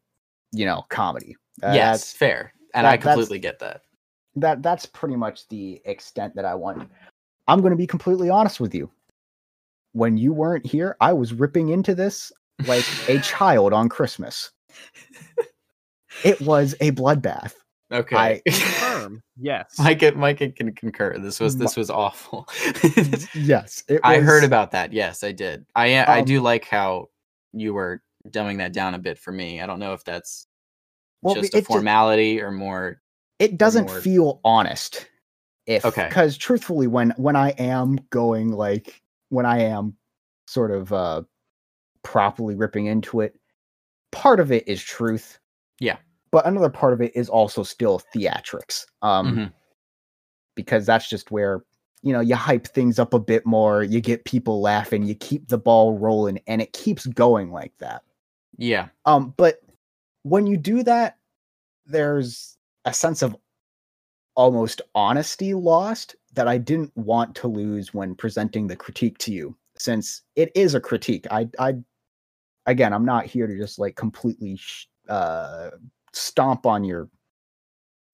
you 0.51 0.65
know, 0.65 0.83
comedy. 0.89 1.35
Uh, 1.63 1.71
yes, 1.73 2.13
fair. 2.13 2.53
And 2.73 2.85
that- 2.85 2.91
I 2.93 2.97
completely 2.97 3.39
get 3.39 3.59
that. 3.59 3.81
that 4.35 4.61
that's 4.63 4.85
pretty 4.85 5.15
much 5.15 5.47
the 5.49 5.81
extent 5.85 6.35
that 6.35 6.45
I 6.45 6.55
wanted. 6.55 6.87
I'm 7.47 7.61
going 7.61 7.71
to 7.71 7.77
be 7.77 7.87
completely 7.87 8.29
honest 8.29 8.59
with 8.59 8.73
you. 8.75 8.89
When 9.93 10.17
you 10.17 10.31
weren't 10.33 10.65
here, 10.65 10.95
I 11.01 11.13
was 11.13 11.33
ripping 11.33 11.69
into 11.69 11.95
this 11.95 12.31
like 12.65 12.85
a 13.09 13.19
child 13.21 13.73
on 13.73 13.89
Christmas. 13.89 14.51
It 16.23 16.39
was 16.41 16.75
a 16.81 16.91
bloodbath. 16.91 17.53
Okay. 17.91 18.15
I- 18.15 18.41
Confirm. 18.49 19.23
Yes. 19.37 19.75
Micah 19.79 20.11
Micah 20.13 20.49
can 20.51 20.73
concur. 20.73 21.17
This 21.19 21.39
was 21.39 21.57
this 21.57 21.75
was 21.77 21.89
awful. 21.89 22.47
Yes, 23.33 23.83
it 23.89 24.01
I 24.03 24.19
heard 24.19 24.43
about 24.43 24.71
that. 24.71 24.91
Yes, 24.93 25.23
I 25.23 25.31
did. 25.31 25.65
I 25.75 25.95
Um, 25.99 26.25
do 26.25 26.41
like 26.41 26.65
how 26.65 27.07
you 27.53 27.73
were 27.73 28.01
dumbing 28.29 28.57
that 28.57 28.73
down 28.73 28.93
a 28.93 28.99
bit 28.99 29.17
for 29.17 29.31
me. 29.31 29.61
I 29.61 29.65
don't 29.67 29.79
know 29.79 29.93
if 29.93 30.03
that's 30.03 30.47
Well, 31.21 31.35
just 31.35 31.53
it 31.53 31.57
a 31.57 31.61
just- 31.61 31.67
formality 31.71 32.41
or 32.41 32.51
more. 32.51 33.01
it 33.39 33.57
doesn't 33.57 33.87
more- 33.87 34.01
feel 34.01 34.41
honest 34.43 35.07
if 35.65 35.85
Okay. 35.85 36.07
because 36.07 36.37
truthfully 36.37 36.87
when 36.87 37.11
when 37.17 37.35
i 37.35 37.49
am 37.51 37.97
going 38.09 38.51
like 38.51 39.01
when 39.29 39.45
i 39.45 39.59
am 39.59 39.95
sort 40.47 40.71
of 40.71 40.91
uh 40.93 41.21
properly 42.03 42.55
ripping 42.55 42.85
into 42.85 43.19
it 43.19 43.37
part 44.13 44.39
of 44.39 44.51
it 44.51 44.65
is 44.67 44.81
truth 44.81 45.39
Yeah. 45.81 45.97
But 46.31 46.45
another 46.45 46.69
part 46.69 46.93
of 46.93 47.01
it 47.01 47.11
is 47.15 47.29
also 47.29 47.63
still 47.63 48.01
theatrics 48.13 48.85
um 49.01 49.35
Mhm. 49.35 49.53
because 50.55 50.85
that's 50.85 51.09
just 51.09 51.31
where 51.31 51.63
you 52.01 52.13
know 52.13 52.19
you 52.19 52.35
hype 52.35 52.67
things 52.67 52.99
up 52.99 53.13
a 53.13 53.19
bit 53.19 53.45
more 53.45 53.83
you 53.83 54.01
get 54.01 54.25
people 54.25 54.61
laughing 54.61 55.03
you 55.03 55.15
keep 55.15 55.47
the 55.47 55.57
ball 55.57 55.97
rolling 55.97 56.39
and 56.47 56.61
it 56.61 56.73
keeps 56.73 57.05
going 57.07 57.51
like 57.51 57.73
that 57.79 58.03
Yeah. 58.57 58.89
um, 59.05 59.33
but 59.37 59.61
when 60.23 60.45
you 60.45 60.57
do 60.57 60.83
that, 60.83 61.17
there's 61.85 62.57
a 62.83 62.93
sense 62.93 63.21
of 63.21 63.35
almost 64.35 64.81
honesty 64.93 65.53
lost 65.53 66.15
that 66.33 66.47
I 66.47 66.57
didn't 66.57 66.95
want 66.97 67.33
to 67.37 67.47
lose 67.47 67.93
when 67.93 68.13
presenting 68.13 68.67
the 68.67 68.75
critique 68.75 69.17
to 69.19 69.31
you, 69.31 69.55
since 69.77 70.23
it 70.35 70.51
is 70.53 70.75
a 70.75 70.81
critique. 70.81 71.25
I, 71.31 71.47
I, 71.59 71.75
again, 72.65 72.91
I'm 72.93 73.05
not 73.05 73.25
here 73.25 73.47
to 73.47 73.57
just 73.57 73.79
like 73.79 73.95
completely 73.95 74.57
sh- 74.57 74.87
uh, 75.07 75.69
stomp 76.13 76.65
on 76.65 76.83
your 76.83 77.09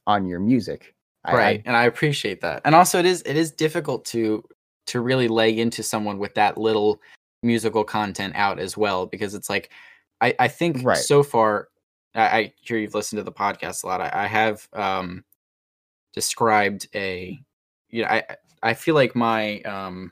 on 0.07 0.25
your 0.25 0.39
music. 0.39 0.93
I- 1.25 1.31
I- 1.31 1.35
right 1.37 1.61
and 1.65 1.77
i 1.77 1.85
appreciate 1.85 2.41
that 2.41 2.61
and 2.65 2.75
also 2.75 2.99
it 2.99 3.05
is 3.05 3.21
it 3.25 3.37
is 3.37 3.49
difficult 3.49 4.03
to 4.07 4.43
to 4.87 4.99
really 4.99 5.29
lay 5.29 5.57
into 5.57 5.81
someone 5.81 6.19
with 6.19 6.33
that 6.35 6.57
little 6.57 6.99
musical 7.43 7.85
content 7.85 8.35
out 8.35 8.59
as 8.59 8.75
well 8.75 9.05
because 9.05 9.33
it's 9.33 9.49
like 9.49 9.71
i 10.19 10.35
i 10.39 10.49
think 10.49 10.79
Right. 10.83 10.97
so 10.97 11.23
far 11.23 11.69
I, 12.13 12.21
I 12.39 12.53
hear 12.59 12.77
you've 12.77 12.93
listened 12.93 13.19
to 13.19 13.23
the 13.23 13.31
podcast 13.31 13.85
a 13.85 13.87
lot 13.87 14.01
i, 14.01 14.11
I 14.13 14.27
have 14.27 14.67
um 14.73 15.23
described 16.13 16.87
a 16.93 17.39
you 17.89 18.01
know 18.01 18.09
i 18.09 18.23
i 18.61 18.73
feel 18.73 18.95
like 18.95 19.15
my 19.15 19.61
um 19.61 20.11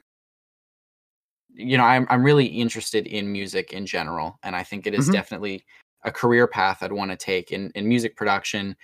you 1.54 1.78
know 1.78 1.84
i'm 1.84 2.08
i'm 2.10 2.24
really 2.24 2.46
interested 2.46 3.06
in 3.06 3.30
music 3.30 3.74
in 3.74 3.86
general 3.86 4.40
and 4.44 4.56
i 4.56 4.64
think 4.64 4.88
it 4.88 4.94
is 4.94 5.10
Mhm. 5.10 5.12
definitely 5.12 5.66
a 6.04 6.12
career 6.12 6.48
path 6.48 6.82
i'd 6.84 6.92
want 6.92 7.12
to 7.12 7.18
take 7.18 7.52
in 7.52 7.72
in 7.76 7.88
music 7.88 8.16
production 8.16 8.76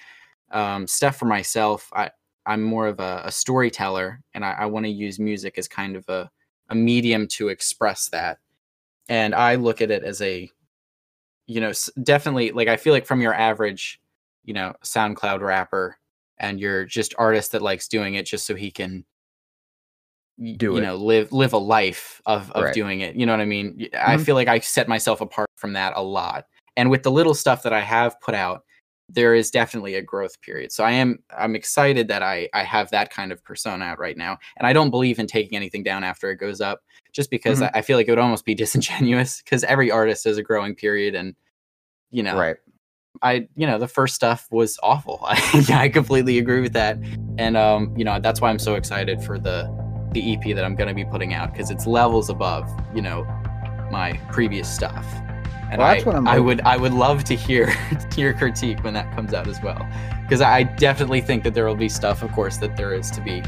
um 0.52 0.88
stuff 0.88 1.18
for 1.18 1.26
myself. 1.26 1.90
I 1.94 2.10
i'm 2.46 2.64
more 2.64 2.88
of 2.88 3.00
a, 3.00 3.22
a 3.26 3.32
storyteller 3.32 4.22
and 4.34 4.46
i, 4.46 4.52
I 4.52 4.66
want 4.66 4.86
to 4.86 4.92
use 4.92 5.20
music 5.20 5.58
as 5.58 5.68
kind 5.68 5.96
of 5.96 6.08
a 6.10 6.30
a 6.70 6.76
medium 6.76 7.28
to 7.30 7.48
express 7.48 8.10
that. 8.10 8.40
And 9.10 9.34
i 9.36 9.56
look 9.56 9.82
at 9.82 9.92
it 9.92 10.04
as 10.04 10.22
a 10.22 10.50
you 11.48 11.62
know 11.62 11.72
definitely 12.04 12.52
like 12.52 12.68
i 12.68 12.76
feel 12.78 12.94
like 12.94 13.06
from 13.06 13.22
your 13.22 13.34
average 13.34 14.02
you 14.44 14.54
know 14.54 14.74
soundcloud 14.84 15.42
rapper 15.42 15.98
and 16.40 16.60
you're 16.60 16.86
just 16.86 17.16
artist 17.18 17.54
that 17.54 17.62
likes 17.62 17.88
doing 17.88 18.16
it 18.16 18.26
just 18.26 18.46
so 18.46 18.54
he 18.54 18.70
can 18.70 19.06
Do 20.58 20.74
you 20.76 20.78
it. 20.78 20.82
know 20.82 20.96
live 20.98 21.32
live 21.32 21.54
a 21.54 21.58
life 21.58 22.22
of 22.26 22.52
of 22.52 22.64
Right. 22.66 22.74
doing 22.74 23.00
it 23.02 23.16
you 23.16 23.26
know 23.26 23.32
what 23.34 23.42
i 23.42 23.46
mean? 23.46 23.76
Y- 23.80 23.90
i 23.98 24.18
feel 24.18 24.36
like 24.36 24.48
i 24.48 24.60
set 24.60 24.88
myself 24.88 25.22
apart 25.22 25.50
from 25.56 25.74
that 25.74 25.94
a 25.96 26.04
lot 26.04 26.46
and 26.78 26.90
with 26.90 27.04
the 27.04 27.12
little 27.12 27.34
stuff 27.34 27.64
that 27.64 27.74
i 27.74 27.82
have 27.82 28.20
put 28.22 28.34
out 28.34 28.64
there 29.10 29.34
is 29.34 29.52
definitely 29.52 29.96
a 29.96 30.02
growth 30.02 30.40
period 30.42 30.72
so 30.72 30.84
i 30.84 30.92
am 30.92 31.20
i'm 31.38 31.56
excited 31.56 32.08
that 32.08 32.24
i 32.24 32.48
i 32.54 32.64
have 32.64 32.90
that 32.92 33.10
kind 33.10 33.32
of 33.34 33.44
persona 33.44 33.84
out 33.84 34.00
right 34.00 34.18
now 34.18 34.38
and 34.58 34.66
i 34.66 34.72
don't 34.72 34.90
believe 34.92 35.20
in 35.20 35.28
taking 35.28 35.56
anything 35.58 35.84
down 35.84 36.04
after 36.04 36.30
it 36.30 36.38
goes 36.38 36.62
up 36.62 36.82
just 37.12 37.30
because 37.30 37.60
Mhm. 37.60 37.72
I, 37.74 37.80
I 37.80 37.82
feel 37.82 37.98
like 37.98 38.08
it 38.08 38.12
would 38.12 38.20
almost 38.20 38.46
be 38.46 38.56
disingenuous 38.64 39.42
because 39.42 39.64
every 39.66 39.92
artist 39.92 40.24
has 40.24 40.38
a 40.38 40.44
growing 40.44 40.76
period 40.76 41.16
and 41.16 41.36
you 42.12 42.24
know 42.24 42.38
Right. 42.38 42.56
I 43.24 43.48
you 43.56 43.66
know 43.66 43.80
the 43.80 43.88
first 43.88 44.14
stuff 44.14 44.48
was 44.52 44.78
awful. 44.84 45.20
I, 45.24 45.66
I 45.72 45.90
completely 45.90 46.38
agree 46.38 46.62
with 46.62 46.74
that, 46.74 47.00
and 47.40 47.58
um 47.58 47.92
you 47.98 48.06
know 48.06 48.20
that's 48.20 48.42
why 48.42 48.50
I'm 48.50 48.60
so 48.60 48.76
excited 48.76 49.24
for 49.24 49.40
the 49.40 49.66
the 50.12 50.34
EP 50.34 50.56
that 50.56 50.64
I'm 50.64 50.76
gonna 50.76 50.94
be 50.94 51.04
putting 51.06 51.34
out 51.34 51.52
because 51.52 51.72
it's 51.72 51.88
levels 51.88 52.30
above 52.30 52.70
you 52.94 53.02
know 53.02 53.24
my 53.92 54.14
previous 54.32 54.72
stuff. 54.72 55.06
And 55.70 55.80
Well, 55.80 55.94
that's 55.94 56.04
I, 56.04 56.06
what 56.06 56.16
I'm 56.16 56.28
I 56.28 56.40
would 56.40 56.62
I 56.62 56.78
would 56.78 56.94
love 56.94 57.24
to 57.26 57.36
hear 57.36 57.74
your 58.16 58.34
critique 58.34 58.84
when 58.84 58.94
that 58.94 59.14
comes 59.16 59.34
out 59.34 59.48
as 59.48 59.62
well 59.62 59.88
because 60.22 60.42
I 60.42 60.64
definitely 60.64 61.22
think 61.22 61.44
that 61.44 61.54
there 61.54 61.66
will 61.66 61.76
be 61.76 61.90
stuff 61.90 62.24
of 62.24 62.32
course 62.32 62.58
that 62.58 62.78
there 62.78 62.94
is 62.94 63.12
to 63.12 63.22
be 63.22 63.44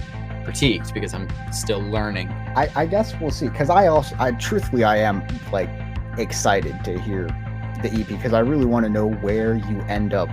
critiqued 0.49 0.93
because 0.93 1.13
I'm 1.13 1.28
still 1.51 1.82
learning. 1.82 2.30
I, 2.55 2.70
I 2.76 2.86
guess 2.86 3.15
we'll 3.20 3.32
see. 3.32 3.49
Because 3.49 3.70
I 3.70 3.88
also, 3.88 4.15
I 4.20 4.32
truthfully, 4.34 4.84
I 4.84 4.97
am 4.97 5.26
like 5.51 5.70
excited 6.17 6.84
to 6.84 6.99
hear 6.99 7.28
the 7.82 7.89
EP 7.91 8.07
because 8.07 8.34
I 8.34 8.39
really 8.39 8.65
want 8.65 8.86
to 8.86 8.89
know 8.89 9.07
where 9.07 9.55
you 9.55 9.82
end 9.82 10.13
up 10.13 10.30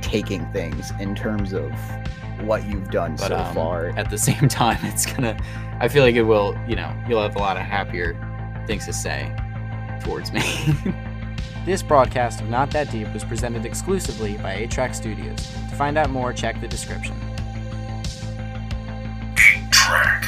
taking 0.00 0.50
things 0.52 0.92
in 1.00 1.14
terms 1.14 1.52
of 1.52 1.72
what 2.42 2.64
you've 2.66 2.90
done 2.90 3.16
But 3.16 3.28
so 3.28 3.36
um, 3.36 3.54
far. 3.54 3.88
at 3.98 4.10
the 4.10 4.18
same 4.30 4.48
time, 4.48 4.78
it's 4.82 5.06
gonna. 5.06 5.36
I 5.80 5.88
feel 5.88 6.02
like 6.02 6.14
it 6.14 6.22
will. 6.22 6.56
You 6.68 6.76
know, 6.76 6.94
you'll 7.08 7.22
have 7.22 7.36
a 7.36 7.40
lot 7.40 7.56
of 7.56 7.62
happier 7.62 8.14
things 8.66 8.86
to 8.86 8.92
say 8.92 9.34
towards 10.02 10.32
me. 10.32 10.42
this 11.64 11.82
broadcast 11.82 12.40
of 12.40 12.48
Not 12.48 12.70
That 12.70 12.90
Deep 12.90 13.12
was 13.12 13.24
presented 13.24 13.64
exclusively 13.64 14.36
by 14.38 14.56
8-Track 14.66 14.94
Studios. 14.94 15.36
To 15.36 15.76
find 15.76 15.98
out 15.98 16.10
more, 16.10 16.32
check 16.32 16.60
the 16.60 16.68
description. 16.68 17.16
Eight 19.38 19.70
Track. 19.70 20.24